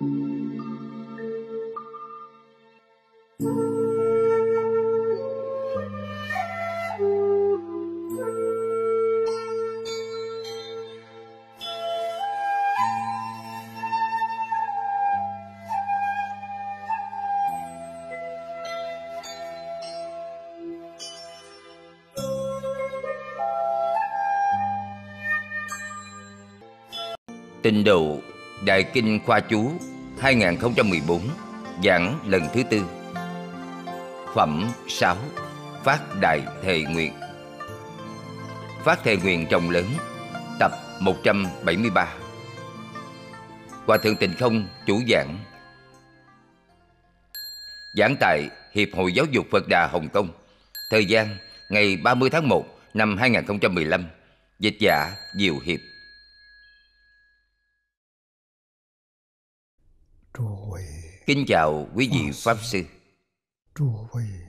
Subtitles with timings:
[0.00, 0.08] Tình
[27.84, 28.20] độ
[28.64, 29.72] Đại Kinh Khoa Chú
[30.20, 31.20] 2014
[31.84, 32.82] Giảng lần thứ tư.
[34.34, 35.16] Phẩm 6
[35.84, 37.12] Phát Đại Thề Nguyện.
[38.84, 39.84] Phát Thề Nguyện Trọng Lớn,
[40.60, 42.14] Tập 173
[43.86, 45.38] Hòa Thượng Tịnh Không chủ giảng.
[47.96, 50.28] Giảng tại Hiệp hội Giáo dục Phật Đà Hồng Kông.
[50.90, 51.36] Thời gian,
[51.70, 54.04] ngày 30 tháng 1 năm 2015
[54.58, 55.80] Dịch giả Diệu Hiệp.
[61.26, 62.82] Kính chào quý vị Pháp Sư.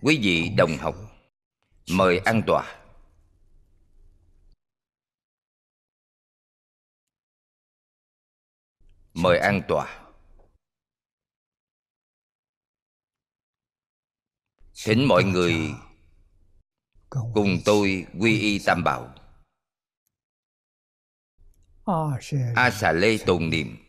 [0.02, 0.96] Quý vị đồng học
[1.92, 2.76] Mời an tọa
[9.14, 10.12] Mời an tọa
[14.86, 15.56] Thỉnh mọi người
[17.10, 19.16] Cùng tôi quy y tam bảo.
[22.56, 23.89] A xà lê tồn niệm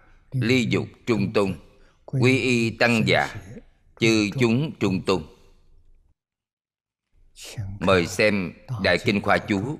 [0.31, 1.53] ly dục trung tung
[2.05, 3.35] quy y tăng già
[3.99, 5.35] chư chúng trung tung
[7.79, 8.53] mời xem
[8.83, 9.79] đại kinh khoa chú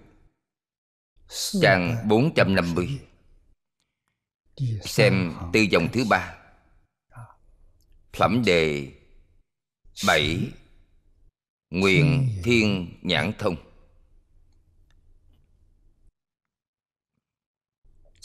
[1.62, 3.00] trang 450
[4.82, 6.38] xem tư dòng thứ ba.
[8.14, 8.92] Phẩm đề
[10.08, 10.52] bảy,
[11.70, 13.56] nguyện thiên nhãn thông.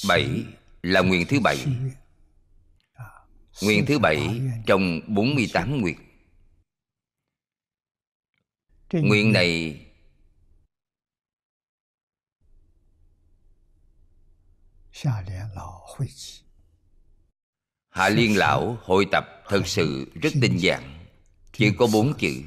[0.09, 0.45] Bảy
[0.83, 1.67] là nguyện thứ bảy.
[3.63, 5.99] Nguyện thứ bảy trong 48 nguyện
[8.93, 9.81] Nguyện này
[17.89, 21.07] Hạ Liên Lão hội tập thật sự rất tinh giản
[21.53, 22.43] Chỉ có bốn chữ.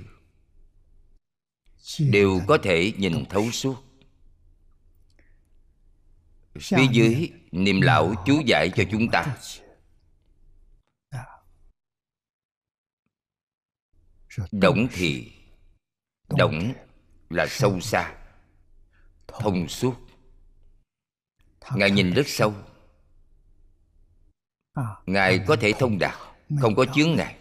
[2.00, 3.76] Đều có thể nhìn thấu suốt.
[6.60, 9.38] Phía dưới niệm lão chú giải cho chúng ta
[14.52, 15.32] Động thì
[16.38, 16.74] Động
[17.30, 18.16] là sâu xa
[19.28, 19.96] Thông suốt.
[21.76, 22.54] Ngài nhìn rất sâu.
[25.06, 26.16] Ngài có thể thông đạt
[26.62, 27.36] Không có chướng ngại.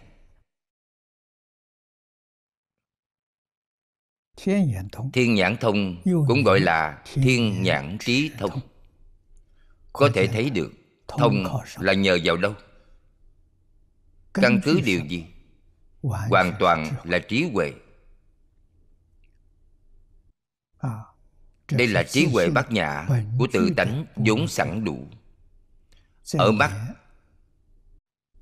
[4.37, 6.01] Thiên nhãn thông.
[6.03, 8.59] Cũng gọi là thiên nhãn trí thông.
[9.93, 10.71] Có thể thấy được
[11.07, 11.45] Thông
[11.79, 12.53] là nhờ vào đâu?
[14.33, 15.25] Căn cứ điều gì
[16.01, 17.73] hoàn toàn là trí huệ.
[21.71, 23.07] Đây là trí huệ bát nhã
[23.39, 25.07] của tự tánh vốn sẵn đủ.
[26.33, 26.95] Ở mắt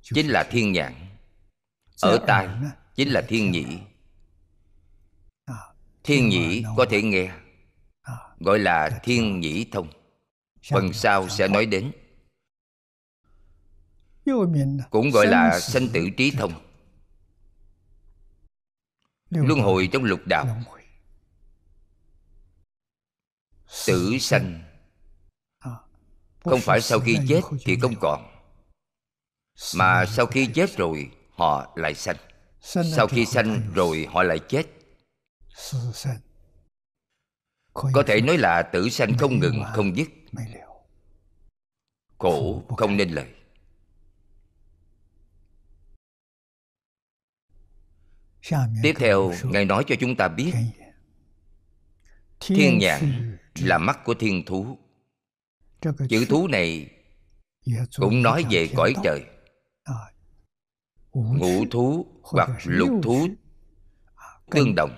[0.02, 0.94] chính là thiên nhãn.
[2.02, 2.48] Ở tai
[2.94, 3.66] chính là thiên nhĩ.
[6.04, 7.32] Thiên nhĩ có thể nghe
[8.38, 9.88] gọi là thiên nhĩ thông.
[10.70, 11.92] Phần sau sẽ nói đến.
[14.90, 16.67] Cũng gọi là sanh tử trí thông
[19.30, 20.62] luân hồi trong lục đạo.
[23.86, 24.62] tử sanh.
[26.44, 28.34] Không phải sau khi chết thì không còn
[29.74, 32.16] mà sau khi chết rồi họ lại sanh.
[32.96, 34.66] Sau khi sanh rồi họ lại chết.
[37.72, 40.08] Có thể nói là tử sanh không ngừng không dứt.
[42.18, 43.37] khổ không nên lời
[48.82, 50.52] tiếp theo ngài nói cho chúng ta biết.
[52.40, 54.78] Thiên nhãn là mắt của thiên thú.
[56.08, 56.90] Chữ thú này
[57.96, 59.24] cũng nói về cõi trời.
[61.12, 63.28] Ngũ thú hoặc lục thú
[64.50, 64.96] tương đồng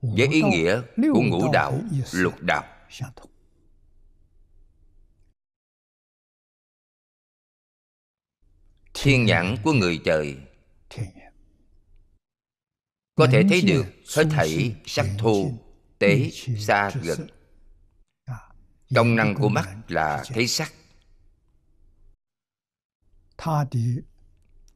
[0.00, 1.80] với ý nghĩa của ngũ đạo
[2.12, 2.64] lục đạo.
[8.94, 10.36] Thiên nhãn của người trời
[13.18, 13.86] có thể thấy được
[14.16, 15.50] hết thảy sắc thô
[15.98, 17.26] tế xa gần.
[18.94, 20.72] công năng của mắt là thấy sắc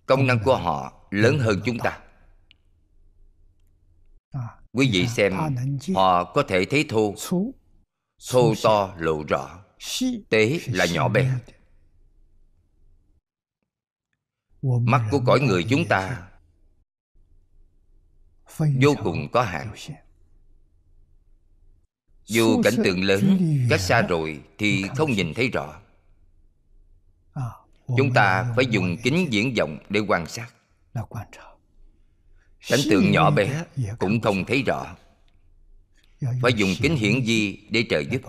[0.07, 2.01] công năng của họ lớn hơn chúng ta.
[4.73, 5.33] Quý vị xem
[5.95, 7.15] họ có thể thấy thô
[8.31, 9.65] thô to lộ rõ.
[10.29, 11.39] Tế là nhỏ bé.
[14.63, 16.32] mắt của cõi người chúng ta
[18.59, 19.75] vô cùng có hạn
[22.25, 23.39] dù cảnh tượng lớn
[23.71, 25.81] cách xa rồi thì không nhìn thấy rõ.
[27.97, 30.49] Chúng ta phải dùng kính diễn vọng để quan sát.
[32.69, 33.65] cảnh tượng nhỏ bé
[33.99, 34.97] cũng không thấy rõ.
[36.43, 38.23] Phải dùng kính hiển vi để trợ giúp.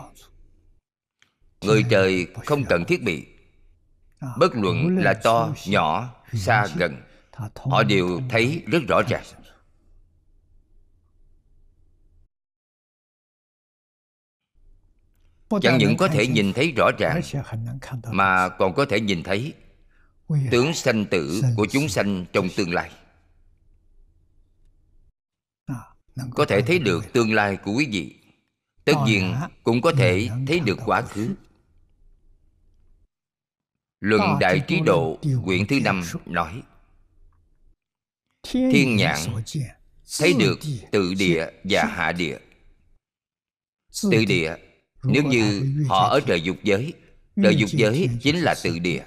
[1.62, 3.25] Người trời không cần thiết bị.
[4.38, 7.02] Bất luận là to nhỏ xa gần
[7.56, 9.24] họ đều thấy rất rõ ràng
[15.61, 17.21] chẳng những có thể nhìn thấy rõ ràng
[18.11, 19.53] mà còn có thể nhìn thấy
[20.51, 22.91] tướng sanh tử của chúng sanh trong tương lai.
[26.31, 28.19] Có thể thấy được tương lai của quý vị.
[28.85, 31.35] Tất nhiên cũng có thể thấy được quá khứ.
[34.00, 36.63] Luận đại trí độ quyển thứ năm nói
[38.53, 39.19] thiên nhãn
[40.19, 40.59] thấy được
[40.91, 42.38] tự địa và hạ địa.
[44.11, 44.55] Tự địa
[45.03, 46.94] nếu như họ ở trời dục giới
[47.44, 49.03] trời dục giới chính là tự địa.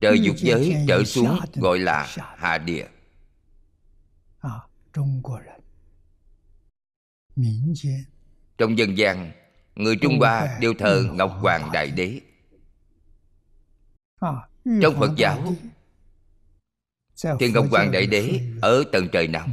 [0.00, 2.86] Trời dục giới trở xuống gọi là hạ địa.
[8.58, 9.32] Trong dân gian
[9.74, 12.20] người trung hoa đều thờ ngọc hoàng đại đế.
[14.64, 15.54] Trong phật giáo
[17.40, 19.48] thì ngọc hoàng đại đế ở tầng trời nào?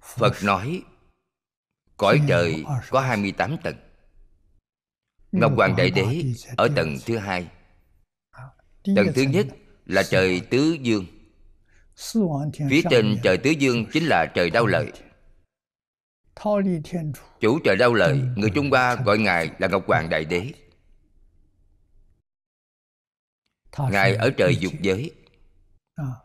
[0.00, 0.82] Phật nói
[1.98, 3.76] cõi trời có 28 tầng.
[5.32, 6.24] Ngọc hoàng đại đế
[6.56, 7.48] ở tầng thứ hai.
[8.96, 9.46] Tầng thứ nhất
[9.86, 11.06] là trời tứ dương.
[12.70, 14.92] Phía trên trời tứ dương chính là trời đau lợi.
[17.40, 17.58] Chủ.
[17.64, 20.52] Trời đau lợi người trung hoa gọi ngài là ngọc hoàng đại đế.
[23.78, 25.10] Ngài ở trời dục giới.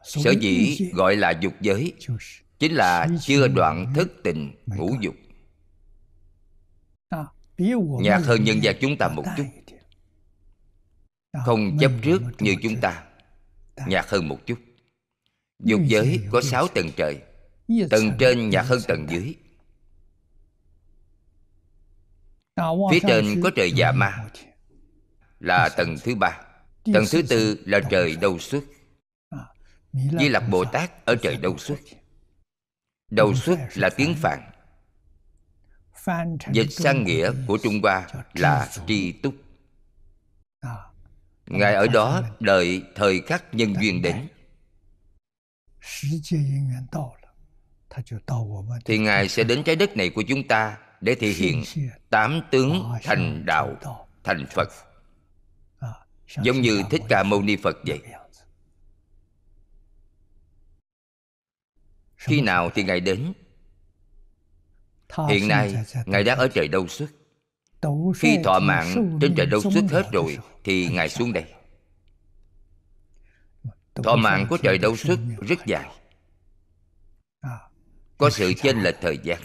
[0.04, 1.94] Sở dĩ gọi là dục giới
[2.60, 5.16] chính là chưa đoạn thức tình ngũ dục
[8.02, 9.46] nhạt hơn nhân gian chúng ta một chút.
[11.46, 13.04] không chấp trước như chúng ta.
[13.88, 14.60] Nhạt hơn một chút.
[15.64, 17.22] Dục giới có sáu tầng trời.
[17.90, 19.36] Tầng trên nhạt hơn tầng dưới.
[22.92, 24.30] Phía trên có trời dạ ma.
[25.40, 26.42] Là tầng thứ ba.
[26.94, 28.64] Tầng thứ tư là trời đâu xuất.
[29.94, 31.80] Di lặc bồ tát ở trời đâu xuất.
[33.12, 34.53] Đầu xuất là tiếng phạn
[36.52, 39.36] dịch sang nghĩa của trung hoa là tri túc.
[41.46, 44.28] Ngài ở đó đợi thời khắc nhân duyên đến
[48.86, 51.64] thì ngài sẽ đến trái đất này của chúng ta để thể hiện
[52.10, 53.76] tám tướng thành đạo
[54.24, 54.70] thành phật.
[56.44, 58.00] Giống như thích ca mâu ni phật vậy.
[62.16, 63.34] Khi nào thì ngài đến
[65.30, 67.10] hiện nay ngài đang ở trời đâu xuất
[68.16, 71.46] khi thọ mạng trên trời đâu xuất hết rồi thì ngài xuống đây.
[73.96, 75.90] thọ mạng của trời đâu xuất rất dài.
[78.18, 79.40] Có sự chênh lệch thời gian.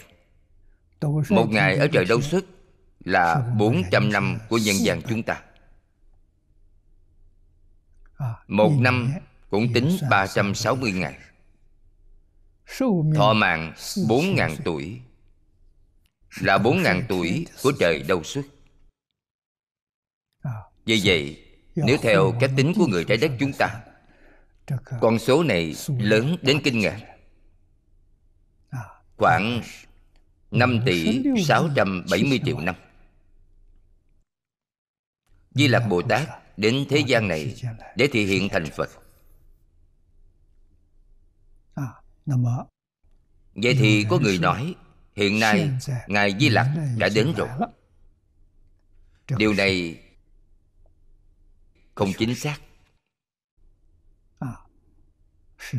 [1.29, 2.45] Một ngày ở trời đâu xuất
[3.05, 5.41] là 400 năm của nhân gian chúng ta.
[8.47, 9.13] Một năm
[9.49, 11.17] cũng tính 360 ngày.
[13.15, 15.01] Thọ mạng 4.000 tuổi
[16.37, 18.45] Là 4.000 tuổi của trời đâu xuất
[20.85, 21.45] Vì vậy
[21.75, 23.81] Nếu theo cách tính của người trái đất chúng ta
[25.01, 26.99] Con số này lớn đến kinh ngạc.
[29.17, 29.61] Khoảng
[30.51, 32.75] 5 tỷ 670 triệu năm.
[35.51, 37.55] Di Lặc Bồ Tát đến thế gian này
[37.95, 38.89] để thể hiện thành Phật.
[43.53, 44.75] Vậy thì có người nói
[45.19, 45.69] hiện nay
[46.07, 47.47] ngài di lặc đã đến rồi.
[49.37, 49.99] điều này
[51.95, 52.61] không chính xác.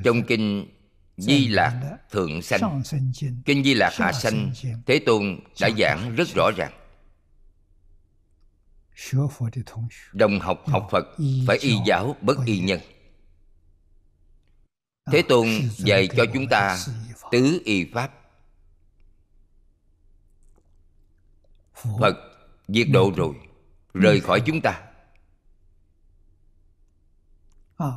[0.04, 0.68] Trong kinh
[1.16, 2.82] di lạc thượng sanh
[3.44, 4.52] kinh di lạc hạ sanh
[4.86, 6.72] thế tôn đã giảng rất rõ ràng.
[10.12, 11.06] Đồng học học phật
[11.46, 12.80] phải y giáo bất y nhân.
[15.12, 16.78] Thế tôn dạy cho chúng ta
[17.30, 18.19] tứ y pháp
[22.00, 22.16] phật
[22.68, 23.34] diệt độ rồi
[23.94, 24.82] rời khỏi chúng ta.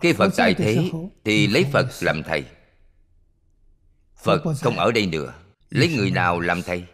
[0.01, 0.91] Khi phật tại thế
[1.23, 1.87] thì lấy phật.
[2.01, 2.45] Làm thầy.
[4.15, 5.33] Phật không ở đây nữa.
[5.69, 6.85] Lấy người nào làm thầy?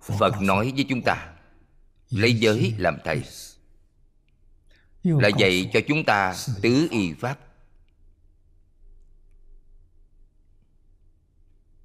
[0.00, 1.32] Phật nói với chúng ta
[2.10, 3.22] lấy giới làm thầy.
[5.02, 7.38] Là dạy cho chúng ta tứ y pháp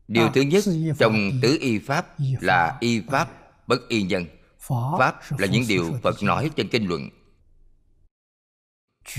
[0.10, 0.64] điều thứ nhất
[1.00, 3.30] trong tứ y pháp là y pháp
[3.68, 4.26] bất y nhân.
[5.00, 7.10] Pháp là những điều phật nói trên kinh luận.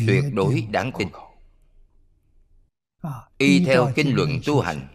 [0.06, 1.08] Tuyệt đối đáng tin.
[3.38, 4.88] y theo kinh luận tu hành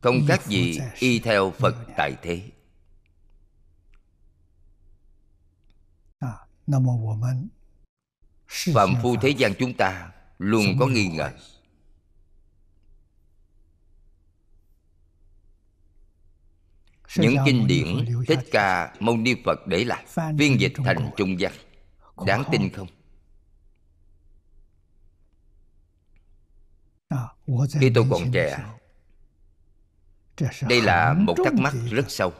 [0.00, 2.50] không khác gì y theo phật tại thế.
[8.74, 11.30] Phạm phu thế gian chúng ta luôn có nghi ngờ
[17.16, 17.86] những kinh điển
[18.26, 20.06] thích ca mâu ni phật để lại
[20.38, 21.52] phiên dịch thành trung văn.
[22.26, 22.88] Đáng tin không?
[27.80, 28.58] Khi tôi còn trẻ
[30.68, 32.32] đây là một thắc mắc rất sâu.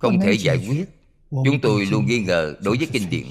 [0.00, 0.88] không thể giải quyết.
[1.30, 3.26] chúng tôi luôn nghi ngờ đối với kinh điển.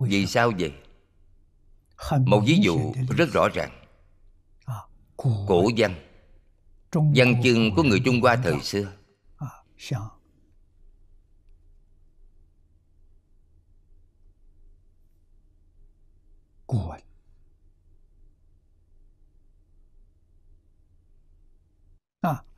[0.00, 0.72] Vì sao vậy
[2.26, 3.70] một ví dụ rất rõ ràng.
[5.16, 5.94] Cổ văn
[6.92, 8.92] văn chương của người trung hoa thời xưa.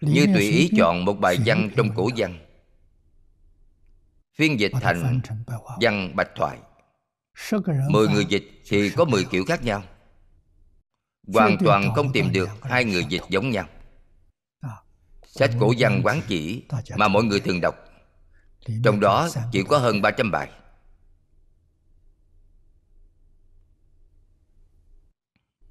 [0.01, 2.39] Như tùy ý chọn một bài văn trong cổ văn
[4.35, 5.21] phiên dịch thành
[5.81, 6.59] văn bạch thoại
[7.91, 9.83] mười người dịch thì có mười kiểu khác nhau.
[11.35, 13.69] Hoàn toàn không tìm được hai người dịch giống nhau.
[15.27, 16.63] Sách cổ văn quán chỉ
[16.97, 17.75] mà mọi người thường đọc.
[18.85, 20.51] Trong đó chỉ có hơn 300 bài.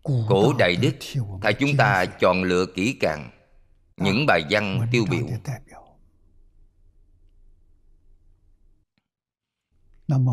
[0.03, 0.95] Cổ Đại Đức
[1.41, 3.29] thay chúng ta chọn lựa kỹ càng
[3.97, 5.27] Những bài văn tiêu biểu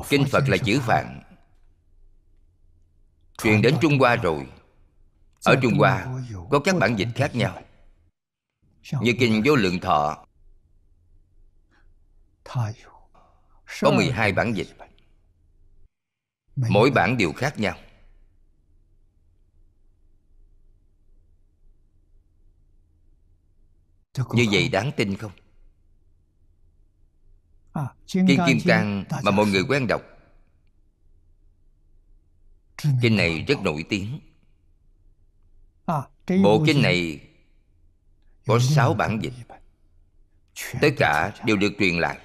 [0.08, 1.22] Kinh Phật là chữ Phạn
[3.42, 4.46] Truyền đến Trung Hoa rồi.
[5.44, 6.06] Ở Trung Hoa
[6.50, 7.62] có các bản dịch khác nhau.
[9.00, 10.24] Như Kinh Vô Lượng Thọ.
[13.80, 14.68] Có 12 bản dịch.
[16.56, 17.76] Mỗi bản đều khác nhau.
[24.32, 25.32] Như vậy đáng tin không?
[28.06, 30.02] Kinh Kim Cang mà mọi người quen đọc.
[33.02, 34.20] Kinh này rất nổi tiếng.
[36.42, 37.20] Bộ kinh này
[38.46, 39.32] có sáu bản dịch.
[40.80, 42.18] Tất cả đều được truyền lại.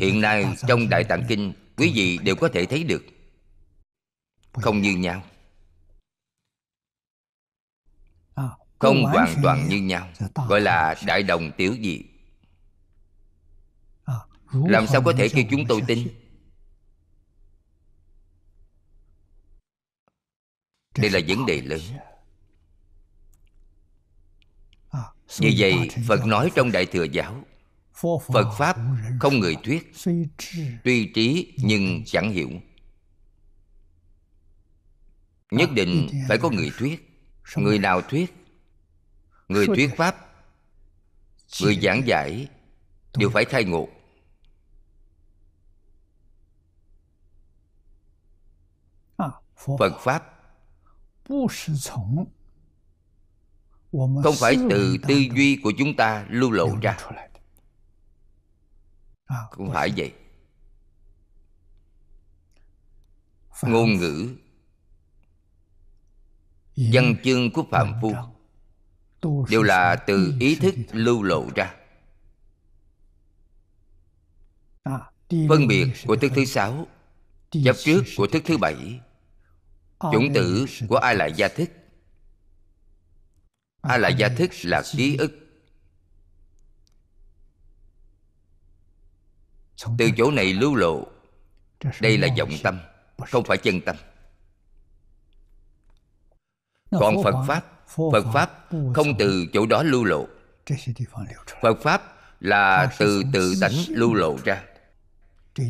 [0.00, 3.04] Hiện nay trong Đại Tạng Kinh Quý vị đều có thể thấy được.
[4.52, 5.22] Không như nhau.
[8.78, 10.08] Không hoàn toàn như nhau.
[10.48, 12.02] Gọi là đại đồng tiểu dị
[14.52, 16.08] Làm sao có thể kêu chúng tôi tin?
[20.98, 21.80] Đây là vấn đề lớn.
[25.40, 27.44] Như vậy Phật nói trong Đại Thừa Giáo
[28.02, 28.76] Phật Pháp
[29.20, 29.92] không người thuyết
[30.84, 32.50] Tuy trí nhưng chẳng hiểu.
[35.50, 37.02] Nhất định phải có người thuyết.
[37.56, 38.34] Người nào thuyết?
[39.48, 40.16] Người thuyết Pháp
[41.62, 42.48] Người giảng giải
[43.16, 43.88] Đều phải khai ngộ
[49.56, 50.32] Phật Pháp.
[54.22, 56.96] Không phải từ tư duy của chúng ta lưu lộ ra.
[59.50, 60.12] Không phải vậy.
[63.62, 64.36] Ngôn ngữ
[66.76, 68.12] Văn chương của Phạm Phu
[69.50, 71.74] đều là từ ý thức lưu lộ ra.
[75.48, 76.86] phân biệt của thức thứ sáu
[77.50, 79.00] chấp trước của thức thứ bảy
[80.00, 81.70] chủng tử của ai là gia thức
[83.80, 85.46] ai là gia thức là ký ức
[89.98, 91.06] từ chỗ này lưu lộ.
[92.00, 92.80] Đây là vọng tâm
[93.28, 93.96] không phải chân tâm.
[96.90, 97.64] Còn phật pháp
[98.12, 100.26] phật pháp không từ chỗ đó lưu lộ.
[101.62, 102.02] Phật pháp
[102.40, 104.62] là từ tự tánh lưu lộ ra.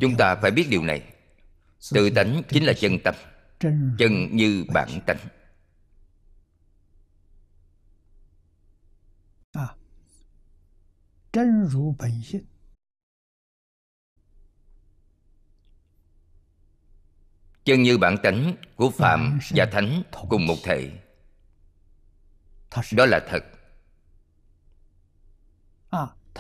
[0.01, 1.03] Chúng ta phải biết điều này.
[1.93, 3.15] Tự tánh chính là chân tâm
[3.61, 5.19] chân như bản tánh
[17.65, 20.93] chân như bản tánh của phạm và thánh cùng một thể.
[22.93, 23.45] Đó là thật.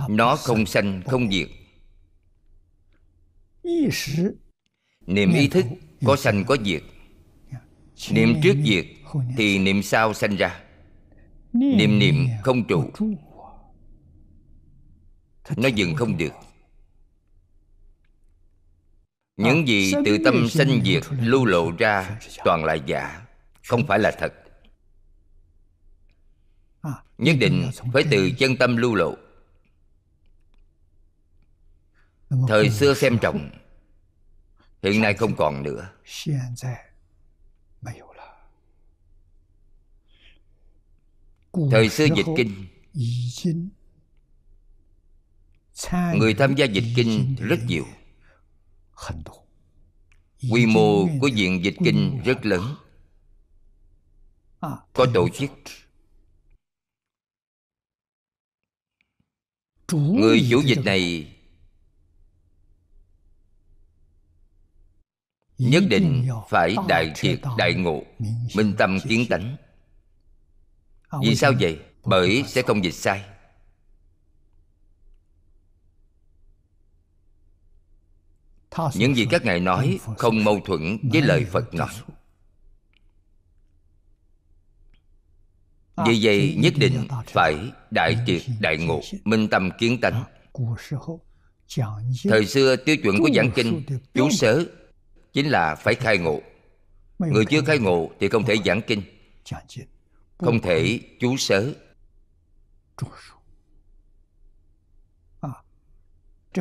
[0.08, 1.48] Nó không sanh không diệt.
[5.06, 5.64] Niệm ý thức
[6.06, 6.82] có sanh có diệt
[8.10, 8.86] niệm trước diệt
[9.36, 10.60] thì niệm sau sanh ra.
[11.52, 12.90] Niệm niệm không trụ.
[15.56, 16.32] nó dừng không được.
[19.36, 23.26] những gì từ tâm sanh diệt lưu lộ ra toàn là giả.
[23.66, 24.32] không phải là thật.
[27.18, 29.14] Nhất định phải từ chân tâm lưu lộ.
[32.48, 33.50] Thời xưa xem trọng
[34.82, 35.88] hiện nay không còn nữa
[41.70, 42.66] thời xưa dịch kinh.
[46.14, 47.84] Người tham gia dịch kinh rất nhiều.
[50.50, 52.74] quy mô của viện dịch kinh rất lớn.
[54.92, 55.50] Có tổ chức.
[59.92, 61.32] Người chủ dịch này
[65.58, 68.02] nhất định phải đại triệt đại ngộ
[68.54, 69.56] minh tâm kiến tánh
[71.22, 71.78] vì sao vậy?
[72.06, 73.24] bởi sẽ không dịch sai.
[78.94, 81.88] Những gì các ngài nói không mâu thuẫn với lời phật nói.
[86.06, 90.24] Vì vậy nhất định phải đại triệt đại ngộ minh tâm kiến tánh.
[92.24, 93.82] Thời xưa tiêu chuẩn của giảng kinh
[94.14, 94.64] chú sớ
[95.32, 96.40] chính là phải khai ngộ.
[97.18, 99.02] Người chưa khai ngộ thì không thể giảng kinh
[100.38, 101.74] không thể chú sớ.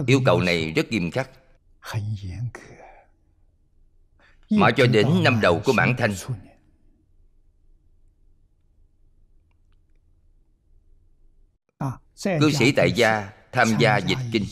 [0.08, 1.30] Yêu cầu này rất nghiêm khắc.
[4.50, 6.14] Mãi cho đến năm đầu của bản thanh
[12.24, 14.46] cư sĩ tại gia tham gia dịch kinh.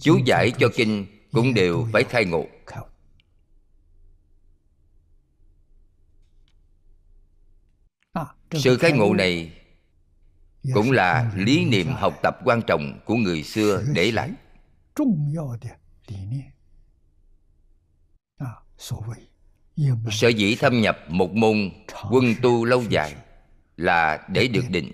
[0.00, 2.46] Chú giải cho kinh cũng đều phải khai ngộ
[8.52, 9.52] sự khai ngộ này
[10.74, 14.30] cũng là lý niệm học tập quan trọng của người xưa để lại.
[20.10, 21.70] sở dĩ thâm nhập một môn
[22.10, 23.14] quân tu lâu dài
[23.76, 24.92] là để được định.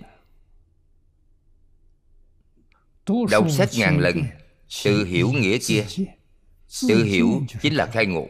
[3.31, 4.23] Đọc sách ngàn lần
[4.83, 5.85] tự hiểu nghĩa kia.
[6.87, 8.27] tự hiểu chính là khai ngộ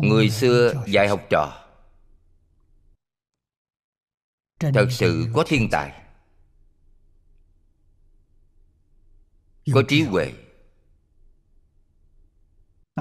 [0.00, 1.64] người xưa dạy học trò.
[4.60, 6.02] Thật sự có thiên tài.
[9.74, 10.32] Có trí huệ.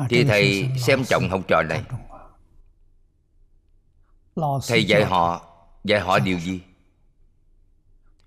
[0.10, 1.84] Thì thầy xem trọng học trò này.
[4.68, 6.62] thầy dạy họ dạy họ điều gì?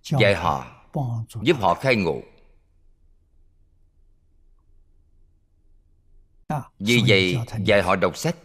[0.02, 0.83] Dạy họ
[1.42, 2.20] giúp họ khai ngộ.
[6.78, 8.37] Vì vậy dạy họ đọc sách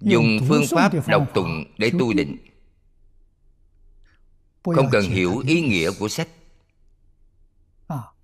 [0.00, 2.36] dùng phương pháp đọc tụng để tu định.
[4.62, 6.28] Không cần hiểu ý nghĩa của sách.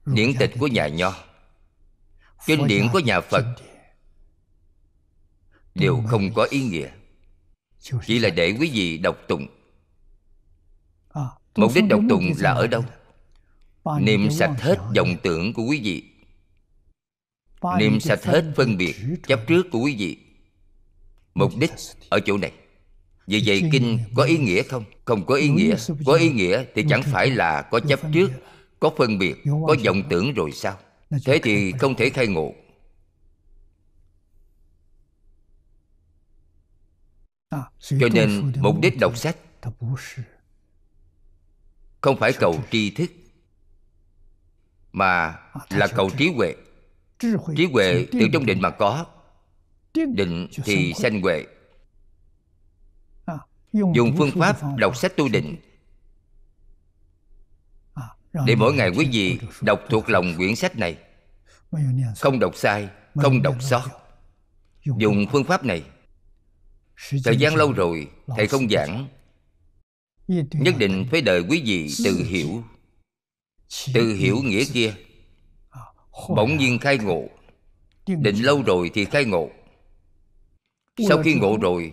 [0.07, 1.15] Điển tịch của nhà nho.
[2.47, 3.45] Kinh điển của nhà phật.
[5.75, 6.89] đều không có ý nghĩa.
[8.07, 9.47] Chỉ là để quý vị đọc tụng.
[11.57, 12.85] Mục đích đọc tụng là ở đâu?
[14.01, 16.05] niệm sạch hết vọng tưởng của quý vị.
[17.79, 20.26] Niệm sạch hết phân biệt chấp trước của quý vị
[21.37, 21.71] mục đích
[22.09, 22.53] ở chỗ này.
[23.27, 24.85] Vì vậy kinh có ý nghĩa không?
[25.05, 25.77] Không có ý nghĩa.
[26.07, 28.31] có ý nghĩa thì chẳng phải là có chấp trước
[28.81, 30.79] có phân biệt có vọng tưởng rồi sao?
[31.25, 32.55] thế thì không thể khai ngộ.
[37.81, 39.37] Cho nên mục đích đọc sách
[42.01, 43.11] không phải cầu tri thức
[44.93, 45.39] mà
[45.71, 46.55] là cầu trí huệ.
[47.57, 49.07] trí huệ từ trong định mà có
[50.15, 51.45] định thì sanh huệ.
[53.73, 55.57] Dùng phương pháp đọc sách tu định.
[58.47, 60.99] để mỗi ngày quý vị đọc thuộc lòng quyển sách này.
[62.17, 63.83] Không đọc sai không đọc sót.
[64.85, 65.65] dùng phương pháp.
[65.65, 65.83] này.
[67.25, 69.09] Thời gian lâu rồi thầy không giảng.
[70.53, 72.63] nhất định phải đợi quý vị tự hiểu.
[73.95, 74.95] tự hiểu nghĩa kia.
[76.37, 77.23] bỗng nhiên khai ngộ.
[78.07, 79.51] định lâu rồi thì khai ngộ
[80.99, 81.93] sau khi ngộ rồi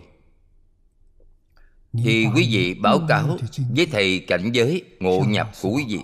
[1.92, 3.38] thì quý vị báo cáo
[3.76, 6.00] với thầy cảnh giới ngộ nhập của quý vị.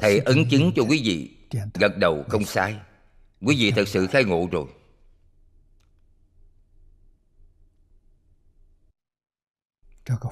[0.00, 1.36] Thầy ấn chứng cho quý vị
[1.74, 2.76] gật đầu không sai.
[3.40, 4.66] Quý vị thật sự khai ngộ rồi.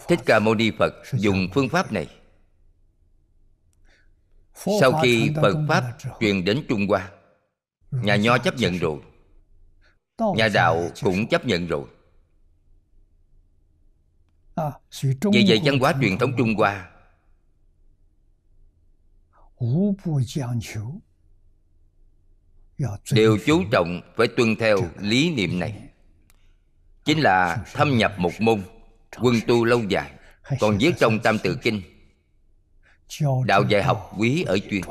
[0.09, 2.07] Thích ca mâu ni phật dùng phương pháp này.
[4.81, 7.11] Sau khi phật pháp truyền đến trung hoa
[7.91, 9.01] nhà nho chấp nhận rồi
[10.37, 11.85] nhà đạo cũng chấp nhận rồi.
[15.33, 16.91] Vì vậy văn hóa truyền thống trung hoa
[23.13, 25.89] đều chú trọng phải tuân theo lý niệm này.
[27.05, 28.63] chính là thâm nhập một môn
[29.21, 30.13] quân tu lâu dài
[30.61, 31.83] còn viết trong tam tự kinh.
[33.47, 34.83] Đạo dạy học quý ở chuyên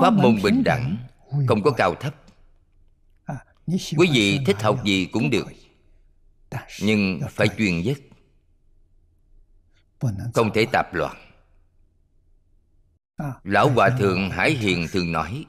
[0.00, 0.96] pháp môn bình đẳng
[1.46, 2.14] không có cao thấp.
[3.66, 5.46] Quý vị thích học gì cũng được
[6.82, 7.98] nhưng phải chuyên nhất.
[10.34, 11.16] Không thể tạp loạn.
[13.44, 15.46] Lão hòa thượng hải hiền thường nói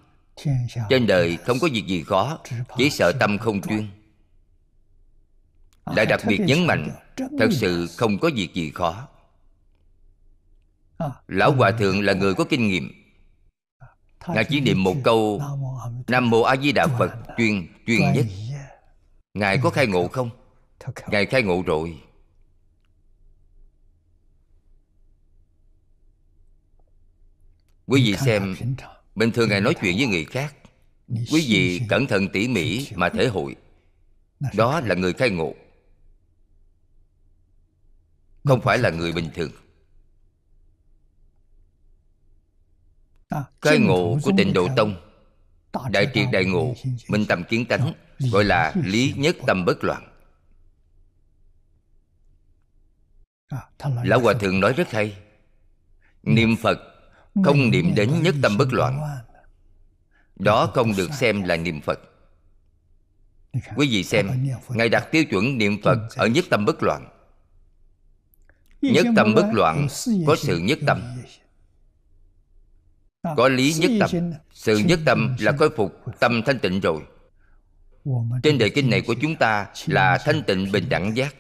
[0.89, 2.39] trên đời không có việc gì khó
[2.78, 3.88] chỉ sợ tâm không chuyên.
[5.86, 9.08] Lại đặc biệt nhấn mạnh thật sự không có việc gì khó.
[11.28, 13.03] Lão hòa thượng là người có kinh nghiệm
[14.27, 15.41] ngài chỉ niệm một câu
[16.07, 18.25] nam mô a di đà phật chuyên chuyên nhất.
[19.33, 20.29] Ngài có khai ngộ không?
[21.07, 22.01] Ngài khai ngộ rồi.
[27.86, 28.55] Quý vị xem,
[29.15, 30.55] bình thường ngài nói chuyện với người khác.
[31.07, 33.55] Quý vị cẩn thận tỉ mỉ mà thể hội.
[34.53, 35.53] Đó là người khai ngộ.
[38.43, 39.51] Không phải là người bình thường.
[43.62, 44.96] Khai ngộ của tịnh độ tông.
[45.91, 46.76] Đại triệt đại ngộ
[47.08, 50.10] minh tâm kiến tánh gọi là lý nhất tâm bất loạn.
[54.04, 55.17] Lão hòa thượng nói rất hay.
[56.24, 56.80] niệm phật
[57.43, 59.02] không niệm đến nhất tâm bất loạn.
[60.36, 62.00] đó không được xem là niệm phật.
[63.76, 67.10] Quý vị xem ngài đặt tiêu chuẩn niệm phật ở nhất tâm bất loạn.
[68.82, 69.88] Nhất tâm bất loạn
[70.28, 71.02] có sự nhất tâm
[73.23, 77.01] có lý nhất tâm sự nhất tâm là khôi phục tâm thanh tịnh rồi.
[78.43, 81.36] trên đề kinh này của chúng ta là thanh tịnh bình đẳng giác.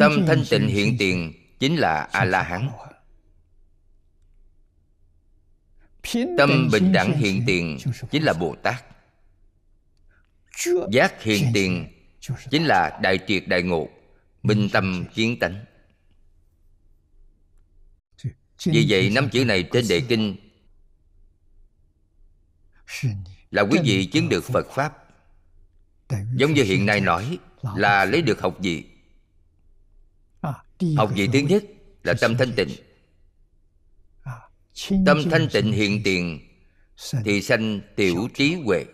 [0.00, 2.68] tâm thanh tịnh hiện tiền chính là a la hán
[6.38, 7.78] tâm bình đẳng hiện tiền
[8.10, 8.84] chính là bồ tát
[10.90, 11.86] giác hiện tiền
[12.50, 13.88] chính là đại triệt đại ngộ
[14.42, 15.64] minh tâm kiến tánh
[18.64, 20.36] vì vậy năm chữ này trên đề kinh.
[23.50, 24.94] Là quý vị chứng được phật pháp.
[26.34, 27.38] Giống như hiện nay nói
[27.76, 28.84] là lấy được học gì
[30.96, 31.64] học vị thứ nhất
[32.02, 32.68] là tâm thanh tịnh.
[35.06, 36.40] Tâm thanh tịnh hiện tiền
[37.24, 38.84] thì sanh tiểu trí huệ.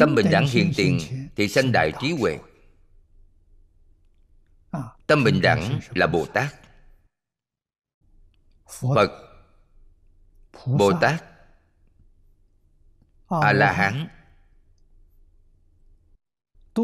[0.00, 0.98] Tâm bình đẳng hiện tiền
[1.36, 2.38] thì sanh đại trí huệ
[5.06, 6.54] tâm bình đẳng là bồ tát.
[8.94, 9.10] Phật,
[10.66, 11.24] bồ tát
[13.28, 14.08] a la hán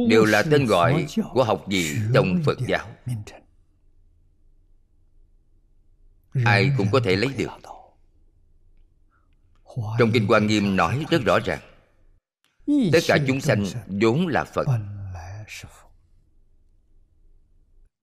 [0.09, 2.89] đều là tên gọi của học gì trong phật giáo.
[6.45, 7.51] Ai cũng có thể lấy được.
[9.99, 11.61] Trong kinh quan nghiêm nói rất rõ ràng.
[12.93, 14.67] Tất cả chúng sanh vốn là phật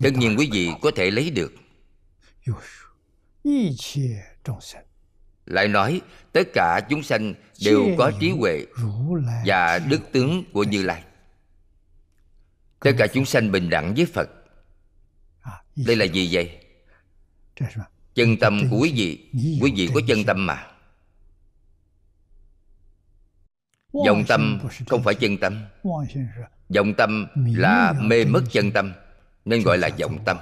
[0.04, 1.54] tất nhiên quý vị có thể lấy được.
[5.46, 7.34] Lại nói, tất cả chúng sanh
[7.66, 8.66] đều có trí huệ
[9.46, 11.04] và đức tướng của như lai.
[12.80, 14.30] Tất cả chúng sanh bình đẳng với phật.
[15.76, 16.60] Đây là gì vậy?
[18.16, 19.30] Chân tâm của quý vị.
[19.62, 20.68] Quý vị có chân tâm mà.
[24.08, 25.66] Vọng tâm không phải chân tâm.
[26.76, 28.94] Vọng tâm là mê mất chân tâm
[29.46, 30.38] nên gọi là vọng tâm.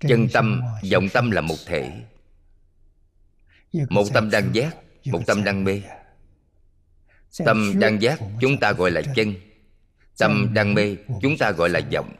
[0.00, 0.62] chân tâm
[0.92, 2.02] vọng tâm là một thể.
[3.72, 5.82] một tâm đang giác một tâm đang mê.
[7.44, 9.34] tâm đang giác chúng ta gọi là chân.
[10.18, 12.16] Tâm đang mê chúng ta gọi là vọng.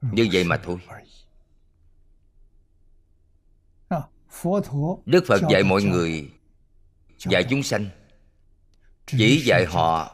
[0.00, 0.78] như vậy mà thôi.
[5.06, 6.30] đức phật dạy mọi người
[7.18, 7.88] dạy chúng sanh.
[9.06, 10.13] Chỉ dạy họ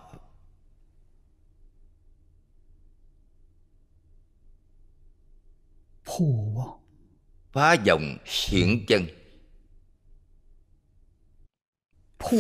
[7.53, 8.17] phá vọng
[8.49, 9.07] hiển chân.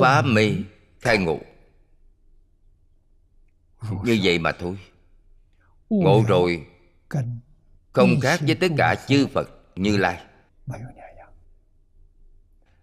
[0.01, 0.53] Phá mê
[1.01, 1.39] khai ngộ.
[4.05, 4.79] Như vậy mà thôi.
[5.89, 6.67] Ngộ rồi
[7.93, 10.25] không khác với tất cả chư phật như lai.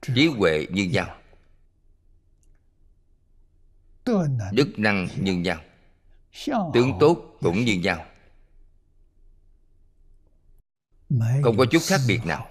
[0.01, 1.17] Trí huệ như nhau.
[4.51, 5.61] Đức năng như nhau.
[6.73, 8.06] Tướng tốt cũng như nhau
[11.43, 12.49] không có chút khác biệt nào.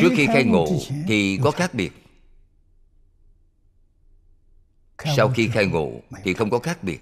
[0.00, 0.66] trước khi khai ngộ
[1.08, 1.92] thì có khác biệt.
[5.16, 7.00] Sau khi khai ngộ thì không có khác biệt.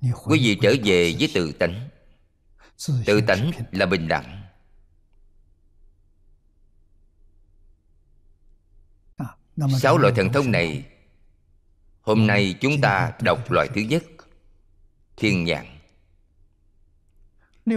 [0.00, 1.88] Quý vị trở về với tự tánh.
[3.06, 4.42] Tự tánh là bình đẳng.
[9.80, 10.84] Sáu loại thần thông này
[12.10, 14.04] hôm nay chúng ta đọc loại thứ nhất
[15.16, 15.66] thiên nhãn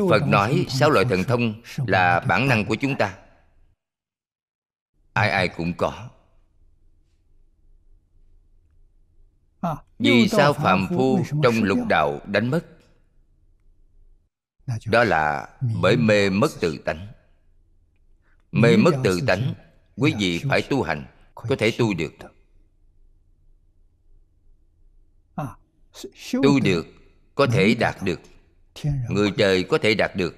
[0.10, 3.17] phật nói sáu loại thần thông là bản năng của chúng ta.
[5.13, 6.10] ai ai cũng có.
[10.00, 12.65] Vì sao phạm phu trong lục đạo đánh mất?
[14.86, 15.50] Đó là
[15.82, 17.08] bởi mê mất tự tánh.
[18.52, 19.54] Mê mất tự tánh
[19.96, 22.13] quý vị phải tu hành có thể tu được
[26.43, 26.88] tu được
[27.36, 28.19] có thể đạt được.
[29.10, 30.36] Người trời có thể đạt được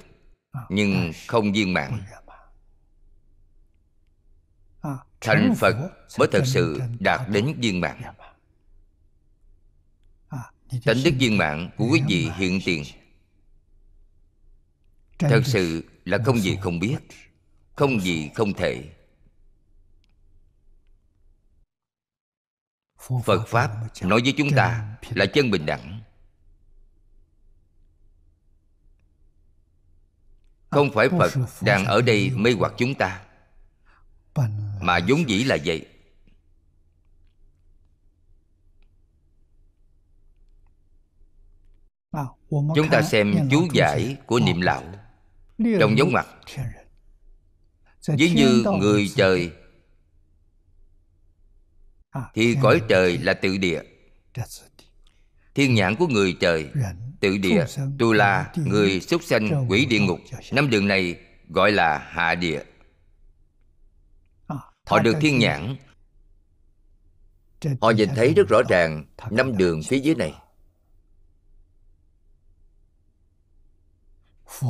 [0.70, 2.02] nhưng không viên mãn.
[5.22, 5.76] Thành phật
[6.20, 8.02] mới thật sự đạt đến viên mãn.
[10.86, 12.84] Tánh đức viên mãn của quý vị hiện tiền
[15.20, 16.98] thật sự là không gì không biết
[17.76, 18.84] không gì không thể
[23.26, 26.02] phật pháp nói với chúng ta là chân bình đẳng.
[30.70, 33.22] Không phải phật đang ở đây mê hoặc chúng ta
[34.82, 35.86] mà vốn dĩ là vậy.
[42.50, 44.84] Chúng ta xem chú giải của niệm lão
[45.80, 46.28] trong dấu ngoặc.
[48.08, 49.52] Ví như người trời
[52.34, 53.82] thì cõi trời là tự địa.
[55.56, 56.70] Thiên nhãn của người trời
[57.20, 57.66] tự địa.
[58.00, 60.20] tu la người súc sanh quỷ địa ngục.
[60.52, 62.64] năm đường này gọi là hạ địa.
[64.86, 65.76] Họ được thiên nhãn.
[67.82, 70.34] Họ nhìn thấy rất rõ ràng năm đường phía dưới này.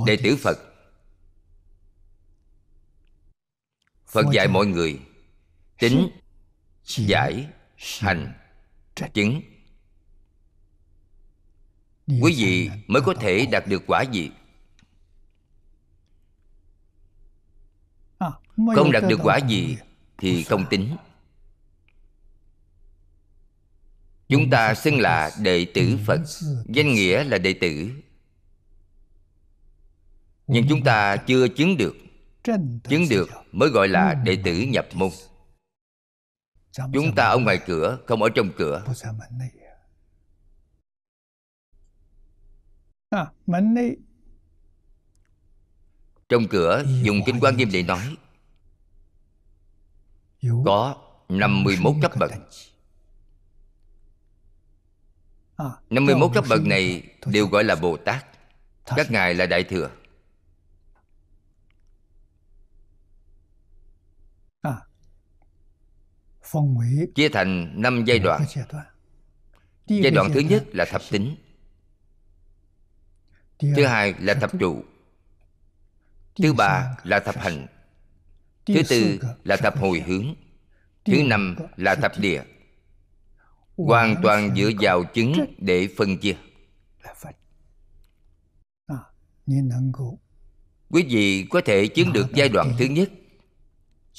[0.06, 0.58] Đệ tử phật.
[4.08, 5.00] Phật dạy mọi người
[5.80, 6.10] tính
[6.86, 7.48] giải
[8.00, 8.34] hành
[9.13, 9.41] chứng.
[12.08, 14.32] quý vị mới có thể đạt được quả gì?
[18.76, 19.78] Không đạt được quả gì
[20.17, 20.95] thì không tính.
[24.28, 26.19] Chúng ta xưng là đệ tử phật.
[26.65, 27.91] danh nghĩa là đệ tử.
[30.48, 31.95] Nhưng chúng ta chưa chứng được.
[32.89, 35.10] Chứng được mới gọi là đệ tử nhập môn
[36.94, 38.84] chúng ta ở ngoài cửa không ở trong cửa.
[46.30, 48.18] Trong cửa dùng kinh quan nghiêm để nói.
[50.66, 50.96] Có
[51.30, 52.32] 51 cấp bậc.
[55.90, 58.26] 51 cấp bậc này đều gọi là Bồ Tát.
[58.86, 59.90] Các ngài là Đại Thừa
[67.16, 68.46] chia thành năm giai đoạn.
[69.88, 71.36] giai đoạn thứ nhất là thập tính.
[73.60, 74.84] Thứ hai là thập trụ.
[76.36, 77.68] Thứ ba là thập hành.
[78.66, 80.36] Thứ tư là thập hồi hướng.
[81.06, 82.44] Thứ năm là thập địa.
[83.78, 86.36] Hoàn toàn dựa vào chứng để phân chia.
[90.90, 93.10] quý vị có thể chứng được giai đoạn thứ nhất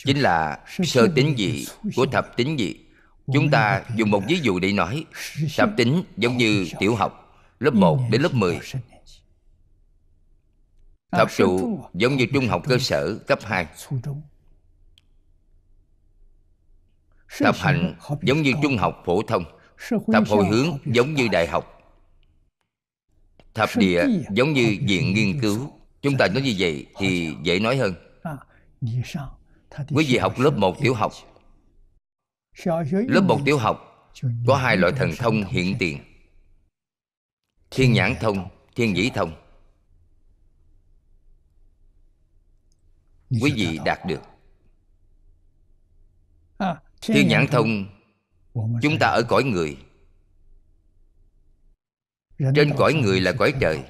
[0.05, 2.77] chính là sơ tính dị của thập tính dị.
[3.33, 5.05] Chúng ta dùng một ví dụ để nói.
[5.57, 8.61] Thập tính giống như tiểu học, lớp 1 đến lớp 10
[11.11, 13.67] thập trụ giống như trung học cơ sở cấp 2
[17.39, 19.45] thập hạnh giống như trung học phổ thông.
[20.13, 21.83] Thập hồi hướng giống như đại học.
[23.55, 25.73] Thập địa giống như viện nghiên cứu.
[26.03, 27.95] Chúng ta nói như vậy thì dễ nói hơn
[29.71, 31.13] quý vị học lớp 1 tiểu học.
[32.91, 34.11] Lớp 1 tiểu học
[34.47, 35.99] có hai loại thần thông hiện tiền.
[37.71, 39.33] Thiên nhãn thông, thiên nhĩ thông.
[43.31, 44.21] Quý vị đạt được.
[47.01, 47.87] Thiên nhãn thông,
[48.55, 49.77] chúng ta ở cõi người.
[52.55, 53.85] Trên cõi người là cõi trời.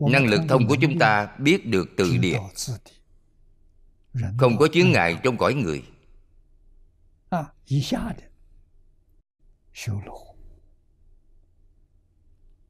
[0.00, 2.38] Năng lực thông của chúng ta biết được từ địa.
[4.38, 5.82] không có chướng ngại trong cõi người.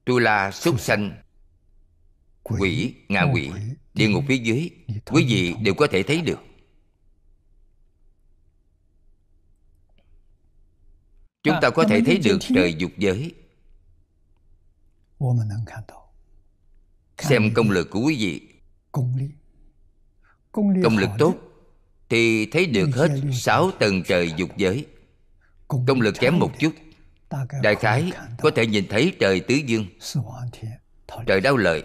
[0.04, 1.22] Tu la súc sanh.
[2.42, 3.50] Quỷ ngạ quỷ
[3.94, 4.70] địa ngục phía dưới.
[5.06, 6.38] quý vị đều có thể thấy được.
[11.42, 13.34] Chúng ta có thể thấy được trời dục giới
[17.20, 18.48] xem công lực của quý vị.
[20.82, 21.34] Công lực tốt
[22.08, 24.86] thì thấy được hết sáu tầng trời dục giới.
[25.68, 26.74] Công lực kém một chút.
[27.62, 29.86] đại khái có thể nhìn thấy trời tứ dương.
[31.26, 31.84] trời đau lợi.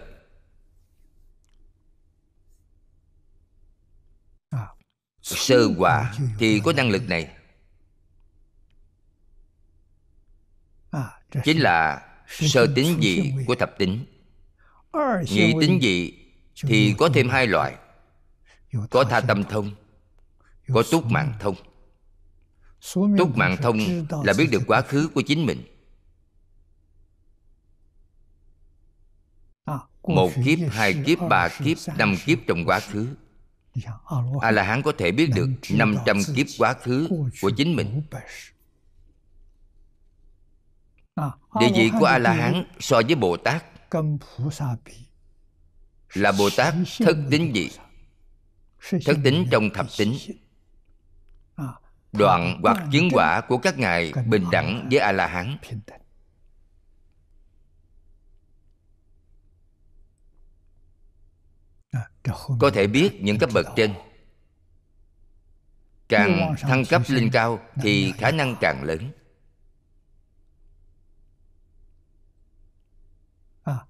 [5.22, 7.30] Sơ quả thì có năng lực này.
[11.44, 14.04] Chính là sơ tính dị của thập tính
[15.30, 16.12] nhị tính dị
[16.62, 17.76] thì có thêm hai loại.
[18.90, 19.70] Có tha tâm thông
[20.68, 21.54] có túc mạng thông.
[23.18, 23.78] Túc mạng thông
[24.24, 25.62] là biết được quá khứ của chính mình.
[30.02, 33.16] Một kiếp hai kiếp ba kiếp năm kiếp trong quá khứ.
[34.40, 37.08] A la hán có thể biết được 500 kiếp quá khứ
[37.40, 38.02] của chính mình.
[41.60, 43.64] địa vị của a la hán so với bồ tát
[46.14, 47.70] là bồ tát thất tính dị
[49.06, 50.16] thất tính trong thập tính
[52.12, 55.58] đoạn hoặc chứng quả của các ngài bình đẳng với a la hán
[62.60, 63.94] có thể biết những cấp bậc trên.
[66.08, 69.12] Càng thăng cấp lên cao thì khả năng càng lớn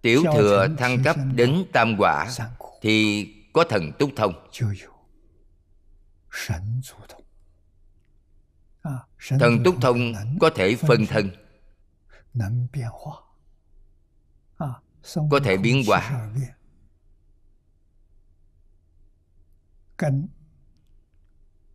[0.02, 2.28] tiểu thừa thăng cấp đến tam quả
[2.82, 4.48] thì có thần túc thông.
[9.28, 11.30] Thần túc thông có thể phân thân.
[15.30, 16.28] Có thể biến hóa.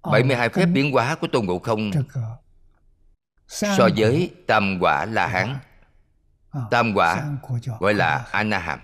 [0.03, 1.91] 72 phép biến hóa của Tôn Ngộ Không.
[3.47, 5.57] So với tam quả La Hán
[6.71, 7.37] Tam quả
[7.79, 8.79] gọi là Anaham.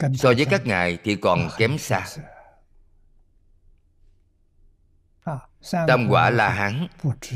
[0.00, 2.06] So với các ngài thì còn kém xa.
[5.72, 6.86] Tam quả La Hán.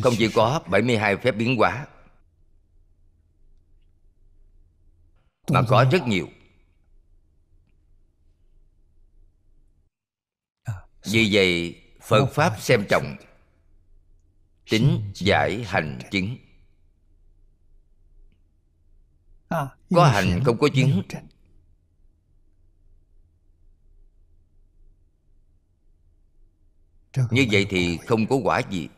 [0.02, 1.86] Không chỉ có 72 phép biến hóa
[5.50, 6.28] Mà có rất nhiều.
[11.04, 13.16] Vì vậy Phật Pháp xem trọng
[14.70, 16.36] Tính giải hành chứng
[19.94, 21.02] Có hành không có chứng.
[27.30, 28.88] Như vậy thì không có quả gì.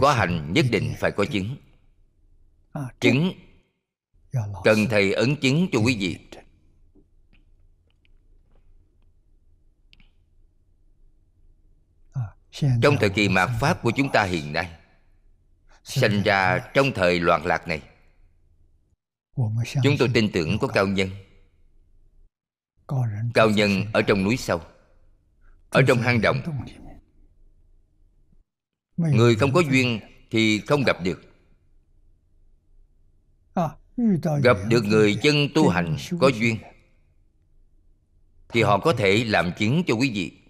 [0.00, 1.56] Có hành nhất định phải có chứng.
[3.00, 3.32] Chứng.
[4.64, 6.18] Cần thầy ấn chứng cho quý vị.
[12.82, 14.70] trong thời kỳ mạt pháp của chúng ta hiện nay
[15.84, 17.82] sinh ra trong thời loạn lạc này
[19.82, 21.10] chúng tôi tin tưởng có cao nhân.
[23.34, 24.60] Cao nhân ở trong núi sâu.
[25.70, 26.40] Ở trong hang động.
[28.96, 31.22] người không có duyên thì không gặp được.
[34.42, 36.56] Gặp được người chân tu hành có duyên.
[38.48, 40.42] thì họ có thể làm chứng cho quý vị.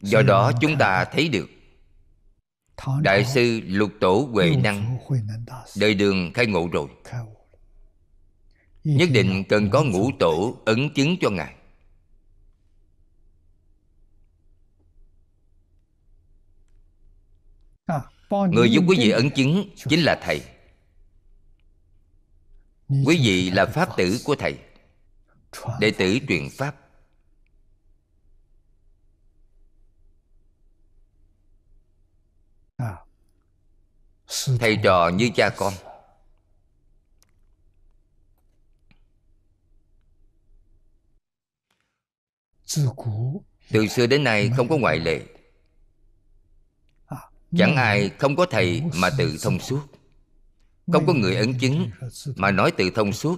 [0.00, 1.48] Do đó chúng ta thấy được
[3.02, 4.98] đại sư lục tổ huệ năng
[5.76, 6.88] đời đường khai ngộ rồi.
[8.84, 11.54] Nhất định cần có ngũ tổ ấn chứng cho ngài.
[18.30, 20.42] Người giúp quý vị ấn chứng chính là thầy.
[22.88, 24.58] Quý vị là pháp tử của thầy.
[25.80, 26.87] Đệ tử truyền pháp
[34.60, 35.72] thầy trò như cha con.
[43.70, 45.20] Từ xưa đến nay không có ngoại lệ.
[47.58, 49.80] Chẳng ai không có thầy mà tự thông suốt.
[50.92, 51.90] Không có người ấn chứng
[52.36, 53.36] mà nói tự thông suốt.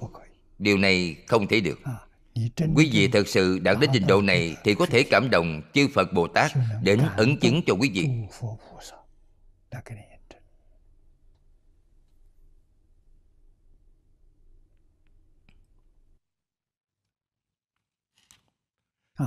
[0.58, 1.78] điều này không thể được.
[2.74, 5.88] Quý vị thật sự đạt đến trình độ này thì có thể cảm động chư
[5.94, 8.08] phật bồ tát đến ấn chứng cho quý vị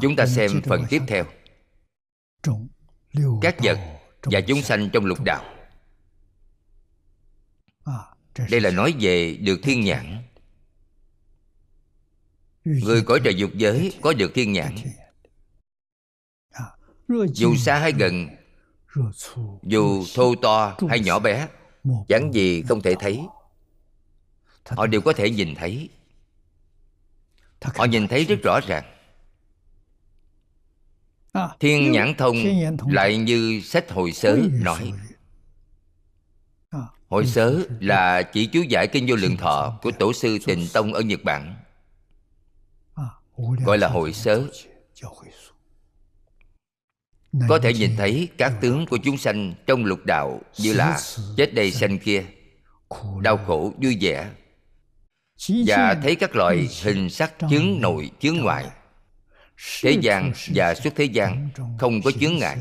[0.01, 1.25] chúng ta xem phần tiếp theo.
[3.41, 3.77] các vật
[4.21, 5.43] và chúng sanh trong lục đạo.
[8.49, 10.23] Đây là nói về được thiên nhãn.
[12.63, 14.75] Người cõi trời dục giới có được thiên nhãn.
[17.33, 18.27] dù xa hay gần
[19.63, 21.47] dù thô to hay nhỏ bé
[22.07, 23.21] chẳng gì không thể thấy.
[24.65, 25.89] Họ đều có thể nhìn thấy.
[27.61, 28.92] Họ nhìn thấy rất rõ ràng
[31.59, 32.35] thiên nhãn thông
[32.89, 34.93] lại như sách hồi sớ nói.
[37.09, 40.93] Hội sớ là chỉ chú giải kinh vô lượng thọ của tổ sư Tịnh Tông
[40.93, 41.55] ở Nhật Bản.
[43.65, 44.43] Gọi là hội sớ.
[47.49, 50.99] Có thể nhìn thấy các tướng của chúng sanh trong lục đạo Như là
[51.37, 52.23] chết đây sanh kia.
[53.21, 54.29] Đau khổ vui vẻ.
[55.67, 58.65] Và thấy các loại hình sắc chướng nội chướng ngoại
[59.83, 61.49] Thế gian và xuất thế gian
[61.79, 62.57] không có chướng ngại.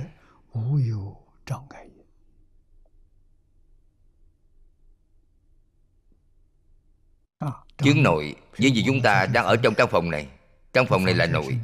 [7.76, 10.28] Chướng nội như vì chúng ta đang ở trong căn phòng này.
[10.72, 11.58] Căn phòng này là nội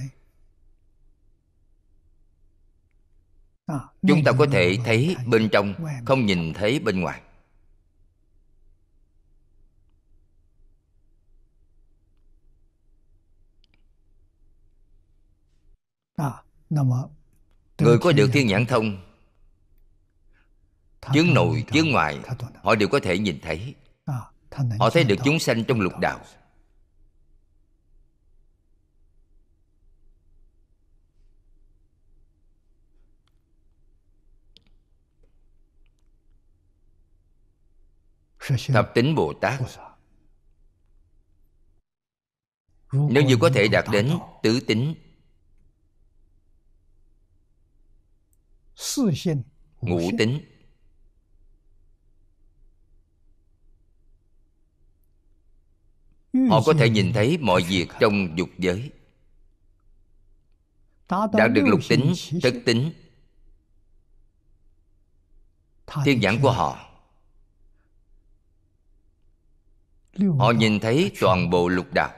[4.08, 5.74] chúng ta có thể thấy bên trong,
[6.06, 7.20] không nhìn thấy bên ngoài.
[17.78, 19.08] Người có được thiên nhãn thông
[21.12, 22.18] chướng nội chướng ngoại
[22.62, 23.74] họ đều có thể nhìn thấy.
[24.78, 26.20] Họ thấy được chúng sanh trong lục đạo.
[38.66, 39.60] Thập tính bồ tát.
[42.92, 44.94] Nếu như có thể đạt đến tứ tính
[49.80, 50.40] ngũ tính.
[56.50, 58.90] Họ có thể nhìn thấy mọi việc trong dục giới.
[61.08, 62.12] Đạt được lục tính
[62.42, 62.92] thất tính.
[66.04, 66.84] Thiên nhãn của họ.
[70.38, 70.52] họ.
[70.52, 72.14] Nhìn thấy toàn bộ lục đạo.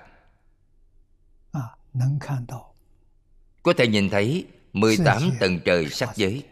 [3.62, 6.44] Có thể nhìn thấy 18 tầng trời sắc giới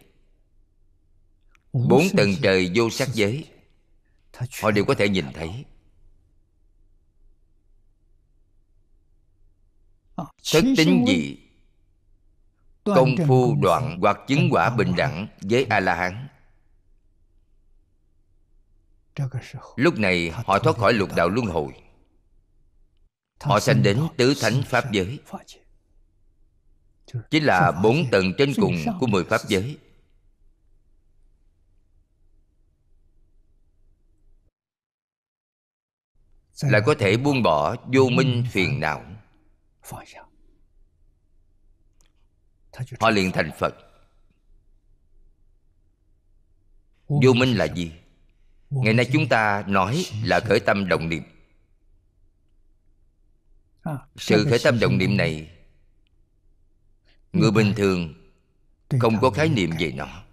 [1.73, 3.45] bốn tầng trời vô sắc giới.
[4.63, 5.65] Họ đều có thể nhìn thấy.
[10.53, 11.39] Thất tính gì?
[12.85, 16.29] Công phu đoạn hoặc chứng quả bình đẳng với a la hán
[19.77, 21.73] lúc này họ thoát khỏi lục đạo luân hồi.
[23.41, 25.19] Họ sanh đến tứ thánh pháp giới.
[27.31, 29.79] chính là bốn tầng trên cùng của mười pháp giới
[36.63, 39.05] là có thể buông bỏ vô minh phiền não.
[43.01, 43.75] Họ liền thành phật.
[47.09, 47.93] Vô minh là gì?
[48.71, 51.23] Ngày nay chúng ta nói là khởi tâm động niệm.
[54.17, 55.51] Sự khởi tâm động niệm này.
[57.33, 58.15] người bình thường
[59.01, 60.25] không có khái niệm về nó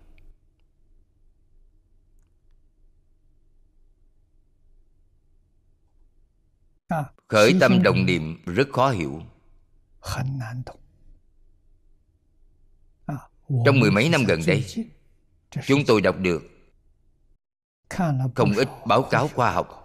[7.27, 9.21] khởi tâm động niệm rất khó hiểu.
[13.65, 14.65] Trong mười mấy năm gần đây
[15.65, 16.43] chúng tôi đọc được
[18.35, 19.81] không ít báo cáo khoa học.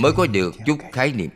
[0.00, 1.30] mới có được chút khái niệm.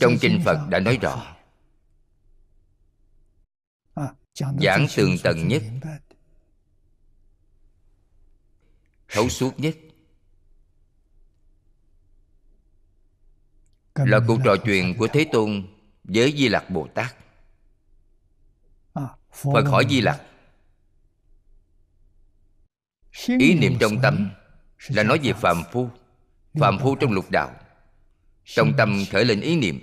[0.00, 1.36] Trong kinh phật đã nói rõ.
[4.60, 5.62] Giảng tường tận nhất
[9.08, 9.76] thấu suốt nhất.
[13.94, 15.66] Là cuộc trò chuyện của thế tôn
[16.04, 17.16] với di lặc bồ tát.
[19.32, 20.22] Phật hỏi di lặc.
[23.26, 24.30] Ý niệm trong tâm
[24.88, 25.90] là nói về phàm phu
[26.54, 27.54] phàm phu trong lục đạo.
[28.44, 29.80] trong tâm khởi lên ý niệm.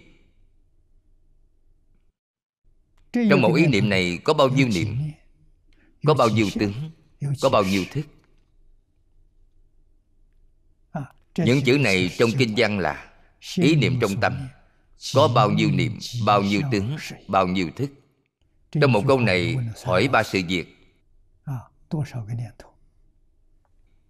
[3.14, 5.12] Trong một ý niệm này có bao nhiêu niệm?
[6.06, 6.74] có bao nhiêu tướng?
[7.42, 8.06] Có bao nhiêu thức
[11.38, 13.12] những chữ này trong kinh văn là
[13.56, 14.48] ý niệm trong tâm.
[15.16, 16.96] có bao nhiêu niệm bao nhiêu tướng
[17.28, 17.90] bao nhiêu thức.
[18.72, 20.76] Trong một câu này hỏi ba sự việc.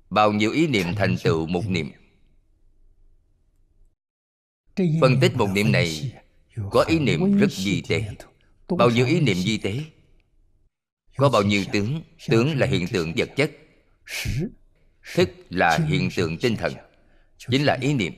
[0.09, 1.91] Bao nhiêu ý niệm thành tựu một niệm?
[5.01, 6.11] phân tích một niệm này
[6.71, 8.05] có ý niệm rất di tế
[8.77, 9.79] bao nhiêu ý niệm di tế
[11.17, 12.01] có bao nhiêu tướng?
[12.29, 13.51] tướng là hiện tượng vật chất.
[15.15, 16.73] Thức là hiện tượng tinh thần
[17.49, 18.13] chính là ý niệm.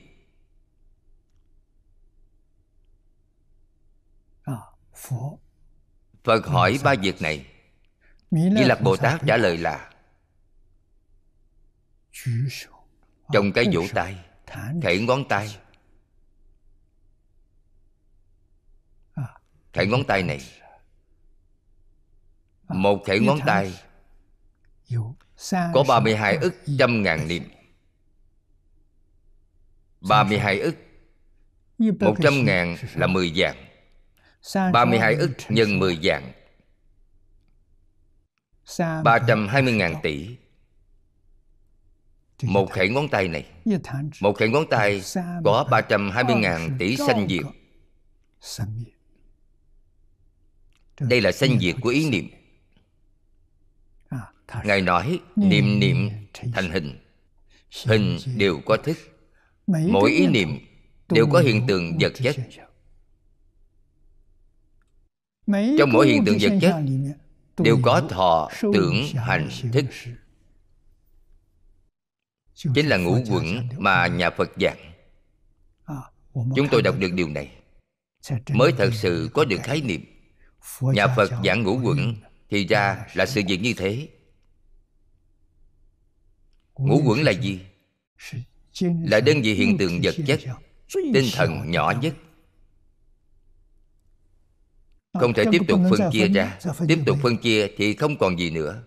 [6.23, 7.45] Phật hỏi ba việc này.
[8.31, 9.91] Di lặc bồ tát trả lời là
[13.33, 14.25] trong cái vỗ tay
[14.83, 15.57] khẩy ngón tay.
[19.73, 20.41] Khẩy ngón tay này.
[22.67, 23.79] một khẩy ngón tay.
[25.73, 27.43] Có 32 ức trăm ngàn niệm
[30.01, 30.75] 32 ức.
[31.99, 33.55] Một trăm ngàn là 10 vạn
[34.73, 36.31] 32 ức nhân 10 vạn
[39.03, 40.37] 320 ngàn tỷ.
[42.43, 43.45] Một khẩy ngón tay này.
[44.21, 45.01] Một khẩy ngón tay
[45.43, 47.45] có 320 ngàn tỷ sanh diệt
[50.99, 52.29] Đây là sanh diệt của ý niệm.
[54.63, 56.99] Ngài nói niệm niệm thành hình.
[57.85, 59.16] Hình đều có thức
[59.67, 60.59] Mỗi ý niệm
[61.09, 62.35] đều có hiện tượng vật chất.
[65.77, 66.75] Trong mỗi hiện tượng vật chất
[67.57, 69.85] Đều có thọ, tưởng, hành, thức.
[72.53, 74.93] Chính là ngũ quẩn mà nhà Phật giảng.
[76.33, 77.51] Chúng tôi đọc được điều này.
[78.53, 80.01] Mới thật sự có được khái niệm.
[80.81, 82.15] Nhà Phật giảng ngũ quẩn
[82.49, 84.09] Thì ra là sự việc như thế.
[86.77, 87.59] Ngũ quẩn là gì?
[88.81, 90.39] Là đơn vị hiện tượng vật chất,
[90.93, 92.13] Tinh thần nhỏ nhất.
[95.13, 96.59] Không thể tiếp tục phân chia ra.
[96.87, 98.83] Tiếp tục phân chia thì không còn gì nữa.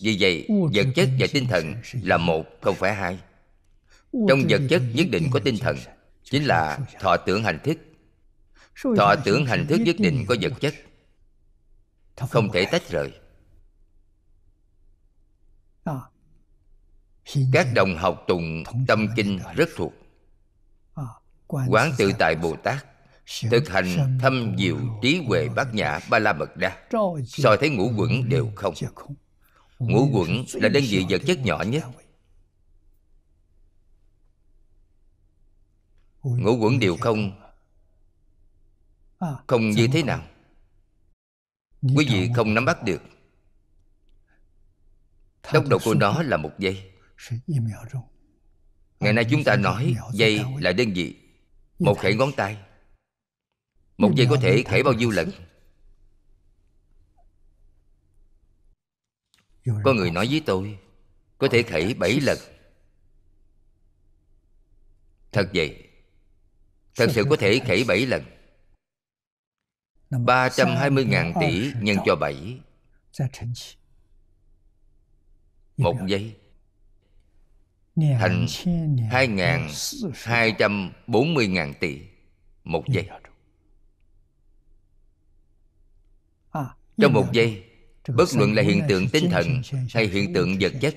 [0.00, 3.18] Vì vậy, vật chất và tinh thần là một, không phải hai.
[4.28, 5.76] Trong vật chất nhất định có tinh thần,
[6.30, 7.78] Chính là thọ tưởng hành thức.
[8.96, 10.74] Thọ tưởng hành thức nhất định có vật chất.
[12.16, 13.17] Không thể tách rời.
[17.52, 19.92] Các đồng học tụng tâm kinh rất thuộc.
[21.46, 22.86] Quán tự tại bồ tát
[23.50, 26.76] thực hành thâm diệu trí huệ bát nhã ba la mật đa.
[27.26, 28.74] Soi thấy ngũ quẩn đều không.
[29.78, 31.84] ngũ quẩn là đơn vị vật chất nhỏ nhất.
[36.22, 37.40] ngũ quẩn đều không.
[39.46, 39.70] không?
[39.70, 40.22] Như thế nào.
[41.82, 43.02] quý vị không nắm bắt được.
[45.52, 46.97] Tốc độ của nó là một giây
[49.00, 51.16] ngày nay chúng ta nói giây là đơn vị
[51.78, 52.56] một khẩy ngón tay.
[53.98, 55.30] Một giây có thể khẩy bao nhiêu lần?
[59.84, 60.78] có người nói với tôi
[61.38, 62.38] có thể khẩy bảy lần.
[65.32, 65.88] thật vậy.
[66.96, 68.24] Thật sự có thể khẩy bảy lần.
[70.10, 72.60] 320.000 tỷ nhân cho bảy.
[75.76, 76.37] Một giây
[78.18, 78.46] Thành
[79.10, 82.00] 2.240.000 tỷ
[82.64, 83.08] Một giây
[86.98, 87.64] Trong một giây
[88.08, 89.62] Bất luận là hiện tượng tinh thần
[89.94, 90.94] Hay hiện tượng vật chất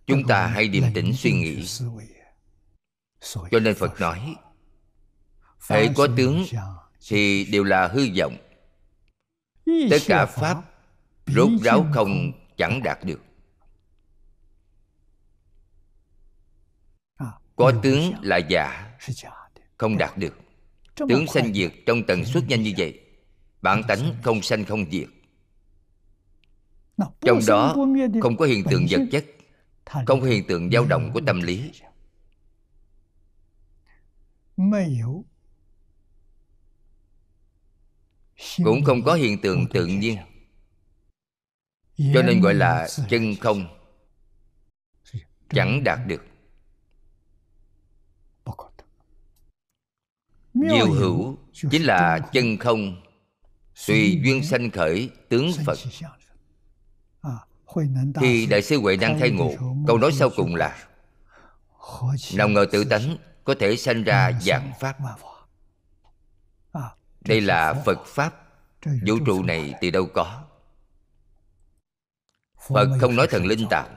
[0.05, 1.65] Chúng ta hãy điềm tĩnh suy nghĩ.
[3.51, 4.35] cho nên phật nói
[5.69, 6.45] hễ có tướng
[7.07, 8.37] thì đều là hư vọng.
[9.89, 10.57] Tất cả pháp
[11.27, 13.21] rốt ráo không chẳng đạt được.
[17.55, 18.97] Có tướng là giả
[19.77, 20.33] không đạt được.
[20.95, 22.99] Tướng sanh diệt trong tần suất nhanh như vậy
[23.61, 25.07] bản tánh không sanh không diệt.
[27.21, 27.75] Trong đó
[28.21, 29.25] không có hiện tượng vật chất
[29.89, 31.71] không có hiện tượng dao động của tâm lý.
[38.63, 40.17] Cũng không có hiện tượng tự nhiên.
[42.13, 43.67] Cho nên gọi là chân không.
[45.49, 46.21] Chẳng đạt được.
[50.53, 53.01] Diệu hữu chính là chân không.
[53.87, 55.77] Tùy duyên sanh khởi tướng phật
[58.21, 59.51] khi đại sư huệ năng khai ngộ
[59.87, 60.87] câu nói sau cùng là
[62.33, 64.97] nào ngờ tự tánh có thể sanh ra dạng pháp.
[67.21, 68.33] đây là phật pháp.
[69.07, 70.43] vũ trụ này từ đâu có?
[72.67, 73.89] Phật không nói thần linh tạo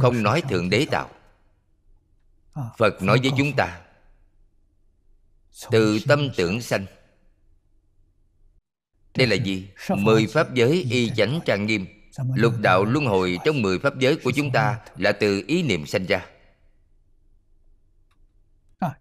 [0.00, 1.08] không nói thượng đế tạo.
[2.78, 3.80] phật nói với chúng ta
[5.70, 6.86] từ tâm tưởng sanh.
[9.16, 9.68] Đây là gì?
[9.88, 12.01] mười pháp giới y chánh trang nghiêm
[12.34, 15.86] lục đạo luân hồi trong mười pháp giới của chúng ta là từ ý niệm
[15.86, 16.26] sanh ra.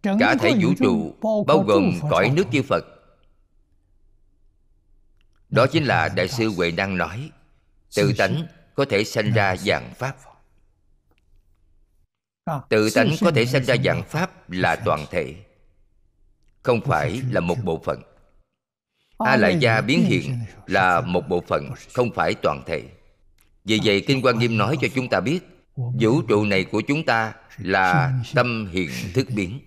[0.04, 1.16] Cả thể vũ trụ
[1.48, 2.86] bao gồm cõi nước chư phật.
[5.50, 7.32] Đó chính là đại sư huệ năng nói
[7.96, 10.16] tự tánh có thể sanh ra dạng pháp.
[12.70, 15.36] Tự tánh có thể sanh ra dạng pháp là toàn thể.
[16.64, 18.02] Không phải là một bộ phận.
[19.18, 22.90] A lại gia biến hiện là một bộ phận không phải toàn thể
[23.64, 25.40] vì vậy kinh quan nghiêm nói cho chúng ta biết,
[25.76, 29.60] vũ trụ này của chúng ta là tâm hiện thức biến.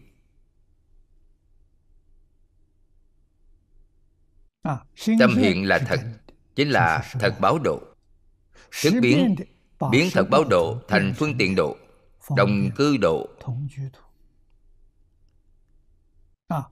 [5.18, 6.00] Tâm hiện là thật,
[6.54, 7.80] chính là thật báo độ.
[8.82, 9.34] Thức biến
[9.90, 11.76] biến thật báo độ thành phương tiện độ,
[12.36, 13.28] đồng cư độ.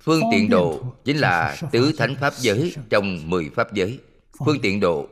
[0.01, 4.01] Phương tiện độ chính là tứ thánh pháp giới trong mười pháp giới.
[4.47, 5.09] Phương tiện độ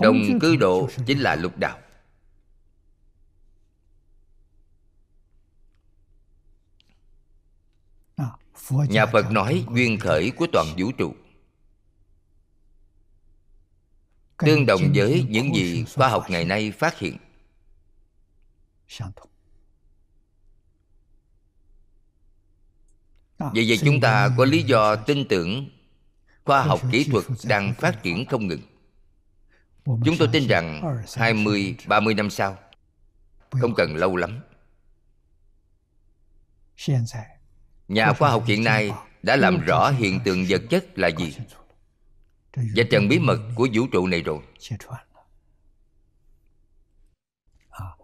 [0.00, 1.78] đồng cư độ chính là lục đạo.
[8.70, 11.14] Nhà phật nói duyên khởi của toàn vũ trụ.
[14.38, 17.18] Tương đồng với những gì khoa học ngày nay phát hiện.
[23.52, 25.70] Vì vậy chúng ta có lý do tin tưởng
[26.44, 28.73] khoa học kỹ thuật đang phát triển không ngừng
[29.84, 30.82] chúng tôi tin rằng
[31.16, 32.56] 20, 30 năm sau
[33.50, 34.40] không cần lâu lắm.
[37.88, 41.36] Nhà khoa học hiện nay đã làm rõ hiện tượng vật chất là gì.
[42.56, 44.38] và trần bí mật của vũ trụ này rồi.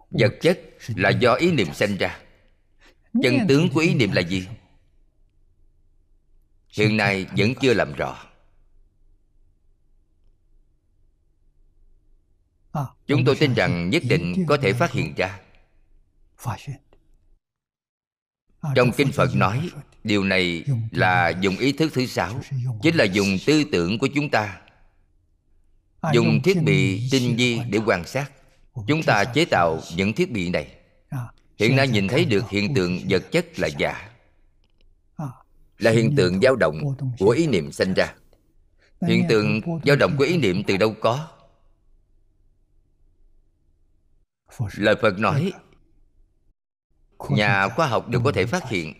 [0.09, 2.19] vật chất là do ý niệm sinh ra.
[3.23, 4.47] Chân tướng của ý niệm là gì?
[6.71, 8.30] hiện nay vẫn chưa làm rõ
[13.07, 15.39] chúng tôi tin rằng nhất định có thể phát hiện ra.
[18.75, 19.69] Trong kinh phật nói
[20.03, 22.41] điều này là dùng ý thức thứ sáu
[22.81, 24.61] chính là dùng tư tưởng của chúng ta.
[26.13, 28.31] Dùng thiết bị tinh vi để quan sát.
[28.87, 30.67] Chúng ta chế tạo những thiết bị này.
[31.59, 34.11] Hiện nay nhìn thấy được hiện tượng vật chất là giả
[35.77, 36.81] là hiện tượng dao động
[37.19, 38.13] của ý niệm sinh ra.
[39.07, 41.27] hiện tượng dao động của ý niệm từ đâu có
[44.75, 45.53] lời phật nói
[47.29, 48.93] nhà khoa học đều có thể phát hiện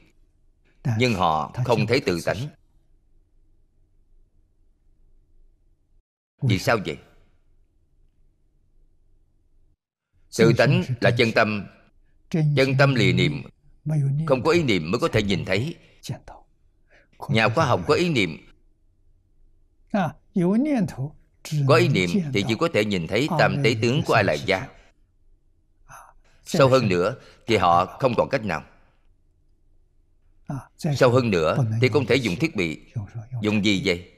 [0.97, 2.37] nhưng họ không thấy tự tánh.
[6.41, 6.97] Vì sao vậy?
[10.37, 11.67] Tự tánh là chân tâm.
[12.29, 13.43] Chân tâm lìa niệm.
[14.27, 15.75] Không có ý niệm mới có thể nhìn thấy.
[17.29, 18.37] Nhà khoa học có ý niệm.
[21.67, 24.39] Có ý niệm thì chỉ có thể nhìn thấy tam tế tướng của a lại
[24.45, 24.67] gia
[26.51, 27.15] sâu hơn nữa
[27.47, 28.63] thì họ không còn cách nào.
[30.77, 32.79] Sâu hơn nữa thì không thể dùng thiết bị.
[33.41, 34.11] Dùng gì vậy?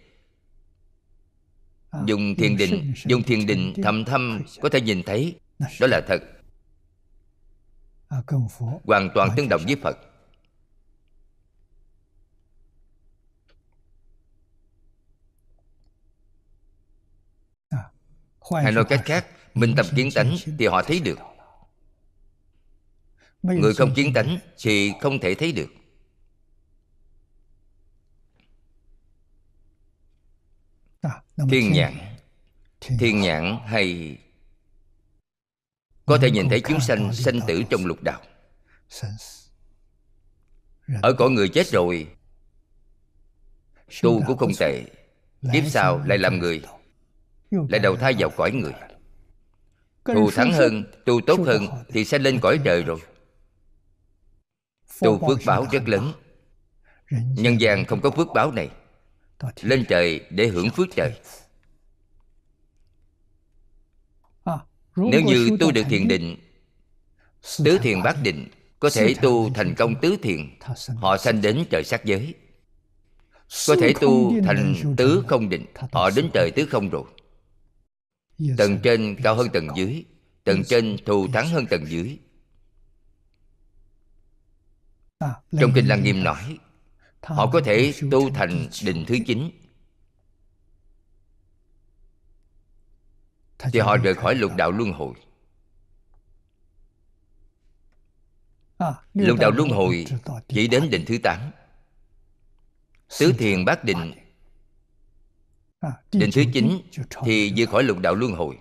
[2.05, 5.39] Dùng thiền định dùng thiền định thầm thâm có thể nhìn thấy.
[5.79, 6.21] Đó là thật.
[8.86, 9.97] Hoàn toàn tương đồng với phật.
[18.63, 21.19] Hay nói cách khác minh tâm kiến tánh thì họ thấy được
[23.43, 25.69] người không kiến tánh thì không thể thấy được.
[31.49, 31.93] Thiên nhãn.
[32.79, 33.57] Thiên nhãn.
[33.65, 34.17] hay
[36.05, 38.21] có thể nhìn thấy chúng sanh sanh tử trong lục đạo.
[41.01, 42.07] ở cõi người chết rồi
[44.01, 44.83] tu cũng không tệ.
[45.53, 46.61] kiếp sau lại làm người
[47.69, 48.73] lại đầu thai vào cõi người.
[50.05, 52.99] thù thắng hơn tu tốt hơn thì sẽ lên cõi trời rồi
[54.99, 56.13] tu phước báo rất lớn.
[57.11, 58.69] Nhân gian không có phước báo này.
[59.61, 61.13] lên trời để hưởng phước trời.
[64.95, 66.37] nếu như tu được thiền định
[67.63, 68.47] tứ thiền bát định
[68.79, 70.59] có thể tu thành công tứ thiền.
[70.95, 72.33] Họ sanh đến trời sắc giới.
[73.67, 77.03] Có thể tu thành tứ không định họ đến trời tứ không rồi.
[78.57, 80.05] Tầng trên cao hơn tầng dưới
[80.43, 82.17] tầng trên thù thắng hơn tầng dưới
[85.59, 86.59] trong kinh lăng nghiêm nói
[87.24, 89.51] họ có thể tu thành định thứ chín.
[93.59, 95.13] Thì họ rời khỏi lục đạo luân hồi.
[99.13, 100.05] Lục đạo luân hồi
[100.47, 101.51] chỉ đến định thứ tám.
[103.19, 104.13] Tứ thiền bát định
[106.11, 106.82] định thứ chín
[107.24, 108.59] thì vượt khỏi lục đạo luân hồi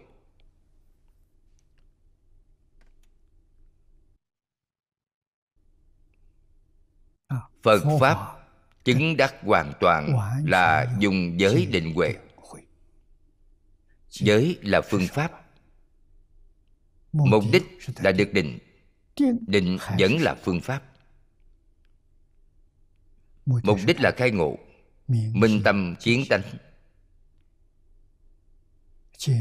[7.63, 8.17] phật pháp
[8.85, 12.15] chứng đắc hoàn toàn là dùng giới định huệ.
[14.11, 15.33] giới là phương pháp.
[17.13, 17.63] mục đích
[17.99, 18.59] là được định.
[19.47, 20.83] định vẫn là phương pháp.
[23.47, 24.59] Mục đích là khai ngộ.
[25.09, 26.43] minh tâm kiến tánh.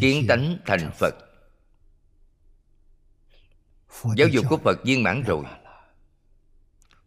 [0.01, 1.15] Kiến tánh thành phật.
[4.17, 5.45] giáo dục của phật viên mãn rồi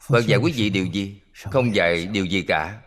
[0.07, 1.21] phật dạy quý vị điều gì?
[1.51, 2.81] Không dạy điều gì cả.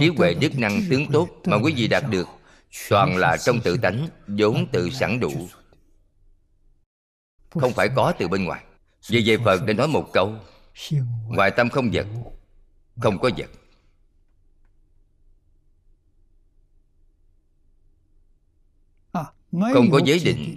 [0.00, 2.28] Trí huệ đức năng tướng tốt mà quý vị đạt được,
[2.90, 5.48] toàn là trong tự tánh, vốn tự sẵn đủ.
[7.50, 8.64] Không phải có từ bên ngoài.
[9.08, 10.34] Vì vậy phật đã nói một câu
[11.28, 12.06] ngoài tâm không vật
[13.00, 13.50] không có vật
[19.72, 20.56] không có giới định.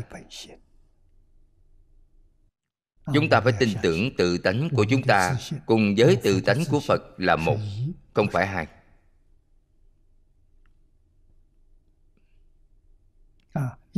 [3.14, 6.80] Chúng ta phải tin tưởng tự tánh của chúng ta cùng với tự tánh của
[6.80, 7.56] phật là một,
[8.14, 8.66] không phải hai.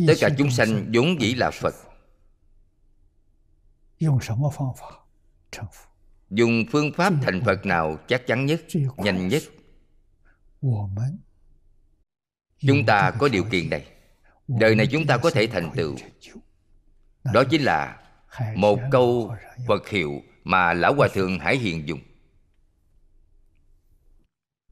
[0.07, 1.75] Tất cả chúng sanh vốn dĩ là phật.
[6.31, 8.61] Dùng phương pháp thành phật nào chắc chắn nhất,
[8.97, 9.43] nhanh nhất?
[12.61, 13.96] Chúng ta có điều kiện này
[14.49, 15.97] đời này chúng ta có thể thành tựu.
[17.25, 18.03] Đó chính là
[18.55, 19.37] một câu
[19.69, 22.01] phật hiệu mà lão hòa thượng hải hiền dùng.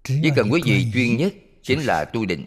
[0.05, 2.47] Chỉ cần quý vị chuyên nhất chính là tu định.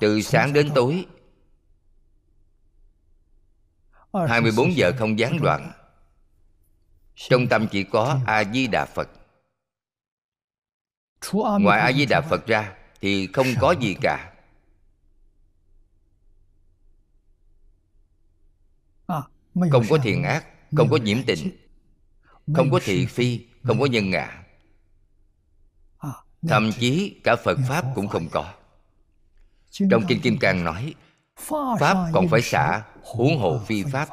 [0.00, 1.06] Từ sáng đến tối
[4.12, 5.72] 24 giờ không gián đoạn,
[7.14, 9.08] Trong tâm chỉ có A-di-đà Phật.
[11.60, 14.32] Ngoài A-di-đà Phật ra thì không có gì cả.
[19.70, 21.50] Không có thiện ác Không có nhiễm tịnh
[22.54, 24.42] Không có thị phi Không có nhân ngã.
[26.48, 28.52] Thậm chí cả Phật Pháp cũng không có.
[29.70, 30.94] Trong Kinh Kim Cang nói
[31.80, 34.08] Pháp còn phải xả Huống hồ phi Pháp.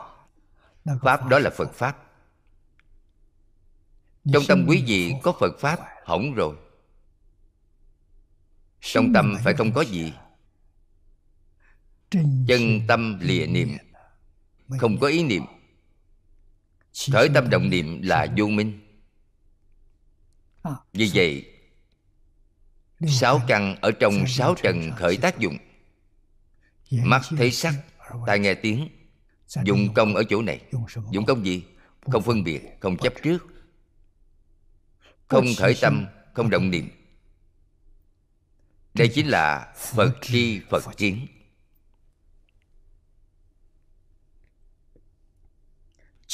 [1.02, 1.28] Pháp.
[1.30, 1.98] Đó là Phật Pháp.
[4.34, 6.56] Trong tâm quý vị có Phật Pháp hỏng rồi
[8.84, 10.14] trong tâm phải không có gì?
[12.48, 13.70] chân tâm lìa niệm.
[14.80, 15.44] không có ý niệm.
[17.12, 18.80] Khởi tâm động niệm là vô minh.
[20.94, 21.46] Vì vậy
[23.08, 25.58] sáu căn ở trong sáu trần khởi tác dụng.
[26.92, 27.74] Mắt thấy sắc
[28.28, 28.90] tai nghe tiếng.
[29.64, 30.62] Dùng công ở chỗ này.
[31.12, 31.64] dùng công gì?
[32.02, 33.48] Không phân biệt không chấp trước.
[35.28, 36.90] Không khởi tâm không động niệm
[38.94, 41.28] đây chính là phật tri phật kiến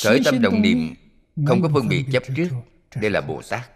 [0.04, 0.96] khởi tâm động niệm
[1.48, 2.50] không có phân biệt chấp trước.
[2.96, 3.72] đây là bồ tát.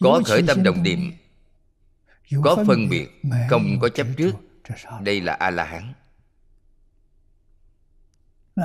[0.00, 1.12] Có khởi tâm động niệm
[2.42, 3.08] có phân biệt
[3.50, 4.32] không có chấp trước.
[5.00, 5.92] đây là a la hán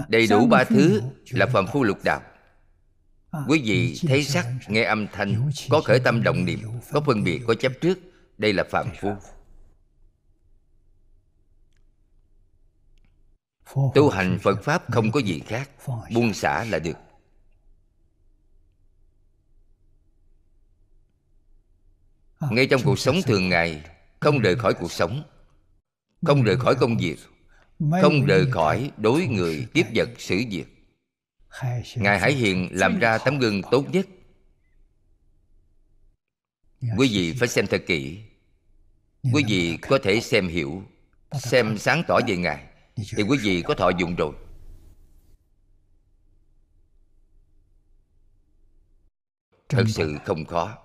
[0.08, 2.22] đầy đủ ba thứ là phàm phu lục đạo
[3.48, 6.60] quý vị thấy sắc nghe âm thanh có khởi tâm động niệm
[6.92, 8.00] có phân biệt có chấp trước.
[8.38, 9.10] Đây là phàm phu.
[13.96, 15.70] Tu hành phật pháp không có gì khác
[16.14, 16.98] buông xả là được.
[22.50, 23.84] Ngay trong cuộc sống thường ngày
[24.20, 25.24] không rời khỏi cuộc sống
[26.26, 27.18] không rời khỏi công việc
[28.02, 30.71] không rời khỏi đối người tiếp vật xử việc
[31.96, 34.06] ngài hải hiền làm ra tấm gương tốt nhất.
[36.98, 38.24] Quý vị phải xem thật kỹ.
[39.34, 40.84] Quý vị có thể xem hiểu
[41.34, 42.68] xem sáng tỏ về ngài.
[42.96, 44.34] Thì quý vị có thọ dụng rồi.
[49.70, 50.78] Thật sự không khó.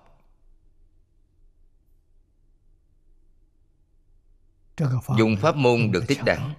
[5.17, 6.53] Dùng pháp môn được thích đáng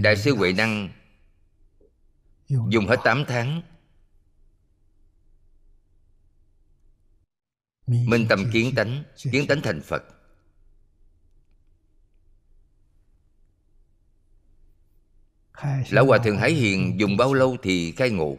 [0.00, 0.88] đại sư huệ năng
[2.48, 3.62] dùng hết 8 tháng.
[7.86, 10.04] Minh tâm kiến tánh kiến tánh thành phật.
[15.90, 18.36] Lão hòa thượng hải hiền dùng bao lâu thì khai ngộ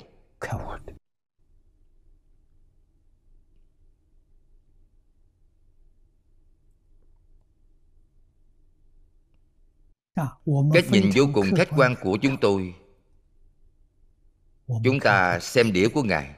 [10.74, 12.76] cách nhìn vô cùng khách quan của chúng tôi.
[14.84, 16.36] Chúng ta xem đĩa của ngài.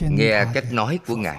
[0.00, 1.38] Nghe cách nói của ngài.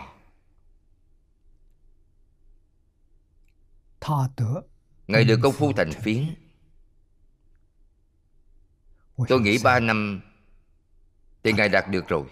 [5.08, 6.36] Ngài được công phu thành phiến.
[9.28, 10.22] Tôi nghĩ ba năm
[11.44, 12.24] thì ngài đạt được rồi.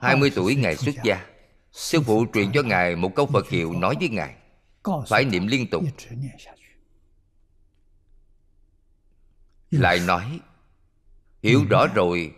[0.00, 1.33] 20 tuổi ngài xuất gia
[1.74, 4.36] Sư phụ truyền cho Ngài một câu Phật hiệu nói với Ngài.
[5.08, 5.84] Phải niệm liên tục.
[9.70, 10.40] Lại nói,
[11.42, 12.34] Hiểu rõ rồi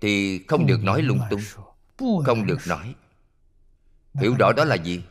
[0.00, 1.40] Thì không được nói lung tung,
[2.24, 2.94] Không được nói.
[4.14, 5.04] Hiểu rõ đó là gì?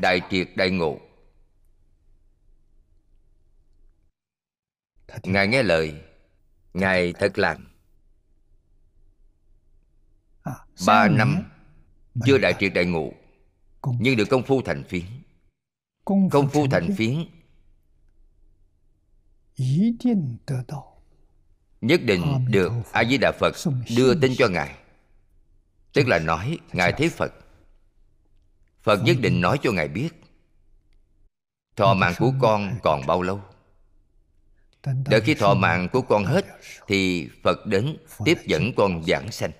[0.00, 1.00] Đại triệt đại ngộ.
[5.22, 6.02] Ngài nghe lời,
[6.74, 7.68] Ngài thật làm.
[10.86, 11.53] Ba năm
[12.26, 13.12] chưa đại triệt đại ngộ.
[13.98, 15.04] Nhưng được công phu thành phiến.
[16.04, 17.24] Công phu thành phiến.
[21.80, 23.54] nhất định được a di đà phật
[23.96, 24.74] đưa tin cho ngài.
[25.92, 27.32] Tức là nói ngài thấy phật.
[28.82, 30.08] Phật nhất định nói cho ngài biết.
[31.76, 33.40] Thọ mạng của con còn bao lâu?
[35.08, 36.44] Đợi khi thọ mạng của con hết
[36.86, 39.50] thì phật đến tiếp dẫn con giảng sanh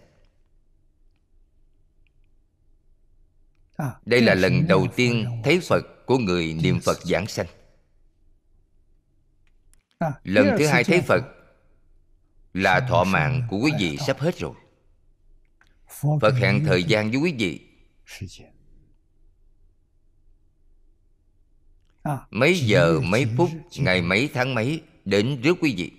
[4.06, 7.46] đây là lần đầu tiên thấy phật của người niệm phật giảng sanh.
[9.98, 11.24] À, lần thứ hai thấy phật
[12.54, 14.54] là thọ mạng của quý vị sắp hết rồi.
[16.20, 17.60] Phật hẹn thời gian với quý vị.
[22.02, 25.92] À, mấy giờ mấy phút ngày mấy tháng mấy đến rước quý vị?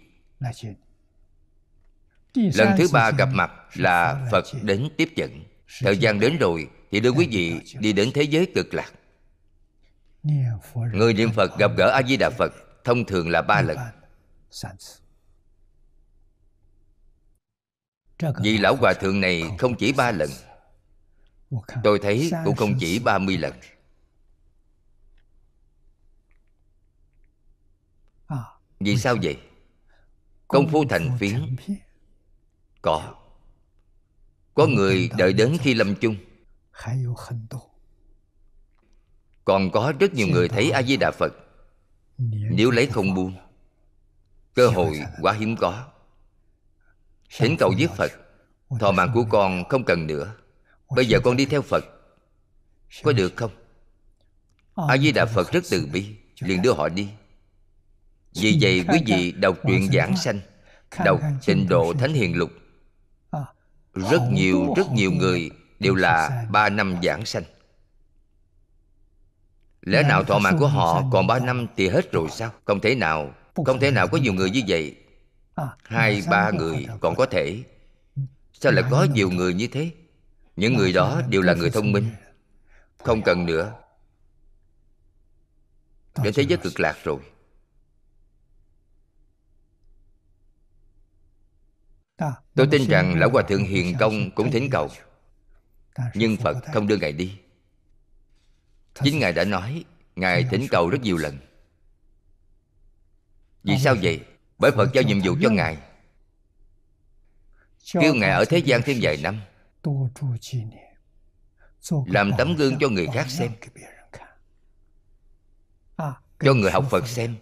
[2.36, 5.44] Lần thứ ba gặp mặt là phật đến tiếp dẫn.
[5.80, 8.92] Thời gian đến rồi thì đưa quý vị đi đến thế giới cực lạc.
[10.94, 13.78] Người niệm phật gặp gỡ a di đà phật thông thường là ba lần.
[18.42, 20.30] vì lão hòa thượng này không chỉ ba lần
[21.84, 23.54] tôi thấy cũng không chỉ ba mươi lần.
[28.80, 29.38] vì sao vậy?
[30.48, 31.56] Công phu thành phiến
[32.82, 33.16] có.
[34.54, 36.16] Có người đợi đến khi lâm chung
[39.46, 41.34] còn có rất nhiều người thấy a di đà phật.
[42.52, 43.34] Nếu lấy không buông
[44.54, 45.86] cơ hội quá hiếm có.
[47.38, 48.12] Thỉnh cầu với phật.
[48.80, 50.36] Thọ mạng của con không cần nữa.
[50.96, 51.86] Bây giờ con đi theo phật.
[53.04, 53.52] Có được không?
[54.90, 56.16] A di đà phật rất từ bi.
[56.40, 57.10] Liền đưa họ đi.
[58.34, 60.40] Vì vậy quý vị đọc truyện giảng sanh
[61.06, 62.52] đọc tịnh độ thánh hiền lục.
[63.94, 67.44] Rất nhiều rất nhiều người đều là ba năm giảng sanh.
[69.82, 72.52] Lẽ nào thọ mạng của họ còn ba năm thì hết rồi sao?
[72.66, 73.34] Không thể nào
[73.66, 74.96] không thể nào có nhiều người như vậy.
[75.84, 77.64] Hai ba người còn có thể.
[78.54, 79.92] Sao lại có nhiều người như thế?
[80.56, 82.10] Những người đó đều là người thông minh.
[82.98, 83.74] không cần nữa.
[86.24, 87.20] Đến thế giới cực lạc rồi.
[92.56, 94.90] Tôi tin rằng lão hòa thượng hiền công cũng thỉnh cầu
[96.14, 97.38] nhưng phật không đưa ngài đi.
[99.04, 99.84] Chính ngài đã nói
[100.16, 101.38] ngài thỉnh cầu rất nhiều lần.
[103.64, 104.26] Vì sao vậy?
[104.58, 105.78] Bởi phật giao nhiệm vụ cho ngài.
[107.94, 109.42] Kêu ngài ở thế gian thêm vài năm.
[112.08, 113.52] làm tấm gương cho người khác xem.
[116.40, 117.36] cho người học phật xem.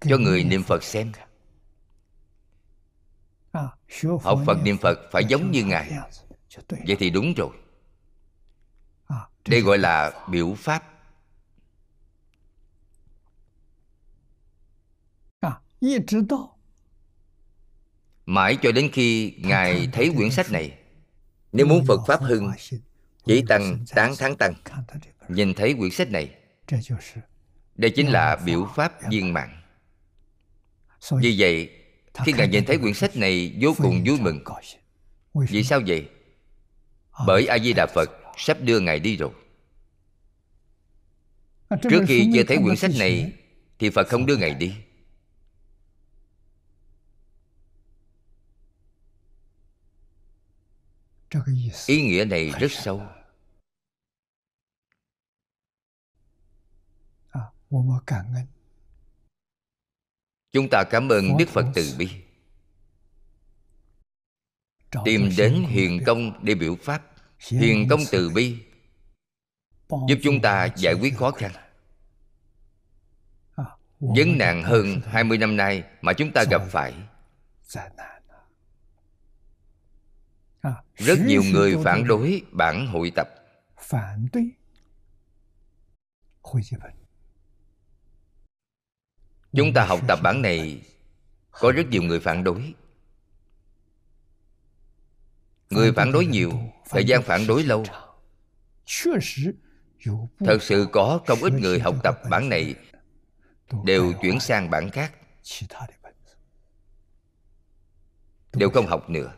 [0.00, 1.12] cho người niệm phật xem.
[4.22, 5.92] học phật niệm phật phải giống như ngài
[6.86, 7.50] vậy thì đúng rồi.
[9.48, 10.84] Đây gọi là biểu pháp.
[18.26, 20.78] Mãi cho đến khi ngài thấy quyển sách này
[21.52, 22.50] nếu muốn phật pháp hưng
[23.24, 24.54] chỉ tăng tán thắng tăng.
[25.28, 26.34] nhìn thấy quyển sách này
[27.74, 29.62] đây chính là biểu pháp viên mạng
[31.20, 31.70] vì vậy
[32.24, 34.44] khi ngài nhìn thấy quyển sách này vô cùng vui mừng.
[35.34, 36.08] vì sao vậy
[37.26, 39.30] bởi a di đà phật sắp đưa ngài đi rồi.
[41.90, 43.32] Trước khi chưa thấy quyển sách này
[43.78, 44.74] thì phật không đưa ngài đi.
[51.86, 53.02] Ý nghĩa này rất sâu.
[60.52, 62.10] chúng ta cảm ơn đức phật từ bi.
[65.04, 67.09] Tìm đến hiền công để biểu pháp
[67.48, 68.58] hiền công từ bi.
[70.08, 71.52] Giúp chúng ta giải quyết khó khăn.
[74.00, 76.94] Vấn nạn hơn 20 năm nay mà chúng ta gặp phải.
[80.96, 83.28] Rất nhiều người phản đối bản hội tập.
[89.52, 90.82] Chúng ta học tập bản này
[91.50, 92.74] có rất nhiều người phản đối
[95.70, 96.52] người phản đối nhiều
[96.88, 97.84] thời gian phản đối lâu.
[100.38, 102.74] thật sự có không ít người học tập bản này.
[103.84, 105.12] đều chuyển sang bản khác.
[108.52, 109.32] đều không học nữa.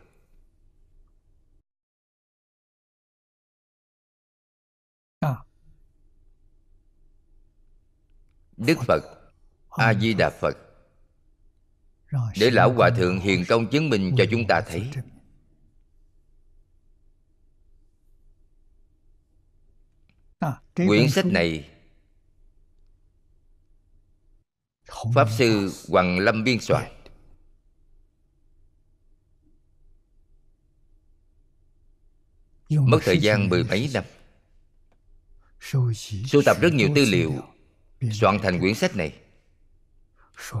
[8.57, 9.03] Đức phật.
[9.69, 10.57] A di đà phật.
[12.39, 14.91] Để lão hòa thượng hiền công chứng minh cho chúng ta thấy
[20.75, 21.69] quyển sách này
[25.13, 26.83] pháp sư hoàng lâm biên soạn.
[32.69, 34.03] Mất thời gian mười mấy năm.
[36.27, 37.33] Sưu tập rất nhiều tư liệu
[38.11, 39.13] soạn thành quyển sách này.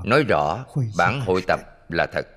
[0.03, 0.65] Nói rõ
[0.97, 1.59] bản hội tập
[1.89, 2.27] là thật.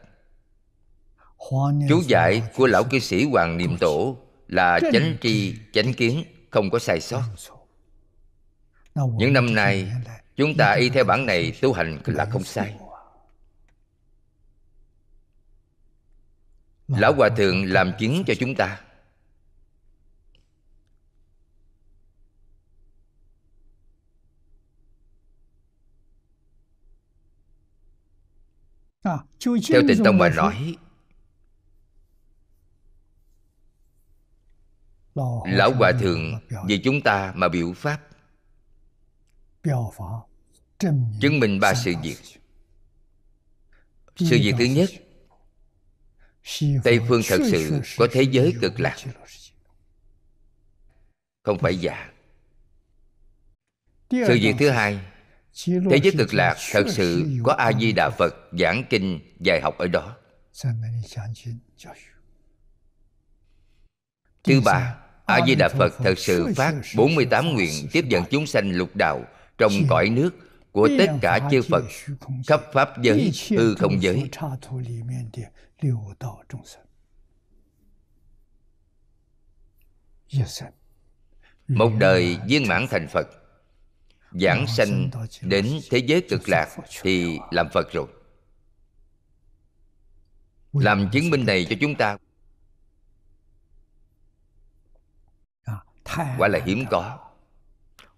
[1.89, 4.17] Chú giải của lão cư sĩ hoàng niệm tổ
[4.49, 7.23] là chánh tri chánh kiến không có sai sót
[8.97, 9.93] những năm nay
[10.37, 12.77] chúng ta y theo bản này tu hành là không sai.
[16.89, 18.81] Lão hòa thượng làm chứng cho chúng ta.
[29.69, 30.77] Theo tịnh tông mà nói
[35.47, 38.01] lão hòa thượng vì chúng ta mà biểu pháp
[41.21, 42.19] chứng minh ba sự việc.
[44.17, 44.91] Sự việc thứ nhất
[46.85, 48.97] tây phương thật sự có thế giới cực lạc.
[51.43, 52.13] Không phải giả.
[54.11, 55.01] Sự việc thứ hai
[55.65, 59.79] thế giới cực lạc thật sự có a di đà phật giảng kinh dạy học
[59.79, 60.17] ở đó.
[64.45, 68.71] Thứ ba a di đà phật thật sự phát 48 nguyện tiếp dẫn chúng sanh
[68.71, 69.25] lục đạo
[69.59, 70.31] trong cõi nước
[70.73, 71.85] của tất cả chư phật
[72.47, 74.31] khắp pháp giới hư không giới.
[81.69, 83.27] một đời viên mãn thành phật
[84.33, 88.07] giảng sanh đến thế giới cực lạc thì làm phật rồi.
[90.73, 92.17] Làm chứng minh này cho chúng ta.
[96.39, 97.26] Quả là hiếm có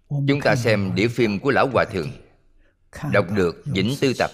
[0.09, 2.11] chúng ta xem đĩa phim của lão hòa thượng.
[3.11, 4.31] Đọc được vĩnh tư tập.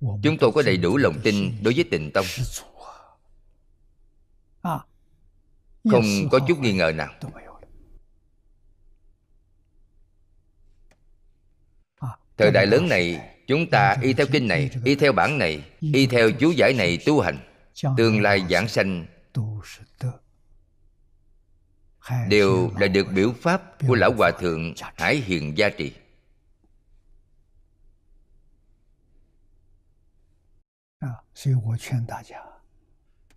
[0.00, 2.26] Chúng tôi có đầy đủ lòng tin đối với tịnh tông.
[5.90, 7.12] Không có chút nghi ngờ nào.
[12.36, 16.06] Thời đại lớn này chúng ta y theo kinh này y theo bản này y
[16.06, 17.38] theo chú giải này tu hành.
[17.96, 19.06] Tương lai giảng sanh
[22.28, 25.92] đều là được biểu pháp của lão hòa thượng hải hiền gia trì.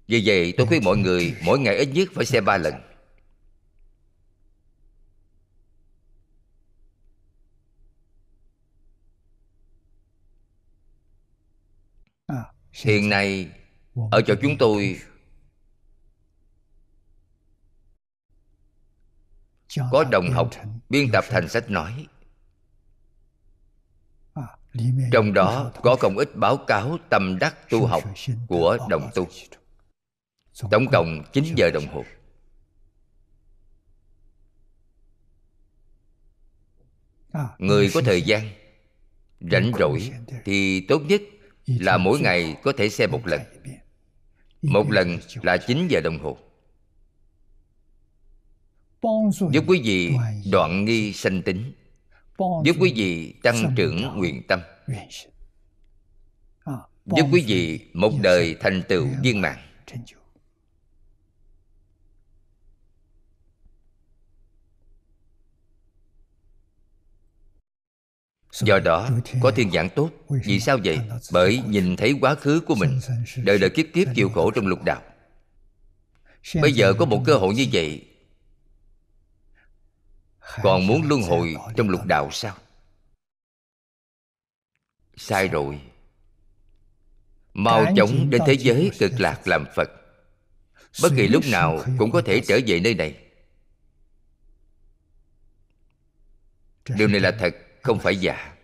[0.08, 2.74] Vì vậy tôi khuyên mọi người mỗi ngày ít nhất phải xem ba lần.
[12.72, 13.50] hiện nay
[14.12, 15.00] ở chỗ chúng tôi
[19.92, 20.50] có đồng học
[20.90, 22.08] biên tập thành sách nói.
[25.12, 28.04] Trong đó có không ít báo cáo tâm đắc tu học
[28.48, 29.28] của đồng tu.
[30.72, 32.04] Tổng cộng 9 giờ đồng hồ.
[37.58, 38.50] Người có thời gian
[39.40, 40.12] rảnh rỗi
[40.46, 41.22] thì tốt nhất
[41.66, 43.42] là mỗi ngày có thể xem một lần.
[44.62, 46.38] Một lần là 9 giờ đồng hồ
[49.52, 50.14] giúp quý vị
[50.52, 51.74] đoạn nghi sanh tính.
[52.38, 54.62] Giúp quý vị tăng trưởng nguyện tâm.
[57.06, 59.58] Giúp quý vị một đời thành tựu viên mãn.
[68.52, 69.10] Do đó
[69.42, 70.10] có thiên giảng tốt.
[70.46, 71.00] vì sao vậy?
[71.32, 73.00] bởi nhìn thấy quá khứ của mình
[73.44, 75.02] đời đời kiếp kiếp chịu khổ trong lục đạo.
[76.62, 78.09] Bây giờ có một cơ hội như vậy
[80.64, 82.56] còn muốn luân hồi trong lục đạo sao?
[85.18, 85.82] Sai rồi.
[87.54, 89.90] mau chóng đến thế giới cực lạc làm phật.
[91.02, 93.18] Bất kỳ lúc nào cũng có thể trở về nơi này.
[96.90, 98.56] Điều này là thật không phải giả.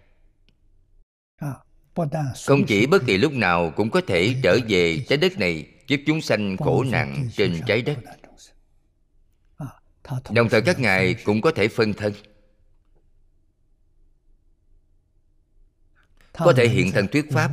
[2.46, 6.02] Không chỉ bất kỳ lúc nào cũng có thể trở về trái đất này giúp
[6.06, 7.98] chúng sanh khổ nạn trên trái đất
[10.30, 12.14] đồng thời các ngài cũng có thể phân thân.
[16.34, 17.52] Có thể hiện thân thuyết pháp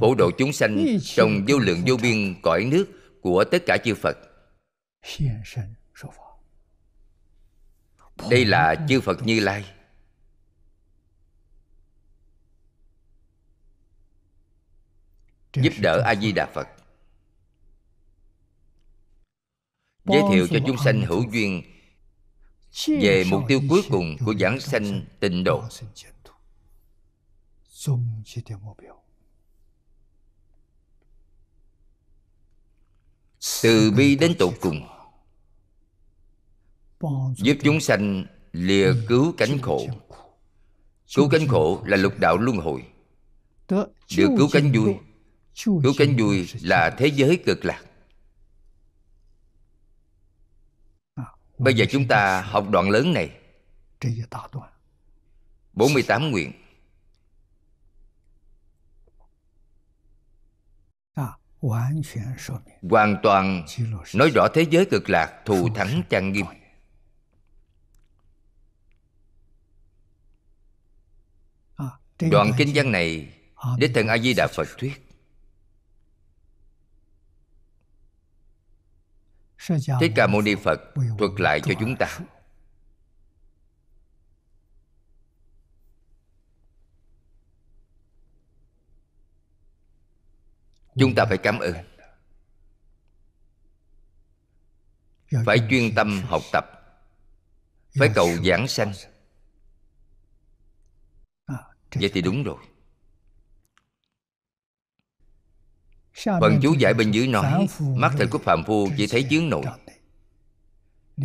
[0.00, 2.86] phổ độ chúng sanh trong vô lượng vô biên cõi nước
[3.22, 4.16] của tất cả chư phật.
[8.30, 9.64] Đây là chư phật như lai.
[15.54, 16.68] Giúp đỡ a di đà phật.
[20.04, 21.62] Giới thiệu cho chúng sanh hữu duyên
[22.86, 25.62] về mục tiêu cuối cùng của giảng sanh tịnh độ.
[33.62, 34.86] Từ bi đến tột cùng.
[37.36, 39.86] Giúp chúng sanh lìa cứu cánh khổ.
[41.14, 42.82] cứu cánh khổ là lục đạo luân hồi.
[44.16, 44.94] Được cứu cánh vui.
[45.64, 47.84] cứu cánh vui là thế giới cực lạc
[51.58, 53.30] Bây giờ chúng ta học đoạn lớn này.
[55.72, 56.52] 48 nguyện.
[62.90, 63.64] Hoàn toàn
[64.14, 66.46] nói rõ thế giới cực lạc thù thắng trang nghiêm.
[72.30, 73.28] Đoạn kinh văn này
[73.78, 75.07] Đích Thần A-di-đà Phật thuyết
[80.00, 80.80] Thích Ca Mâu Ni Phật
[81.18, 82.18] thuật lại cho chúng ta.
[90.94, 91.74] Chúng ta phải cảm ơn.
[95.46, 96.64] Phải chuyên tâm học tập.
[97.98, 98.92] Phải cầu giảng sanh.
[101.94, 102.56] Vậy thì đúng rồi
[106.24, 109.64] Phần chú giải bên dưới nói Mắt thịt của phàm phu chỉ thấy chướng nội.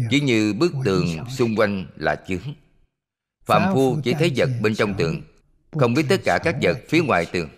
[0.10, 2.54] Chỉ như bức tường xung quanh là chướng.
[3.46, 5.22] Phàm phu chỉ thấy vật bên trong tượng
[5.72, 7.50] không biết tất cả các vật phía ngoài tường.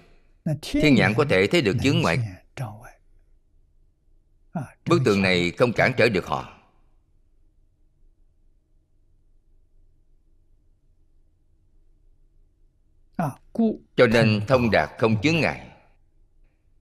[0.62, 2.20] Thiên nhãn có thể thấy được chướng ngoại
[4.90, 6.52] bức tường này không cản trở được họ.
[13.98, 15.75] Cho nên thông đạt không chướng ngại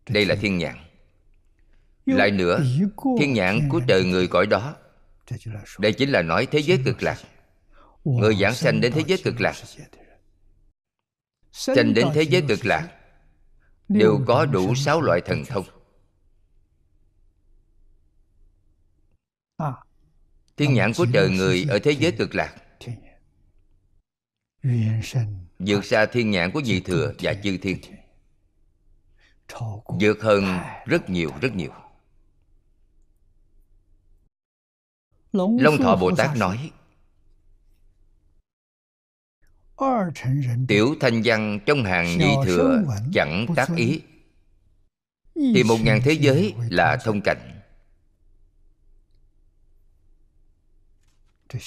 [0.09, 0.77] đây là thiên nhãn.
[2.07, 2.61] Lại nữa
[3.19, 4.77] thiên nhãn của trời người cõi đó.
[5.79, 7.19] Đây chính là nói thế giới cực lạc.
[8.05, 9.55] Người giảng sanh đến thế giới cực lạc.
[11.53, 12.89] sanh đến thế giới cực lạc
[13.89, 15.65] đều có đủ sáu loại thần thông.
[20.57, 22.55] Thiên nhãn của trời người ở thế giới cực lạc.
[25.59, 27.79] vượt xa thiên nhãn của vị thừa và chư thiên
[30.01, 30.45] vượt hơn
[30.87, 31.73] rất nhiều rất nhiều.
[35.33, 36.71] Long thọ bồ tát nói
[40.69, 42.83] tiểu thanh văn trong hàng nhị thừa
[43.15, 44.03] chẳng tác ý.
[45.35, 47.61] Thì một ngàn thế giới là thông cảnh.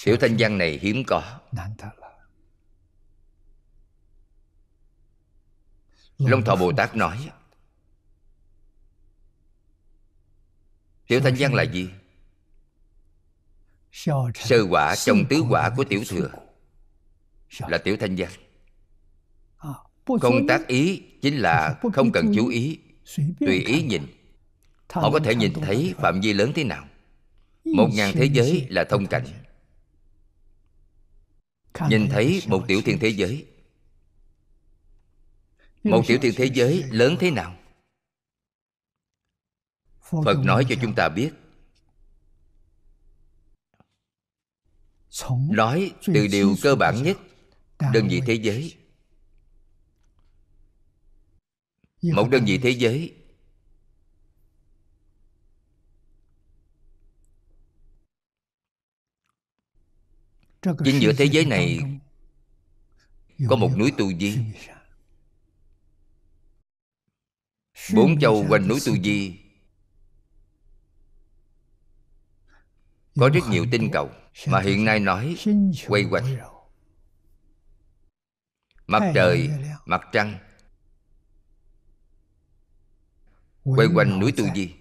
[0.03, 1.39] Tiểu thanh văn này hiếm có.
[6.17, 7.29] long thọ bồ tát nói
[11.07, 11.89] tiểu thanh văn là gì?
[14.35, 16.29] Sơ quả trong tứ quả của tiểu thừa.
[17.67, 18.29] Là tiểu thanh văn.
[20.21, 22.79] Không tác ý chính là không cần chú ý
[23.39, 24.01] tùy ý nhìn.
[24.89, 26.87] Họ có thể nhìn thấy phạm vi lớn thế nào?
[27.63, 29.25] Một ngàn thế giới là thông cảnh.
[31.89, 33.45] Nhìn thấy một tiểu thiên thế giới.
[35.83, 37.55] một tiểu thiên thế giới lớn thế nào
[40.11, 41.31] phật nói cho chúng ta biết.
[45.49, 47.17] Nói từ điều cơ bản nhất
[47.93, 48.77] đơn vị thế giới.
[52.01, 53.13] Một đơn vị thế giới.
[60.61, 61.79] Chính giữa thế giới này
[63.49, 64.37] có một núi tu di.
[67.95, 69.46] Bốn châu quanh núi tu di
[73.19, 74.09] có rất nhiều tinh cầu
[74.47, 75.35] mà hiện nay nói
[75.87, 76.37] quay quanh.
[78.87, 79.49] Mặt trời,
[79.85, 80.39] mặt trăng.
[83.63, 84.73] Quay quanh núi tu di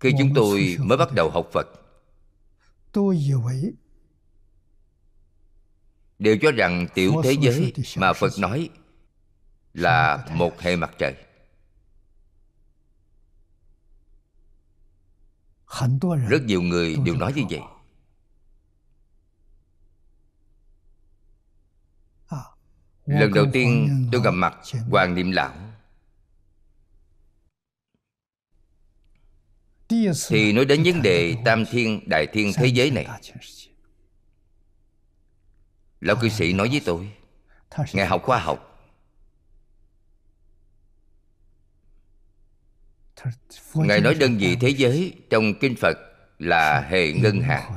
[0.00, 1.66] khi chúng tôi mới bắt đầu học phật,
[6.18, 8.70] đều cho rằng tiểu thế giới mà phật nói
[9.74, 11.14] là một hệ mặt trời.
[16.28, 17.60] Rất nhiều người đều nói như vậy.
[23.06, 24.54] Lần đầu tiên tôi gặp mặt
[24.90, 25.54] hoàng niệm lão.
[30.28, 33.06] Thì nói đến vấn đề tam thiên đại thiên thế giới này.
[36.00, 37.12] lão cư sĩ nói với tôi
[37.92, 38.73] ngài học khoa học
[43.74, 45.98] ngài nói đơn vị thế giới trong kinh phật
[46.38, 47.70] là hệ ngân hà.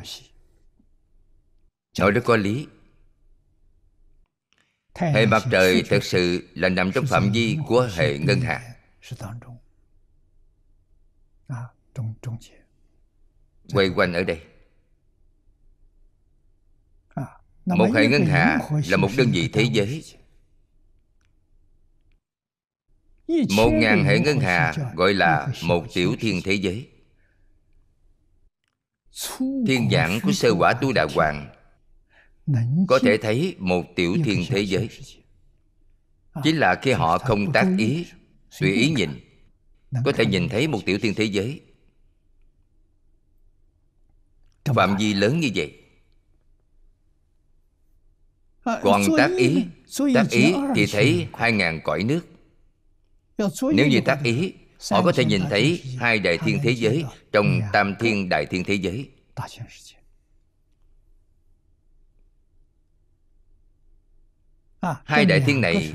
[1.99, 2.67] Nói rất có lý.
[4.95, 8.75] Hệ mặt trời thật sự là nằm trong phạm vi của hệ ngân hà.
[13.73, 14.41] Quay quanh ở đây.
[17.65, 20.03] Một hệ ngân hà là một đơn vị thế giới
[23.27, 26.89] một ngàn hệ ngân hà gọi là một tiểu thiên thế giới.
[29.67, 31.49] Thiên giảng của sơ quả tu đà hoàng
[32.87, 34.89] có thể thấy một tiểu thiên thế giới.
[36.43, 38.05] chính là khi họ không tác ý
[38.59, 39.09] tùy ý nhìn
[40.05, 41.61] có thể nhìn thấy một tiểu thiên thế giới.
[44.65, 45.73] Phạm vi lớn như vậy.
[48.63, 49.65] Còn tác ý
[50.13, 52.36] tác ý thì thấy hai ngàn cõi nước
[53.73, 54.53] nếu như tác ý
[54.91, 58.63] họ có thể nhìn thấy hai đại thiên thế giới trong tam thiên đại thiên
[58.63, 59.09] thế giới.
[65.05, 65.93] Hai đại thiên này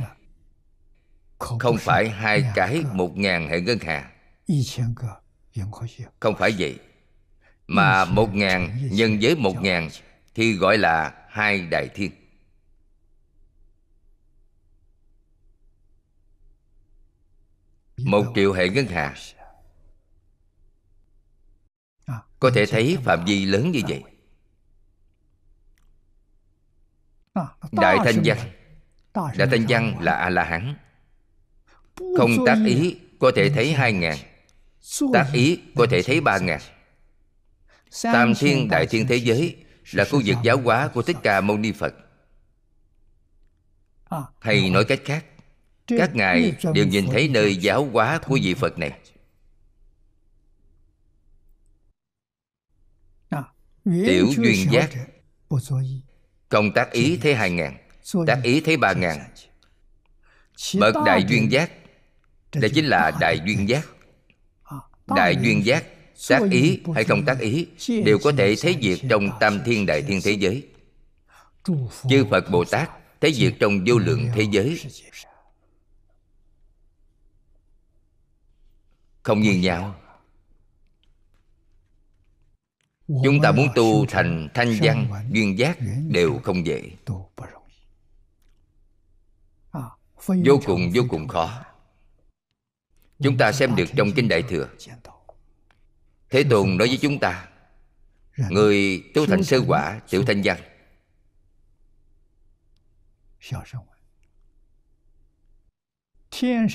[1.39, 4.12] không phải hai cái một ngàn hệ ngân hà.
[6.20, 6.78] Không phải vậy
[7.66, 9.89] mà một ngàn nhân với một ngàn
[10.35, 12.10] thì gọi là hai đại thiên
[17.97, 19.14] một triệu hệ ngân hà.
[22.40, 24.02] Có thể thấy phạm vi lớn như vậy.
[27.73, 28.39] Đại thanh văn.
[29.14, 30.77] đại thanh văn là a la hán
[32.16, 34.19] không tác ý có thể thấy hai ngàn.
[35.12, 36.60] Tác ý có thể thấy ba ngàn.
[38.02, 39.56] Tam thiên đại thiên thế giới
[39.93, 41.94] là khu vực giáo hóa của thích ca mâu ni phật.
[44.40, 45.24] Hay nói cách khác
[45.98, 48.93] các ngài đều nhìn thấy nơi giáo hóa của vị phật này.
[53.85, 54.90] Tiểu duyên giác.
[56.48, 57.77] không tác ý thấy hai ngàn
[58.27, 59.19] tác ý thấy ba ngàn.
[60.78, 61.70] bậc đại duyên giác.
[62.52, 63.86] đây chính là đại duyên giác.
[65.06, 65.85] Đại duyên giác
[66.28, 67.66] tác ý hay không tác ý
[68.05, 70.69] đều có thể thấy việc trong tam thiên đại thiên thế giới.
[72.09, 72.90] Chư phật bồ tát
[73.20, 74.81] thấy việc trong vô lượng thế giới
[79.23, 79.94] không như nhau
[83.24, 85.78] chúng ta muốn tu thành thanh văn duyên giác
[86.09, 86.90] đều không dễ.
[90.27, 91.65] vô cùng vô cùng khó.
[93.23, 94.69] chúng ta xem được trong kinh đại thừa.
[96.31, 97.49] thế tôn nói với chúng ta
[98.51, 100.59] người tu thành sơ quả tiểu thanh văn.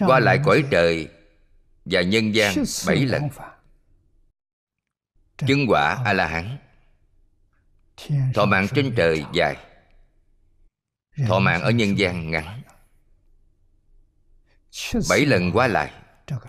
[0.08, 1.17] qua lại cõi trời
[1.92, 2.56] và nhân gian
[2.88, 3.30] bảy lần.
[5.38, 6.58] Chứng quả a la hán
[8.34, 9.58] thọ mạng trên trời dài.
[11.28, 12.62] Thọ mạng ở nhân gian ngắn.
[15.10, 15.94] Bảy lần qua lại.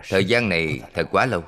[0.09, 1.43] Thời gian này thật quá lâu.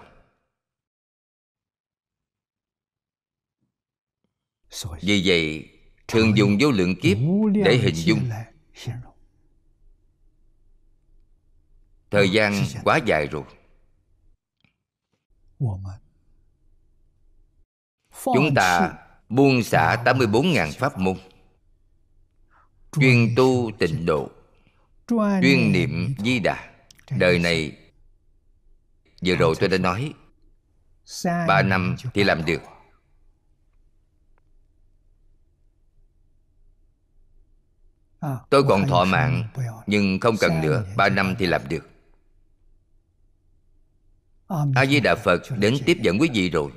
[5.02, 5.70] Vì vậy
[6.08, 7.18] thường dùng vô lượng kiếp
[7.54, 8.30] để hình dung.
[12.12, 13.44] thời gian quá dài rồi
[18.24, 18.94] Chúng ta
[19.30, 21.18] buông xả 84.000 pháp môn.
[23.00, 24.30] Chuyên tu tịnh độ.
[25.42, 26.72] Chuyên niệm di đà.
[27.12, 27.78] Đời này
[29.26, 30.14] Vừa rồi tôi đã nói
[31.48, 32.62] Ba năm thì làm được.
[38.50, 39.48] Tôi còn thọ mạng
[39.88, 41.91] Nhưng không cần nữa Ba năm thì làm được
[44.76, 46.72] a di đà phật đến tiếp dẫn quý vị rồi.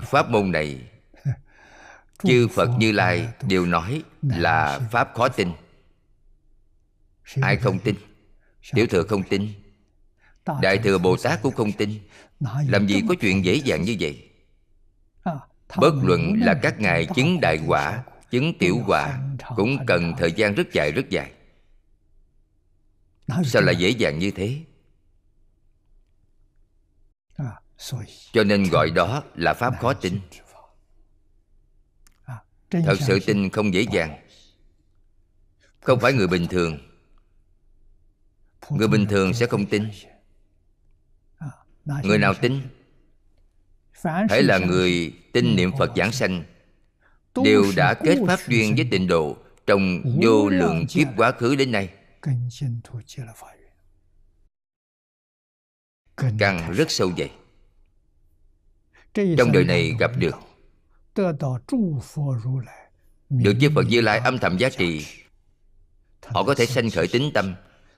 [0.00, 0.78] Pháp môn này
[2.24, 5.52] chư phật như lai đều nói là pháp khó tin.
[7.40, 7.94] Ai không tin?
[8.72, 9.48] Tiểu thừa không tin.
[10.62, 12.00] Đại thừa bồ tát cũng không tin.
[12.68, 14.30] Làm gì có chuyện dễ dàng như vậy?
[15.76, 19.20] Bất luận là các ngài chứng đại quả chứng tiểu quả
[19.56, 21.32] cũng cần thời gian rất dài rất dài.
[23.44, 24.64] Sao lại dễ dàng như thế
[28.32, 30.20] cho nên gọi đó là pháp khó tin.
[32.70, 34.26] Thật sự tin không dễ dàng.
[35.80, 36.78] Không phải người bình thường.
[38.70, 39.90] Người bình thường sẽ không tin.
[42.02, 42.62] người nào tin?
[44.30, 46.44] Hãy là người tin niệm phật giảng sanh.
[47.44, 49.36] Đều đã kết pháp duyên với tịnh độ
[49.66, 51.94] trong vô lượng kiếp quá khứ đến nay.
[56.38, 57.30] Càng rất sâu dày
[59.14, 60.34] trong đời này gặp được.
[63.30, 65.06] Được chư phật như lai âm thầm giá trị.
[66.24, 67.54] họ có thể sanh khởi tính tâm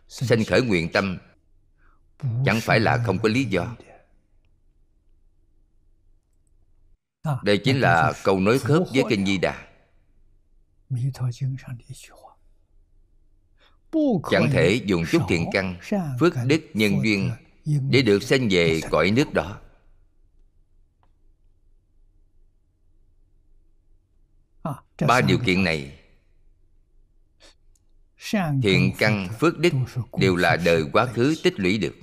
[0.09, 1.19] sanh khởi nguyện tâm.
[2.45, 3.77] chẳng phải là không có lý do.
[7.43, 9.67] đây chính là câu nói khớp với kinh di đà.
[14.31, 15.77] Chẳng thể dùng chút thiện căn
[16.21, 17.31] phước đức nhân duyên
[17.65, 19.61] để được sanh về cõi nước đó
[25.07, 25.99] ba điều kiện này.
[28.63, 29.73] Thiện căn phước đức
[30.19, 31.95] đều là đời quá khứ tích lũy được.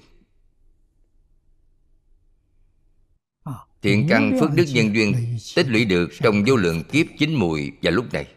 [3.82, 7.72] Thiện căn phước đức nhân duyên tích lũy được trong vô lượng kiếp chín mùi
[7.82, 8.28] và lúc này.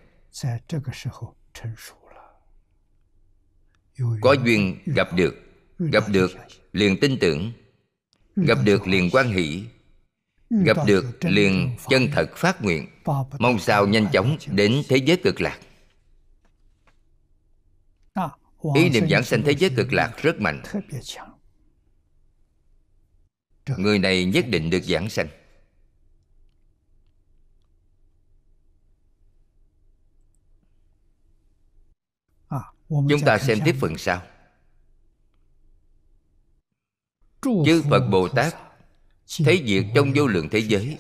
[4.21, 5.35] Có duyên gặp được
[5.79, 6.31] gặp được
[6.73, 7.53] liền tin tưởng
[8.37, 9.65] gặp được liền quan hỷ
[10.51, 12.89] gặp được liền chân thật phát nguyện.
[13.39, 15.61] mong sao nhanh chóng đến thế giới cực lạc.
[18.75, 20.63] Ý niệm giảng sanh thế giới cực lạc rất mạnh.
[23.77, 25.29] Người này nhất định được giảng sanh.
[32.89, 34.23] Chúng ta xem tiếp phần sau.
[37.43, 38.66] Chư phật bồ tát
[39.45, 40.99] thấy việc trong vô lượng thế giới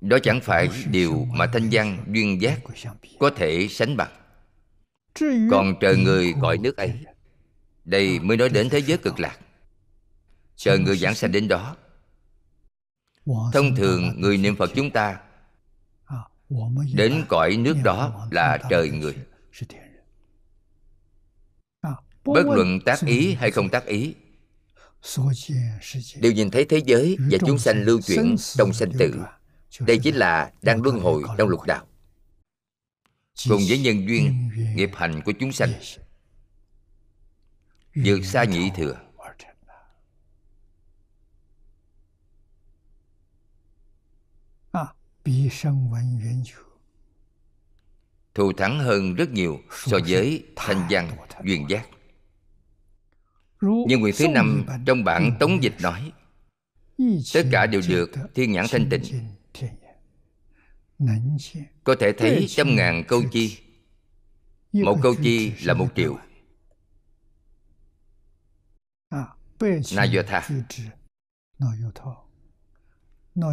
[0.00, 2.60] đó chẳng phải điều mà thanh văn duyên giác
[3.18, 4.12] có thể sánh bằng.
[5.50, 6.92] Còn trời người cõi nước ấy
[7.84, 9.38] đây mới nói đến thế giới cực lạc.
[10.56, 11.76] Trời người giảng sanh đến đó.
[13.26, 15.20] thông thường người niệm phật chúng ta
[16.94, 19.16] đến cõi nước đó là trời người.
[22.24, 24.14] Bất luận tác ý hay không tác ý
[26.20, 29.14] đều nhìn thấy thế giới và chúng sanh lưu chuyển trong sanh tử.
[29.80, 31.86] đây chính là đang luân hồi trong lục đạo.
[33.48, 35.72] Cùng với nhân duyên nghiệp hành của chúng sanh
[37.94, 38.96] vượt xa nhị thừa.
[48.34, 51.10] thù thắng hơn rất nhiều so với thanh văn
[51.44, 51.88] duyên giác
[53.88, 56.12] nhưng nguyện thứ năm trong bản tống dịch nói
[57.34, 59.02] tất cả đều được thiên nhãn thanh tịnh.
[61.84, 63.58] có thể thấy trăm ngàn câu chi.
[64.72, 66.18] một câu chi là một triệu.
[69.96, 70.48] Nayotha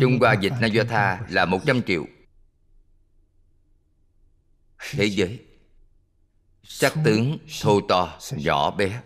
[0.01, 2.05] Trung Hoa dịch Nayotha là một trăm triệu.
[4.91, 5.45] Thế giới.
[6.63, 9.01] Sắc tướng thô to, nhỏ bé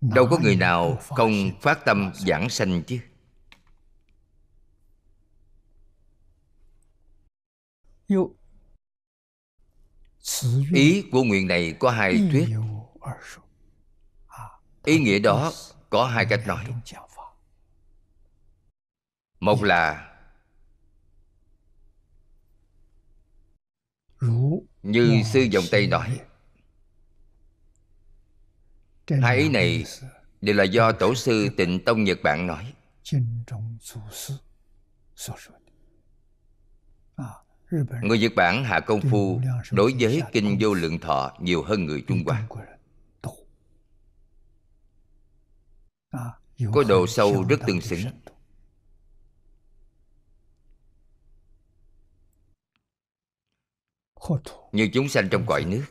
[0.00, 2.98] Đâu có người nào không phát tâm giảng sanh chứ.
[10.74, 12.48] Ý của nguyện này có hai thuyết.
[14.84, 15.52] Ý nghĩa đó
[15.90, 16.64] có hai cách nói.
[19.40, 20.13] Một là
[24.82, 26.20] Như sư dòng Tây nói
[29.22, 29.84] Hai ý này
[30.40, 32.72] đều là do Tổ sư Tịnh Tông Nhật Bản nói
[38.02, 39.40] Người Nhật Bản hạ công phu
[39.72, 42.46] đối với kinh vô lượng thọ nhiều hơn người Trung Hoa.
[46.72, 48.00] Có độ sâu rất tương xứng.
[54.72, 55.84] Như chúng sanh trong cõi nước.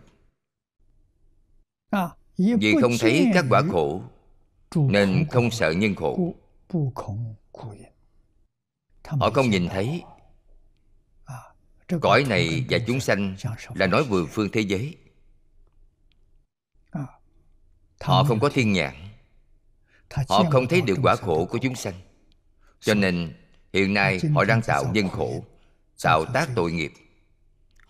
[2.37, 4.01] Vì không thấy các quả khổ
[4.75, 6.33] Nên không sợ nhân khổ.
[9.03, 10.03] Họ không nhìn thấy.
[12.01, 13.35] cõi này và chúng sanh
[13.75, 14.97] là nói mười phương thế giới.
[18.01, 18.93] họ không có thiên nhãn.
[20.29, 21.93] Họ không thấy được quả khổ của chúng sanh.
[22.79, 23.33] cho nên
[23.73, 25.43] hiện nay họ đang tạo nhân khổ
[26.03, 26.93] tạo tác tội nghiệp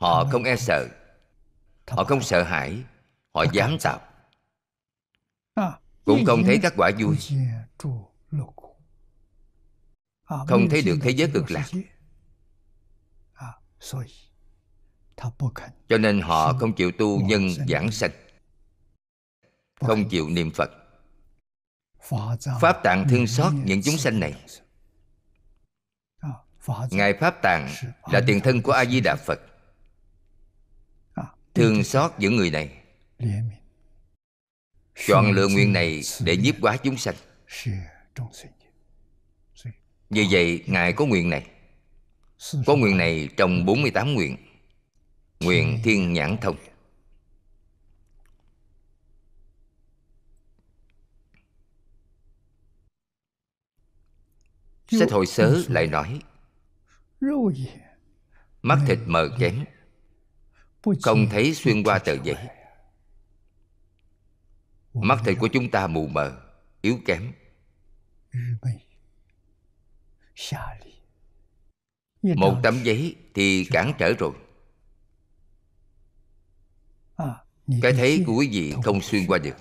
[0.04, 0.88] họ không e sợ.
[1.88, 2.84] Họ không sợ hãi.
[3.34, 4.00] Họ dám tạo.
[6.06, 7.18] Cũng không thấy các quả vui.
[10.48, 11.66] Không thấy được thế giới cực lạc.
[15.90, 18.12] cho nên họ không chịu tu nhân giảng sanh.
[19.82, 20.72] Không chịu niệm Phật.
[22.62, 24.34] Pháp tạng thương xót những chúng sanh này.
[26.92, 27.70] ngài pháp tạng
[28.12, 29.40] là tiền thân của a di đà phật
[31.54, 32.72] thương xót những người này.
[35.08, 37.16] Chọn lựa nguyện này để nhiếp hóa chúng sanh.
[40.10, 41.50] Vì vậy ngài có nguyện này.
[42.66, 44.38] Có nguyện này trong 48 nguyện.
[45.40, 46.56] Nguyện thiên nhãn thông.
[55.00, 56.22] Sách hồi sớ lại nói
[58.62, 59.66] Mắt thịt mờ kém
[61.02, 62.36] Không thấy xuyên qua tờ giấy.
[64.94, 66.42] Mắt thịt của chúng ta mù mờ
[66.82, 67.32] Yếu kém.
[72.22, 74.34] Một tấm giấy thì cản trở rồi.
[77.82, 79.56] Cái thấy của quý vị không xuyên qua được.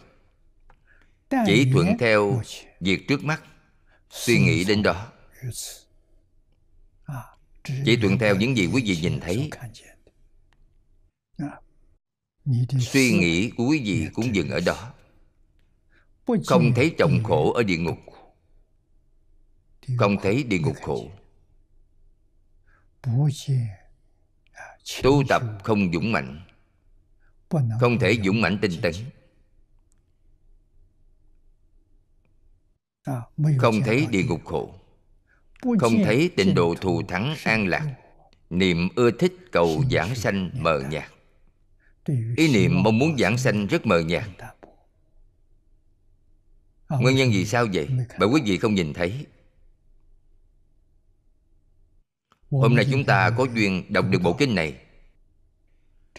[1.47, 2.43] Chỉ thuận theo
[2.81, 3.43] việc trước mắt
[4.12, 5.12] Suy nghĩ đến đó.
[7.85, 9.51] Chỉ thuận theo những gì quý vị nhìn thấy
[12.81, 14.94] Suy nghĩ của quý vị cũng dừng ở đó.
[16.47, 17.98] Không thấy trọng khổ ở địa ngục.
[19.98, 21.10] Không thấy địa ngục khổ.
[25.02, 26.44] Tu tập không dũng mạnh
[27.81, 28.93] Không thể dũng mạnh tinh tấn.
[33.59, 34.74] Không thấy địa ngục khổ.
[35.81, 37.94] Không thấy tịnh độ thù thắng an lạc.
[38.51, 41.12] Niệm ưa thích cầu giảng sanh mờ nhạt
[42.37, 44.29] Ý niệm mong muốn giảng sanh rất mờ nhạt.
[46.89, 47.89] Nguyên nhân vì sao vậy?
[48.19, 49.27] Bởi quý vị không nhìn thấy.
[52.51, 54.77] Hôm nay chúng ta có duyên đọc được bộ kinh này.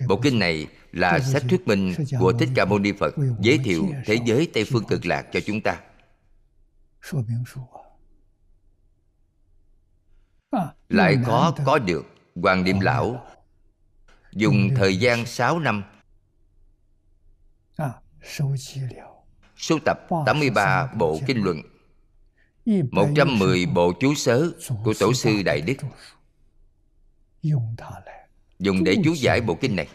[0.07, 3.89] Bộ kinh này là sách thuyết minh của Thích Ca Mâu Ni Phật Giới thiệu
[4.05, 5.81] thế giới Tây Phương Cực Lạc cho chúng ta.
[10.89, 12.05] Lại có có được
[12.35, 13.25] Hoàng Niệm Lão
[14.35, 15.83] Dùng thời gian 6 năm.
[19.57, 21.61] Sưu tập 83 bộ kinh luận.
[22.91, 24.51] 110 bộ chú sớ
[24.83, 25.77] của Tổ sư Đại Đức.
[28.59, 29.87] Dùng để chú giải bộ kinh này.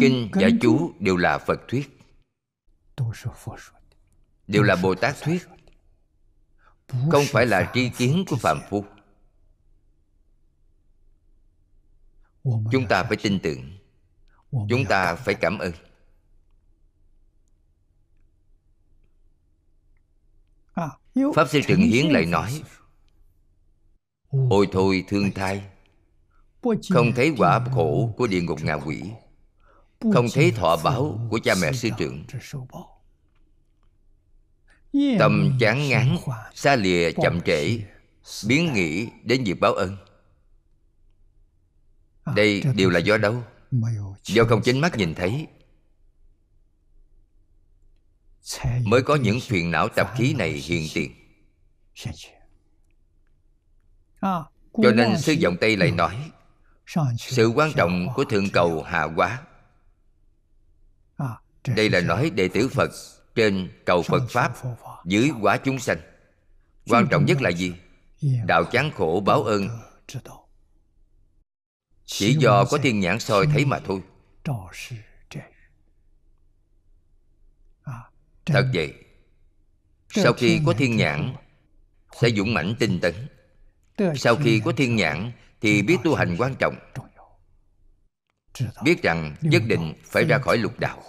[0.00, 1.98] Kinh và chú đều là Phật thuyết.
[4.46, 5.48] Đều là Bồ Tát thuyết
[7.10, 8.84] Không phải là tri kiến của Phạm Phu.
[12.44, 13.78] Chúng ta phải tin tưởng.
[14.68, 15.72] Chúng ta phải cảm ơn.
[21.34, 22.62] Pháp Sư Trừng Hiến lại nói
[24.50, 25.64] Ôi thôi thương thai.
[26.90, 29.02] Không thấy quả khổ của địa ngục ngạ quỷ.
[30.00, 32.24] Không thấy thọ báo của cha mẹ sư trưởng
[35.18, 36.16] Tâm chán ngán
[36.54, 37.78] Xa lìa chậm trễ
[38.48, 39.96] Biến nghĩ đến việc báo ơn
[42.36, 43.42] Đây đều là do đâu?
[44.24, 45.46] Do không chính mắt nhìn thấy.
[48.84, 51.12] Mới có những phiền não tập khí này hiện tiền.
[54.82, 56.30] Cho nên sư giọng tây lại nói
[57.18, 59.42] sự quan trọng của thượng cầu hạ quá.
[61.66, 62.90] Đây là nói đệ tử phật
[63.34, 64.52] trên cầu phật pháp
[65.04, 65.98] dưới quả chúng sanh.
[66.86, 67.74] Quan trọng nhất là gì?
[68.46, 69.68] Đạo chán khổ báo ơn.
[72.04, 74.00] Chỉ do có thiên nhãn soi thấy mà thôi.
[78.46, 78.94] Thật vậy
[80.10, 81.34] Sau khi có thiên nhãn
[82.20, 83.14] Sẽ dũng mãnh tinh tấn.
[84.16, 86.74] Sau khi có thiên nhãn Thì biết tu hành quan trọng.
[88.82, 91.02] Biết rằng nhất định phải ra khỏi lục đạo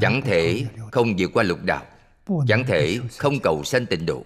[0.00, 1.86] Chẳng thể không vượt qua lục đạo.
[2.48, 4.24] Chẳng thể không cầu sanh tịnh độ.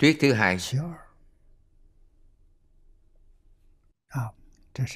[0.00, 0.58] Triết thứ hai.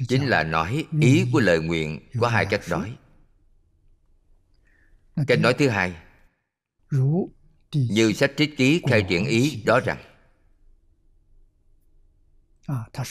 [0.08, 2.98] Chính là nói ý của lời nguyện có hai cách nói.
[5.26, 5.96] Cách nói thứ hai.
[7.72, 10.15] Như sách trích ký khai triển ý đó rằng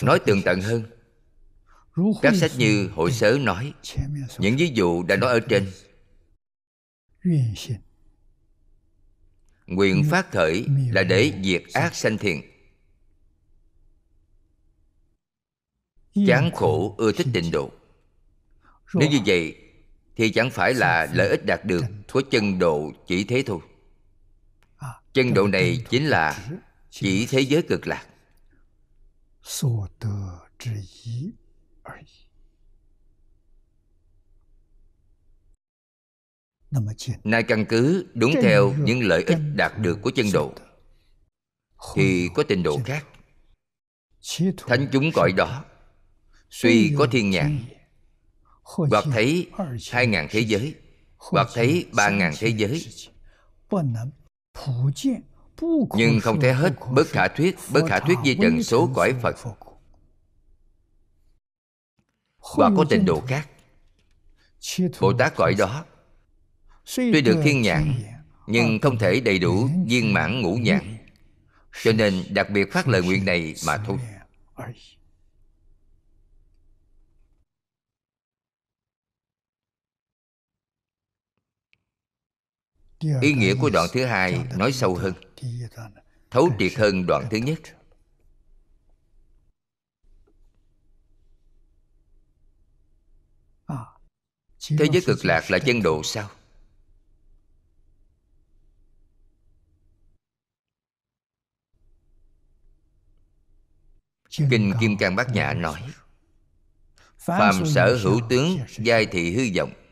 [0.01, 0.83] Nói tường tận hơn.
[2.21, 3.73] Các sách như hội sớ nói
[4.37, 5.71] Những ví dụ đã nói ở trên
[9.67, 12.41] Nguyện phát khởi là để diệt ác sanh thiện
[16.27, 17.71] Chán khổ ưa thích tịnh độ.
[18.93, 19.57] Nếu như vậy
[20.15, 22.91] Thì chẳng phải là lợi ích đạt được Của chân độ.
[23.07, 23.59] chỉ thế thôi.
[25.13, 26.49] Chân độ này chính là
[26.89, 28.07] chỉ thế giới cực lạc
[37.23, 40.53] nay căn cứ đúng theo những lợi ích đạt được của chân độ
[41.95, 45.65] thì có trình độ khác。thánh chúng cõi đó
[46.63, 47.63] tuy có thiên nhãn
[48.63, 49.49] hoặc thấy
[49.91, 50.75] hai ngàn thế giới
[51.17, 52.85] hoặc thấy ba ngàn thế giới
[55.95, 59.35] nhưng không thể hết bất khả thuyết bất khả thuyết di trần số cõi phật.
[62.57, 63.49] Và có trình độ khác.
[64.99, 65.85] Bồ tát cõi đó
[66.95, 67.93] tuy được thiên nhãn
[68.47, 70.97] nhưng không thể đầy đủ viên mãn ngũ nhãn
[71.83, 73.97] cho nên đặc biệt phát lời nguyện này mà thôi
[83.21, 85.13] ý nghĩa của đoạn thứ hai nói sâu hơn.
[86.31, 87.59] thấu triệt hơn đoạn thứ nhất.
[94.77, 96.29] thế giới cực lạc là chân độ sao?
[104.49, 105.81] Kinh kim cang bát nhã nói
[107.17, 109.84] phàm sở hữu tướng giai thị hư vọng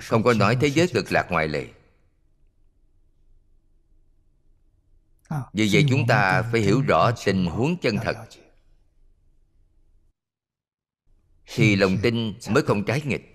[0.00, 1.72] không có nói thế giới cực lạc ngoại lệ.
[5.52, 8.16] Vì vậy chúng ta phải hiểu rõ tình huống chân thật.
[11.46, 13.30] Thì lòng tin mới không trái nghịch.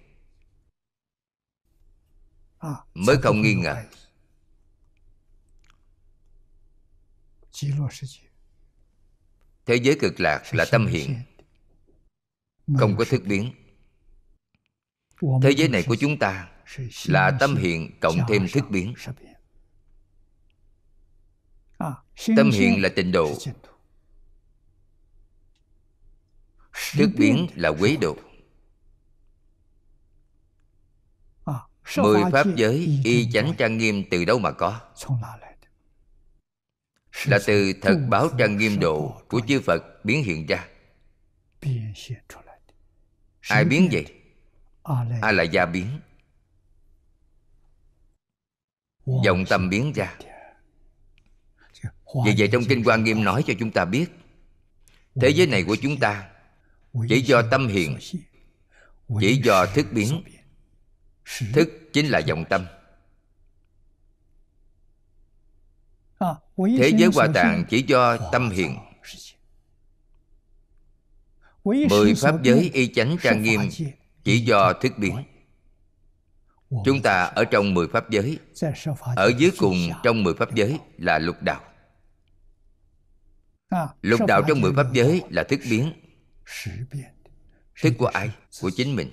[2.94, 3.84] Mới không nghi ngờ.
[9.66, 11.22] Thế giới cực lạc là tâm hiện.
[12.78, 13.54] Không có thức biến
[15.22, 16.50] thế giới này của chúng ta
[17.06, 18.94] là tâm hiện cộng thêm thức biến.
[22.38, 23.38] tâm hiện là tịnh độ.
[26.92, 28.18] thức biến là quế độ.
[31.98, 34.82] mười pháp giới y chánh trang nghiêm từ đâu mà có?
[37.26, 40.68] là từ thật báo trang nghiêm độ của chư phật biến hiện ra.
[43.40, 44.19] Ai biến vậy
[45.22, 46.00] a la gia biến.
[49.06, 50.18] Vọng tâm biến ra.
[52.26, 54.08] Vì vậy trong kinh quan nghiêm nói cho chúng ta biết
[55.16, 56.30] thế giới này của chúng ta
[57.10, 57.98] chỉ do tâm hiện.
[59.20, 60.24] Chỉ do thức biến.
[61.54, 62.66] Thức chính là vọng tâm.
[66.58, 68.78] Thế giới hoa tạng chỉ do tâm hiện.
[71.64, 73.62] Mười pháp giới y chánh trang nghiêm
[74.24, 75.24] chỉ do thức biến
[76.86, 78.40] chúng ta ở trong mười pháp giới.
[79.16, 81.62] Ở dưới cùng trong mười pháp giới là lục đạo.
[84.02, 85.94] Lục đạo trong mười pháp giới là thức biến.
[87.82, 88.32] Thức của ai?
[88.62, 89.12] Của chính mình.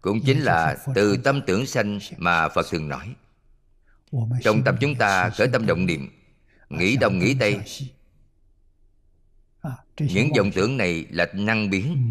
[0.00, 3.14] Cũng chính là từ tâm tưởng sanh mà phật thường nói.
[4.42, 6.08] trong tâm chúng ta khởi tâm động niệm
[6.68, 7.60] nghĩ đông nghĩ tây.
[9.98, 12.10] những vọng tưởng này là năng biến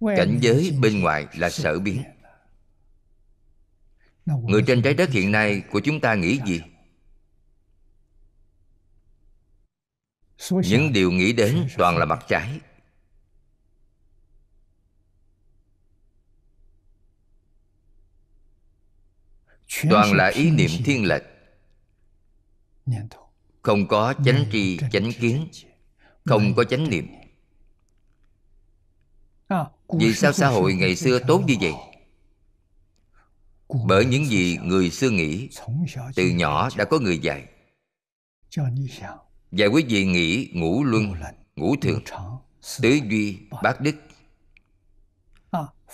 [0.00, 2.02] cảnh giới bên ngoài là sở biến.
[4.26, 6.62] người trên trái đất hiện nay của chúng ta nghĩ gì?
[10.50, 12.60] Những điều nghĩ đến toàn là mặt trái.
[19.90, 21.22] Toàn là ý niệm thiên lệch.
[23.62, 25.48] Không có chánh tri chánh kiến.
[26.24, 27.19] không có chánh niệm
[29.88, 31.72] vì sao xã hội ngày xưa tốt như vậy?
[33.86, 35.48] Bởi những gì người xưa nghĩ
[36.14, 37.46] từ nhỏ đã có người dạy.
[39.52, 41.14] Dạy quý vị nghĩ ngũ luân
[41.56, 42.00] ngũ thường.
[42.82, 43.94] tứ duy bát đức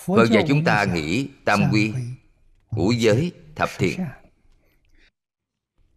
[0.05, 1.93] phật dạy chúng ta nghĩ tam quy
[2.71, 3.99] ngũ giới thập thiện.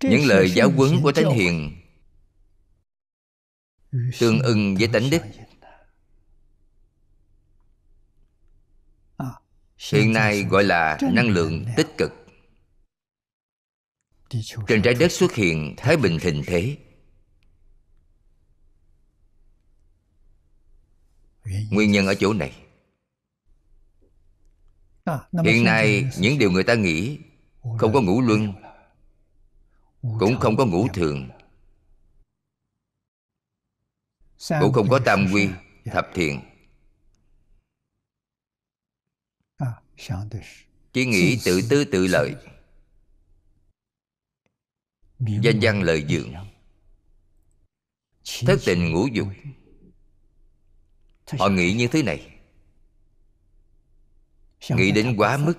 [0.03, 1.77] những lời giáo huấn của thánh hiền
[4.19, 5.23] tương ưng với tánh đức
[9.81, 12.13] hiện nay gọi là năng lượng tích cực.
[14.69, 16.77] Trên trái đất xuất hiện thái bình thịnh thế.
[21.71, 22.53] Nguyên nhân ở chỗ này.
[25.45, 27.19] Hiện nay những điều người ta nghĩ
[27.79, 28.53] không có ngũ luân
[30.03, 31.29] cũng không có ngũ thường.
[34.61, 35.49] cũng không có tam quy
[35.85, 36.50] thập thiện
[40.93, 42.35] chỉ nghĩ tự tư tự lợi.
[45.19, 46.35] Danh văn lợi dưỡng
[48.47, 49.29] thất tình ngũ dục.
[51.39, 52.39] họ nghĩ như thế này.
[54.71, 55.55] Nghĩ đến quá mức.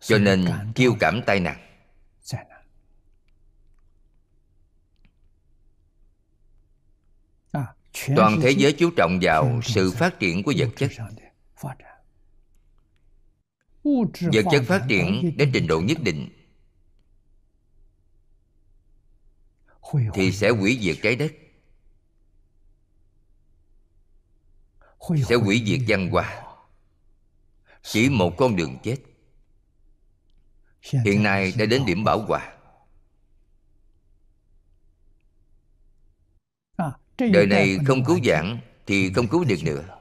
[0.00, 1.65] cho nên kiêu cảm tai nạn
[8.16, 10.90] toàn thế giới chú trọng vào sự phát triển của vật chất.
[14.32, 16.28] vật chất phát triển đến trình độ nhất định.
[20.14, 21.32] Thì sẽ hủy diệt trái đất.
[25.28, 26.42] Sẽ hủy diệt văn hóa.
[27.82, 28.96] chỉ một con đường chết.
[31.04, 32.55] Hiện nay đã đến điểm bảo hòa
[37.18, 39.96] đời này không cứu giảng thì không cứu được nữa.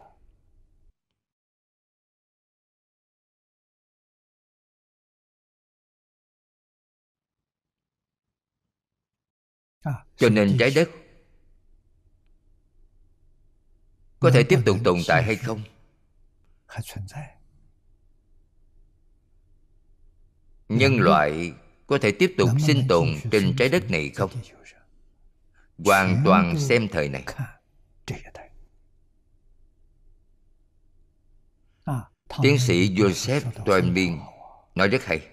[10.18, 10.90] cho nên trái đất
[14.20, 15.62] có thể tiếp tục tồn tại hay không?
[20.70, 21.54] nhân loại
[21.88, 24.32] có thể tiếp tục sinh tồn trên trái đất này không
[25.78, 27.24] hoàn toàn xem thời này.
[32.42, 34.18] tiến sĩ joseph toynbee
[34.76, 35.28] nói rất hay.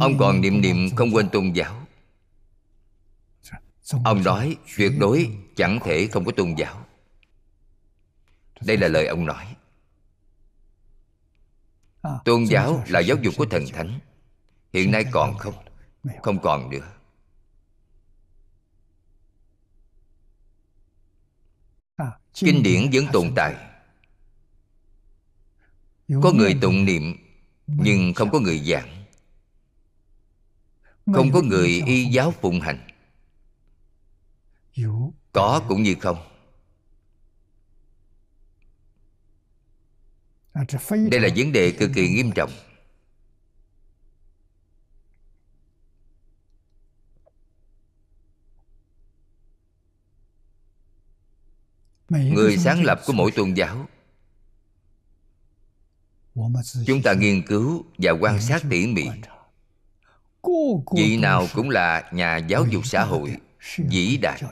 [0.00, 1.86] Ông còn niệm niệm không quên tôn giáo.
[4.04, 6.86] Ông nói tuyệt đối chẳng thể không có tôn giáo.
[8.60, 9.56] Đây là lời ông nói
[12.24, 14.00] tôn giáo là giáo dục của thần thánh.
[14.72, 15.54] hiện nay còn không?
[16.22, 16.92] không còn nữa.
[22.34, 23.54] Kinh điển vẫn tồn tại.
[26.22, 27.16] Có người tụng niệm
[27.66, 29.04] nhưng không có người giảng.
[31.14, 32.86] Không có người y giáo phụng hành.
[35.32, 36.29] Có cũng như không
[41.10, 42.50] đây là vấn đề cực kỳ nghiêm trọng.
[52.08, 53.88] Người sáng lập của mỗi tôn giáo.
[56.86, 59.06] Chúng ta nghiên cứu và quan sát tỉ mỉ.
[60.96, 63.36] Vị nào cũng là nhà giáo dục xã hội
[63.78, 64.42] vĩ đại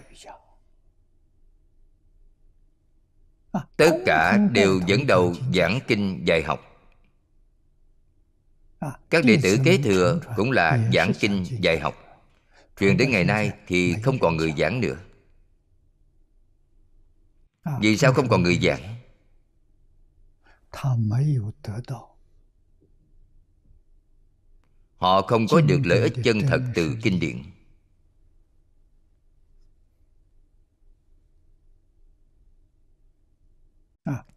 [3.77, 6.25] tất cả đều dẫn đầu giảng kinh.
[6.27, 6.61] dạy học.
[9.11, 11.95] Các đệ tử kế thừa cũng là giảng kinh dạy học.
[12.81, 14.97] Truyền đến ngày nay thì không còn người giảng nữa.
[17.81, 18.95] Vì sao không còn người giảng?
[24.97, 27.43] Họ không có được lợi ích chân thật từ kinh điển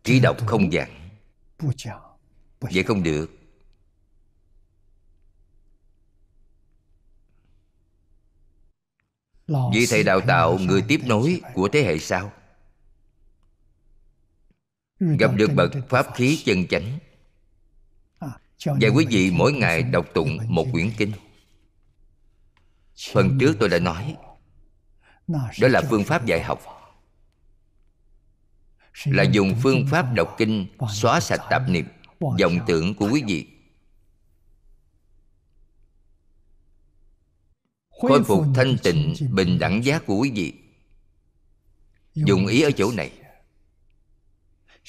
[0.04, 1.10] Trí đọc không giảng
[2.60, 3.32] vậy không được.
[9.48, 12.32] Vì thầy đào tạo, người tiếp nối của thế hệ sau,
[15.00, 17.00] gặp được bậc pháp khí chân chánh.
[18.66, 21.12] Và quý vị mỗi ngày đọc tụng một quyển kinh.
[23.14, 24.18] Phần trước tôi đã nói,
[25.28, 26.81] đó là phương pháp dạy học
[29.06, 31.86] là dùng phương pháp đọc kinh xóa sạch tạp niệm
[32.20, 33.48] vọng tưởng của quý vị.
[38.02, 40.54] Khôi phục thanh tịnh bình đẳng giác của quý vị.
[42.14, 43.12] Dùng ý ở chỗ này.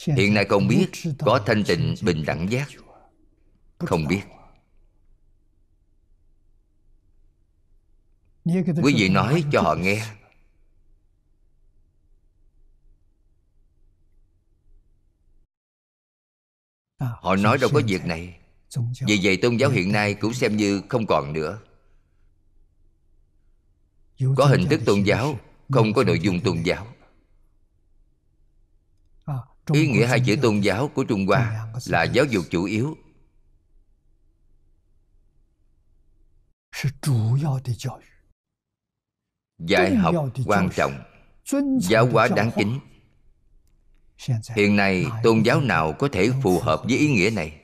[0.07, 0.87] Hiện nay không biết
[1.19, 2.69] có thanh tịnh bình đẳng giác.
[3.79, 4.23] Không biết.
[8.83, 10.03] quý vị nói cho họ nghe
[17.21, 18.39] họ nói đâu có việc này.
[19.07, 21.59] Vì vậy tôn giáo hiện nay cũng xem như không còn nữa.
[24.37, 25.39] Có hình thức tôn giáo,
[25.71, 26.87] không có nội dung tôn giáo.
[29.73, 32.97] Ý nghĩa hai chữ tôn giáo của trung hoa là giáo dục chủ yếu.
[39.59, 40.15] Dạy học
[40.47, 41.03] quan trọng,
[41.81, 42.81] giáo hóa đáng kính
[44.57, 47.59] hiện nay tôn giáo nào có thể phù hợp với ý nghĩa này?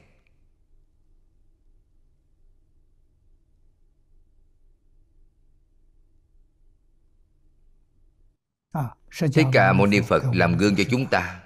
[9.32, 11.40] Thích ca mâu ni phật làm gương cho chúng ta.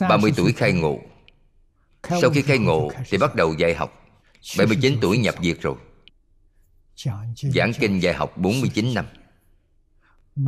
[0.00, 0.98] 30 tuổi khai ngộ.
[2.08, 4.08] Sau khi khai ngộ thì bắt đầu dạy học.
[4.58, 5.76] 79 tuổi nhập diệt rồi.
[7.34, 9.06] Giảng kinh dạy học 49 năm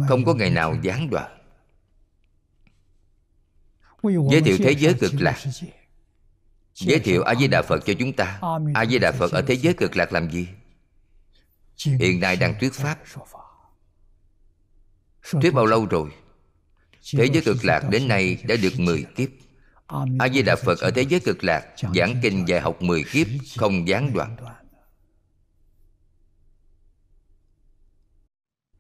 [0.09, 1.38] Không có ngày nào gián đoạn.
[4.02, 5.38] Giới thiệu thế giới cực lạc.
[6.74, 8.40] Giới thiệu A-di-đà Phật cho chúng ta.
[8.74, 10.48] A-di-đà Phật ở thế giới cực lạc làm gì?
[11.84, 12.98] Hiện nay đang thuyết Pháp.
[15.30, 16.10] Thuyết bao lâu rồi?
[17.12, 19.28] Thế giới cực lạc đến nay đã được 10 kiếp.
[20.18, 23.26] A-di-đà Phật ở thế giới cực lạc Giảng kinh dạy học 10 kiếp
[23.56, 24.36] Không gián đoạn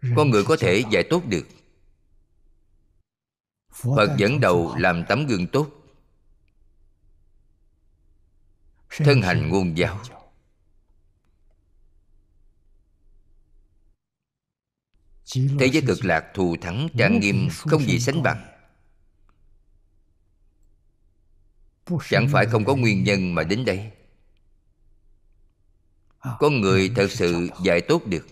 [0.02, 1.46] Con người có thể dạy tốt được.
[3.72, 5.68] Phật dẫn đầu làm tấm gương tốt.
[8.90, 10.02] Thân hành ngôn giáo.
[15.34, 18.48] Thế giới cực lạc thù thắng trang nghiêm Không gì sánh bằng.
[22.10, 23.90] Chẳng phải không có nguyên nhân mà đến đây.
[26.38, 28.26] Con người thật sự dạy tốt được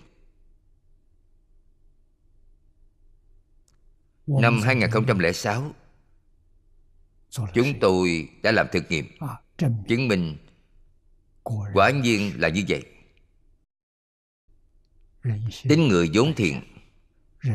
[4.39, 5.73] Năm 2006
[7.55, 9.07] Chúng tôi đã làm thực nghiệm
[9.89, 10.37] Chứng minh
[11.75, 12.85] Quả nhiên là như vậy.
[15.69, 16.61] Tính người vốn thiện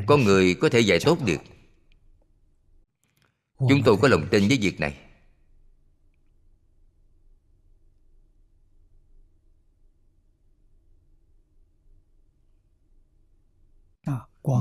[0.07, 1.41] Con người có thể dạy tốt được.
[3.57, 5.04] Chúng tôi có lòng tin với việc này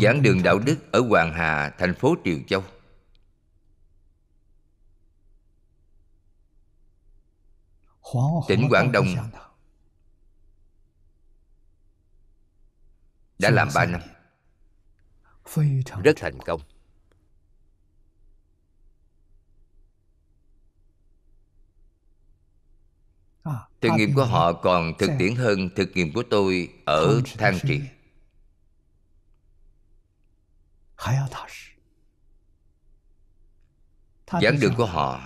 [0.02, 2.65] Giảng đường đạo đức ở Hoàng Hà, thành phố Triều Châu.
[8.48, 9.06] Tỉnh Quảng Đông.
[13.39, 14.01] Đã làm ba năm.
[16.05, 16.61] Rất thành công.
[23.81, 27.81] Thực nghiệm của họ còn thực tiễn hơn thực nghiệm của tôi ở Thang Trì
[34.43, 35.20] Giảng đường của họ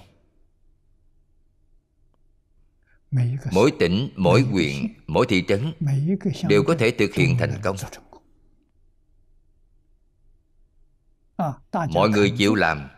[3.52, 4.76] mỗi tỉnh mỗi huyện
[5.08, 5.74] mỗi thị trấn
[6.48, 7.76] đều có thể thực hiện thành công.
[11.90, 12.90] mọi người chịu làm.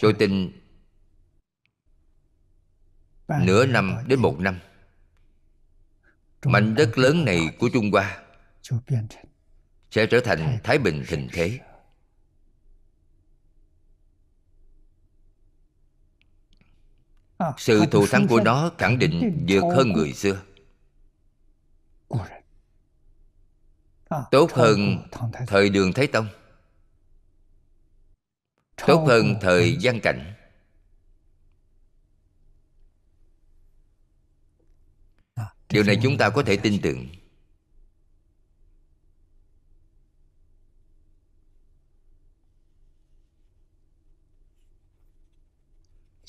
[0.00, 0.52] Tôi tin
[3.40, 4.58] nửa năm đến một năm.
[6.44, 8.18] Mảnh đất lớn này của trung hoa
[9.90, 11.58] sẽ trở thành thái bình thịnh thế
[17.58, 20.42] sự thù thắng của nó khẳng định vượt hơn người xưa.
[24.30, 25.08] Tốt hơn
[25.46, 26.28] thời đường thái tông.
[28.86, 30.34] Tốt hơn thời gian cảnh.
[35.68, 37.06] Điều này chúng ta có thể tin tưởng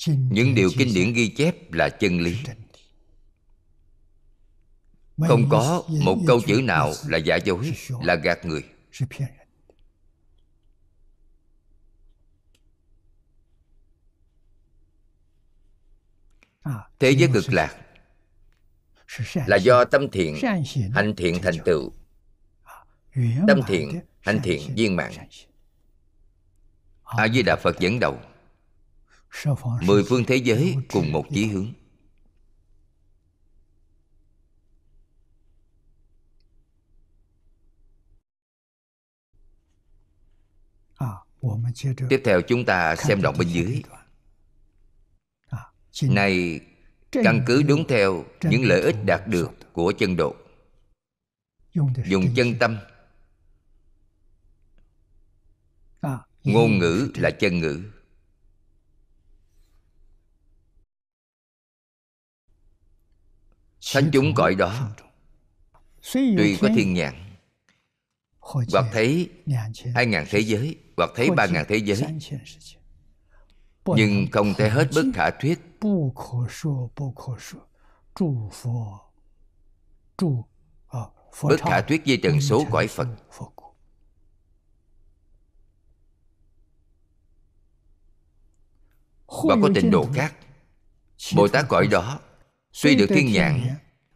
[0.06, 2.36] những điều kinh điển ghi chép là chân lý.
[5.28, 7.72] Không có một câu chữ nào là giả dối
[8.02, 8.64] là gạt người.
[16.98, 17.76] thế giới cực lạc
[19.46, 20.36] là do tâm thiện
[20.94, 21.92] hành thiện thành tựu.
[23.46, 25.12] Tâm thiện hành thiện viên mạng
[27.04, 28.20] a di đà phật dẫn đầu
[29.82, 31.72] mười phương thế giới cùng một chí hướng.
[42.08, 43.82] tiếp theo chúng ta xem đoạn bên dưới.
[46.02, 46.60] này
[47.10, 50.34] căn cứ đúng theo những lợi ích đạt được của chân độ.
[52.04, 52.78] dùng chân tâm.
[56.44, 57.82] ngôn ngữ là chân ngữ
[63.92, 64.90] thánh chúng cõi đó
[66.12, 67.14] tuy có thiên nhãn
[68.72, 69.30] hoặc thấy
[69.94, 72.02] hai ngàn thế giới hoặc thấy ba ngàn thế giới.
[73.86, 75.60] nhưng không thể hết bất khả thuyết.
[81.42, 83.08] Bất khả thuyết với trần số cõi phật.
[89.42, 90.34] và có trình độ khác.
[91.36, 92.20] bồ tát cõi đó
[92.82, 93.60] tuy được thiên nhãn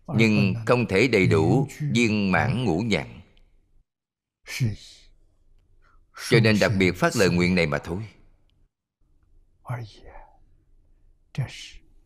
[0.07, 3.21] nhưng không thể đầy đủ viên mãn ngũ nhãn
[6.31, 8.03] cho nên đặc biệt phát lời nguyện này mà thôi.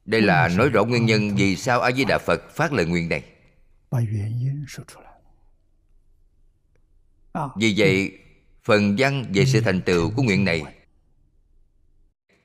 [0.05, 3.09] Đây là nói rõ nguyên nhân vì sao a di đà phật phát lời nguyện
[3.09, 3.25] này.
[7.57, 8.19] Vì vậy
[8.65, 10.63] phần văn về sự thành tựu của nguyện này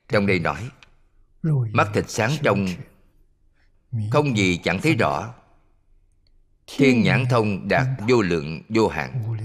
[0.08, 0.70] trong đây nói
[1.72, 2.66] mắt thịt sáng trong
[4.10, 5.34] không gì chẳng thấy rõ.
[6.66, 9.36] Thiên nhãn thông đạt vô lượng vô hạn.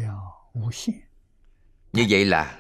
[1.94, 2.60] như vậy là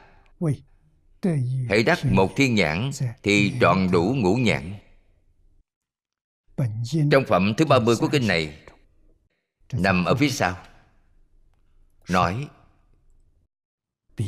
[1.70, 2.92] hãy đắc một thiên nhãn
[3.24, 4.74] thì trọn đủ ngũ nhãn.
[7.12, 8.58] Trong phẩm thứ 30 của kinh này
[9.74, 10.58] nằm ở phía sau.
[12.10, 12.48] Nói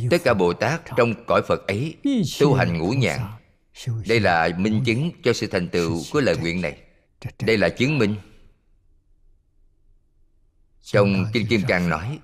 [0.09, 1.97] tất cả bồ tát trong cõi phật ấy
[2.39, 3.19] tu hành ngũ nhãn.
[4.07, 6.77] đây là minh chứng cho sự thành tựu của lời nguyện này
[7.39, 8.15] đây là chứng minh.
[10.81, 12.19] Trong kinh kim cang nói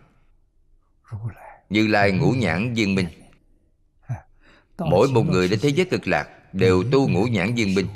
[1.70, 3.08] như lai ngũ nhãn viên minh.
[4.78, 7.88] Mỗi một người đến thế giới cực lạc đều tu ngũ nhãn viên minh.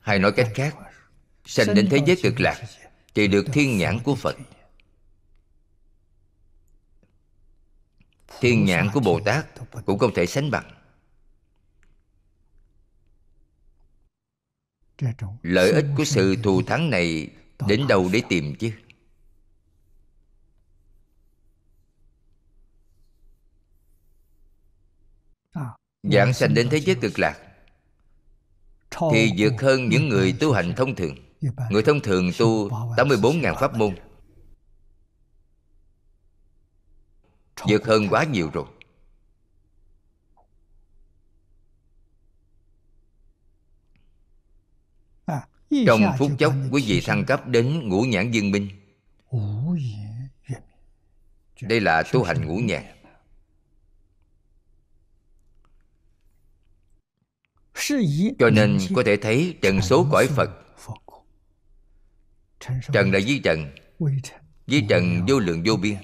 [0.00, 0.76] hay nói cách khác
[1.44, 2.62] sanh đến thế giới cực lạc
[3.14, 4.36] thì được thiên nhãn của phật.
[8.40, 9.46] thiên nhãn của bồ tát
[9.86, 10.81] cũng không thể sánh bằng
[15.42, 17.30] lợi ích của sự thù thắng này
[17.68, 18.72] đến đâu để tìm chứ?
[26.02, 27.38] Giảng sanh đến thế giới cực lạc
[29.12, 31.16] Thì vượt hơn những người tu hành thông thường.
[31.70, 33.94] Người thông thường tu 84.000 pháp môn.
[37.68, 38.66] Vượt hơn quá nhiều rồi
[45.86, 48.68] Trong phút chốc quý vị thăng cấp đến ngũ nhãn dương minh
[51.62, 52.82] Đây là tu hành ngũ nhãn
[58.38, 60.50] Cho nên có thể thấy trần số cõi Phật.
[62.92, 63.74] Trần là di trần.
[64.66, 65.96] Di trần vô lượng vô biên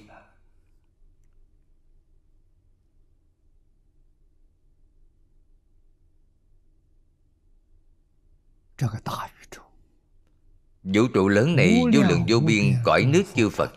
[10.94, 13.72] Vũ trụ lớn này vô lượng vô biên cõi nước chư Phật.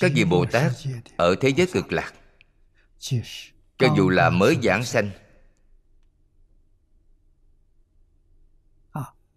[0.00, 0.72] Các vị Bồ Tát
[1.16, 2.12] ở thế giới cực lạc
[3.78, 5.10] Cho dù là mới giảng sanh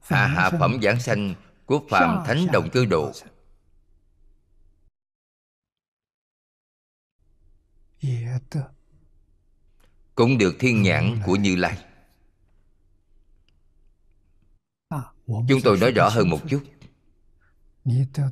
[0.08, 1.36] A hạ phẩm giảng sanh
[1.66, 3.12] của Phạm Thánh Đồng Cư Độ.
[10.16, 11.78] Cũng được thiên nhãn của Như Lai
[15.28, 16.64] Chúng tôi nói rõ hơn một chút.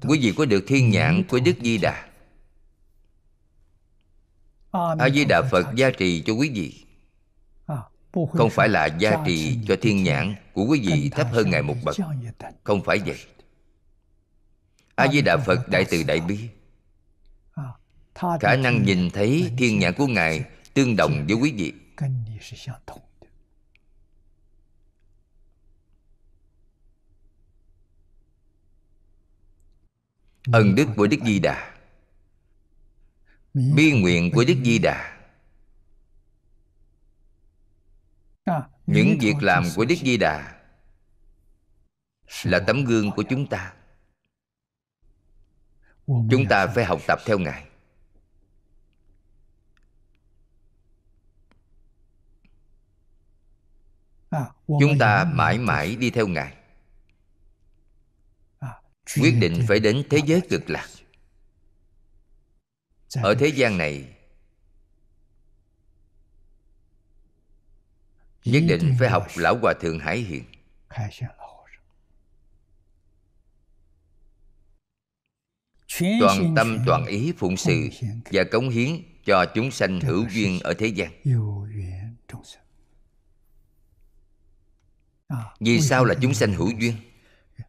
[0.07, 2.07] Quý vị có được thiên nhãn của Đức Di Đà?
[4.71, 6.85] A Di Đà Phật gia trì cho quý vị.
[8.33, 11.75] Không phải là gia trì cho thiên nhãn của quý vị thấp hơn Ngài một
[11.83, 11.95] bậc.
[12.63, 13.17] Không phải vậy.
[14.95, 16.39] A Di Đà Phật Đại Từ Đại Bi
[18.39, 20.43] Khả năng nhìn thấy thiên nhãn của Ngài
[20.73, 21.73] Tương đồng với quý vị
[30.45, 31.73] ân đức của đức di đà.
[33.53, 35.17] Bi nguyện của đức di đà.
[38.85, 40.61] Những việc làm của đức di đà
[42.43, 43.73] là tấm gương của chúng ta.
[46.07, 47.67] Chúng ta phải học tập theo ngài.
[54.67, 56.60] Chúng ta mãi mãi đi theo ngài
[59.15, 60.87] quyết định phải đến thế giới cực lạc.
[63.15, 64.15] Ở thế gian này
[68.45, 70.43] nhất định phải học lão hòa thượng hải hiện
[76.19, 77.89] toàn tâm toàn ý phụng sự
[78.31, 81.11] và cống hiến cho chúng sanh hữu duyên ở thế gian.
[85.59, 86.93] vì sao là chúng sanh hữu duyên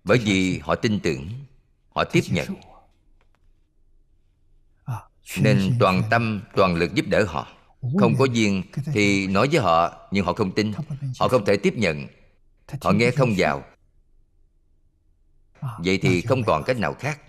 [0.05, 1.29] bởi vì họ tin tưởng
[1.95, 2.47] họ tiếp nhận.
[5.41, 7.47] Nên toàn tâm toàn lực giúp đỡ họ.
[7.99, 8.63] Không có duyên
[8.93, 10.73] thì nói với họ nhưng họ không tin.
[11.19, 12.07] Họ không thể tiếp nhận.
[12.81, 13.65] Họ nghe không vào.
[15.79, 17.21] Vậy thì không còn cách nào khác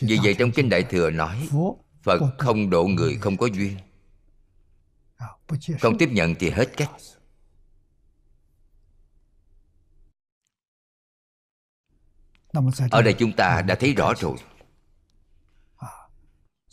[0.00, 1.48] vì vậy trong kinh đại thừa nói,
[2.02, 3.76] phật không độ người không có duyên.
[5.80, 6.90] Không tiếp nhận thì hết cách.
[12.90, 14.36] Ở đây chúng ta đã thấy rõ rồi.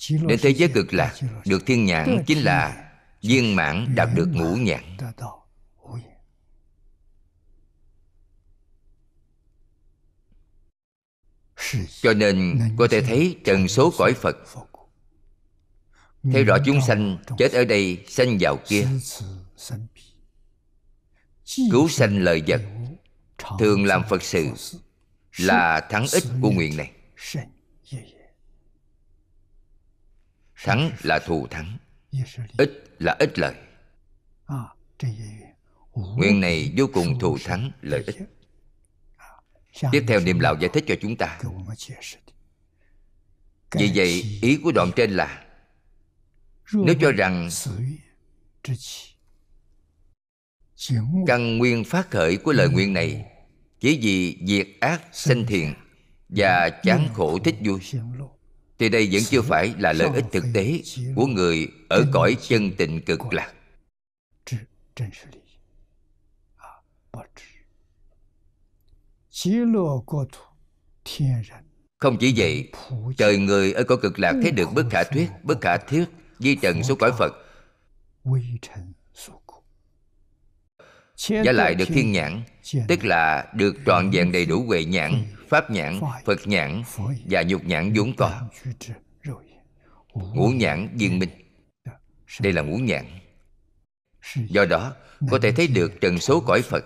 [0.09, 1.13] Đến thế giới cực lạc,
[1.45, 2.91] được thiên nhãn chính là
[3.21, 4.97] viên mãn đạt được ngũ nhãn.
[12.01, 14.37] Cho nên có thể thấy trần số cõi phật.
[16.23, 18.87] Thấy rõ chúng sanh chết ở đây, sanh vào kia.
[21.71, 22.61] Cứu sanh lời vật
[23.59, 24.53] thường làm phật sự
[25.37, 26.91] là thắng ích của nguyện này.
[30.63, 31.77] Thắng là thù thắng,
[32.57, 33.55] ích là ích lợi.
[35.93, 38.15] Nguyện này vô cùng thù thắng, lợi ích
[39.91, 41.39] tiếp theo niệm lão giải thích cho chúng ta.
[43.71, 45.45] Vì vậy ý của đoạn trên là
[46.73, 47.49] nếu cho rằng
[51.27, 53.25] căn nguyên phát khởi của lời nguyện này
[53.79, 55.73] chỉ vì diệt ác sanh thiện
[56.29, 57.79] và chán khổ thích vui.
[58.79, 60.81] thì đây vẫn chưa phải là lợi ích thực tế
[61.15, 63.53] của người ở cõi chân tịnh cực lạc
[71.97, 72.71] không chỉ vậy
[73.17, 76.05] trời người ở cõi cực lạc thấy được bất khả thuyết bất khả thuyết
[76.39, 77.33] di trần số cõi phật.
[81.17, 82.43] Giá lại được thiên nhãn
[82.87, 86.83] Tức là được trọn vẹn đầy đủ huệ nhãn Pháp nhãn, Phật nhãn
[87.25, 88.41] Và nhục nhãn vốn có
[90.13, 91.29] Ngũ nhãn viên minh.
[92.41, 93.05] Đây là ngũ nhãn.
[94.35, 94.93] Do đó
[95.31, 96.85] có thể thấy được trần số cõi Phật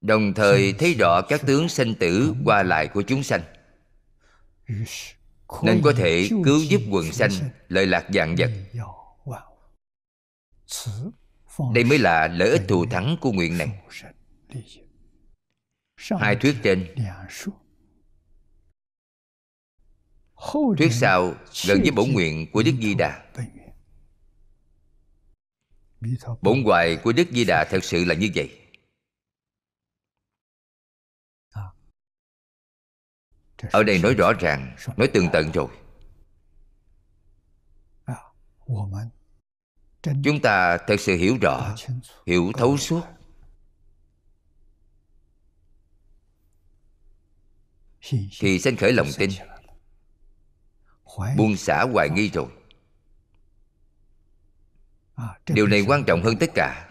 [0.00, 3.40] Đồng thời thấy rõ các tướng sanh tử qua lại của chúng sanh.
[5.62, 7.30] Nên có thể cứu giúp quần sanh
[7.68, 8.50] lợi lạc dạng vật.
[11.74, 13.80] Đây mới là lợi ích thù thắng của nguyện này.
[16.20, 16.94] hai thuyết trên.
[20.78, 21.34] thuyết sau
[21.66, 23.22] gần với bổn nguyện của đức di đà
[26.42, 28.56] bổn hoài của đức di đà thật sự là như vậy.
[33.72, 35.68] Ở đây nói rõ ràng nói tường tận rồi.
[40.24, 41.76] Chúng ta thật sự hiểu rõ
[42.26, 43.02] hiểu thấu suốt.
[48.40, 49.30] thì sanh khởi lòng tin.
[51.36, 52.59] buông xả hoài nghi rồi
[55.46, 56.88] điều này quan trọng hơn tất cả.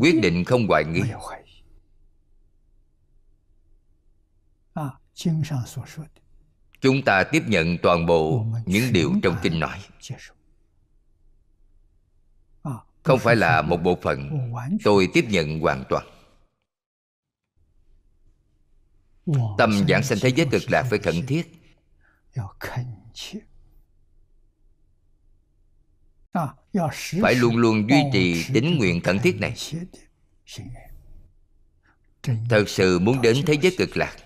[0.00, 1.02] Quyết định không hoài nghi.
[6.80, 9.78] chúng ta tiếp nhận toàn bộ những điều trong kinh nói.
[13.02, 14.30] không phải là một bộ phận.
[14.84, 16.06] Tôi tiếp nhận hoàn toàn.
[19.58, 21.52] Tâm giảng sanh thế giới cực lạc phải khẩn thiết
[27.22, 29.54] phải luôn luôn duy trì tính nguyện khẩn thiết này.
[32.48, 34.16] thật sự muốn đến thế giới cực lạc.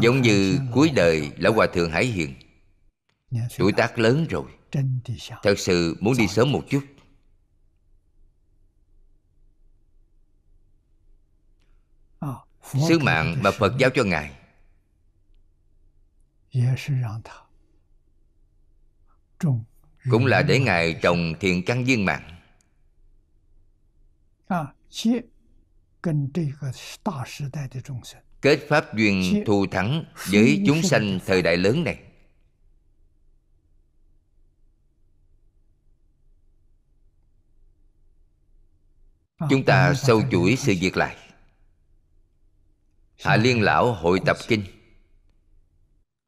[0.00, 2.34] Giống như cuối đời lão hòa thượng hải hiền.
[3.58, 4.44] Tuổi tác lớn rồi.
[5.42, 6.84] Thật sự muốn đi sớm một chút.
[12.88, 14.43] Sứ mạng mà phật giao cho ngài
[20.10, 22.40] cũng là để ngài trồng thiện căn viên mạng
[28.40, 31.98] kết pháp duyên thù thắng với chúng sanh thời đại lớn này.
[39.50, 41.16] chúng ta sâu chuỗi sự việc lại.
[43.24, 44.73] Hạ liên lão hội tập kinh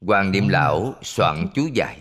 [0.06, 2.00] hoàng niệm lão soạn chú giải.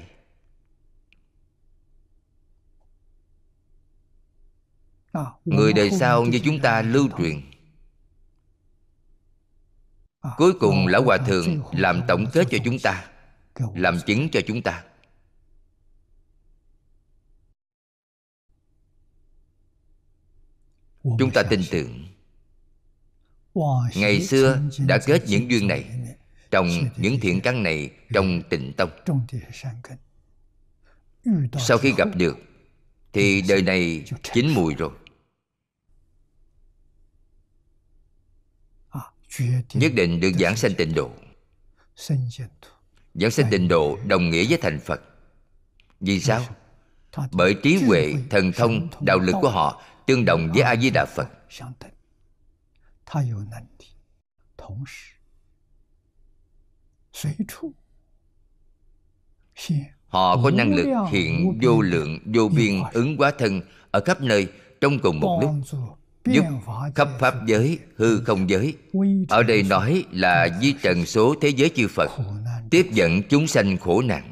[5.45, 7.41] Người đời sau như chúng ta lưu truyền.
[10.37, 13.07] Cuối cùng lão hòa thượng làm tổng kết cho chúng ta
[13.75, 14.83] làm chứng cho chúng ta.
[21.03, 22.05] Chúng ta tin tưởng.
[23.95, 26.15] Ngày xưa đã kết những duyên này
[26.55, 28.89] trong những thiện căn này trong tịnh tông.
[31.59, 32.37] Sau khi gặp được,
[33.13, 34.91] thì đời này chín mùi rồi.
[39.73, 41.11] Nhất định được giảng sanh tịnh độ.
[43.13, 45.01] Giảng sanh tịnh độ đồng nghĩa với thành phật.
[45.99, 46.45] Vì sao?
[47.31, 51.05] Bởi trí huệ, thần thông, đạo lực của họ tương đồng với a di đà
[51.05, 51.27] phật
[60.07, 63.61] họ có năng lực hiện vô lượng vô biên ứng hóa thân
[63.91, 64.47] ở khắp nơi
[64.81, 65.51] trong cùng một lúc.
[66.25, 66.43] Giúp
[66.95, 68.73] khắp pháp giới hư không giới.
[69.29, 72.11] ở đây nói là di trần số thế giới chư phật
[72.71, 74.31] tiếp dẫn chúng sanh khổ nạn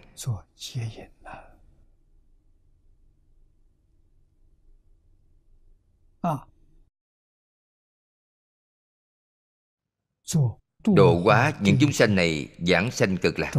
[10.88, 13.52] độ hóa những chúng sanh này giảng sanh cực lạc.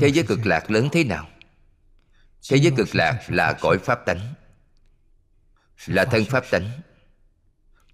[0.00, 1.28] thế giới cực lạc lớn thế nào?
[2.50, 4.34] Thế giới cực lạc là cõi pháp tánh.
[5.86, 6.80] Là thân pháp tánh.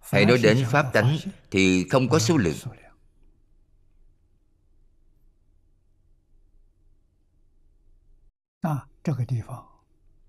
[0.01, 1.19] hãy nói đến pháp tánh
[1.51, 2.57] thì không có số lượng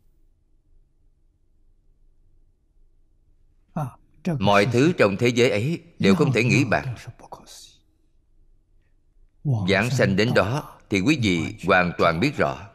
[4.40, 6.96] mọi thứ trong thế giới ấy đều không thể nghĩ bàn.
[9.70, 12.70] giảng sanh đến đó thì quý vị hoàn toàn biết rõ.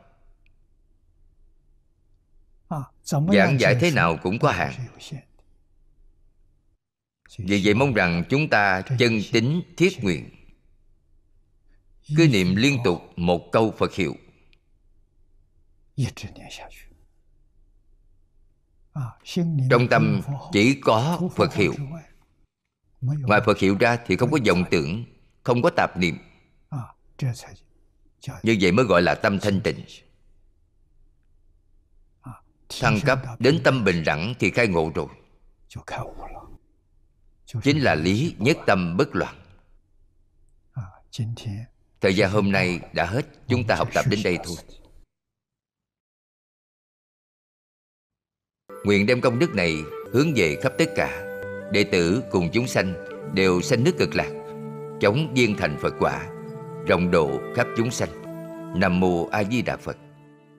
[3.05, 4.73] Giảng giải thế nào cũng có hạn.
[7.39, 10.31] vì vậy mong rằng chúng ta chân tính thiết nguyện.
[12.17, 14.17] Cứ niệm liên tục một câu phật hiệu
[19.71, 20.21] trong tâm
[20.53, 21.75] chỉ có phật hiệu.
[23.01, 25.05] Ngoài phật hiệu ra thì không có vọng tưởng
[25.43, 26.19] không có tạp niệm.
[28.43, 29.85] Như vậy mới gọi là tâm thanh tịnh.
[32.81, 35.07] Thăng cấp đến tâm bình đẳng thì khai ngộ rồi.
[37.62, 39.35] Chính là lý nhất tâm bất loạn.
[42.01, 43.27] Thời gian hôm nay đã hết.
[43.49, 44.57] Chúng ta học tập đến đây thôi
[48.85, 49.82] nguyện đem công đức này
[50.12, 51.24] hướng về khắp tất cả.
[51.73, 52.94] Đệ tử cùng chúng sanh
[53.35, 54.31] đều sanh nước cực lạc,
[55.01, 56.27] chống viên thành phật quả,
[56.86, 58.09] rộng độ khắp chúng sanh.
[58.77, 59.97] Nam mô a di đà phật.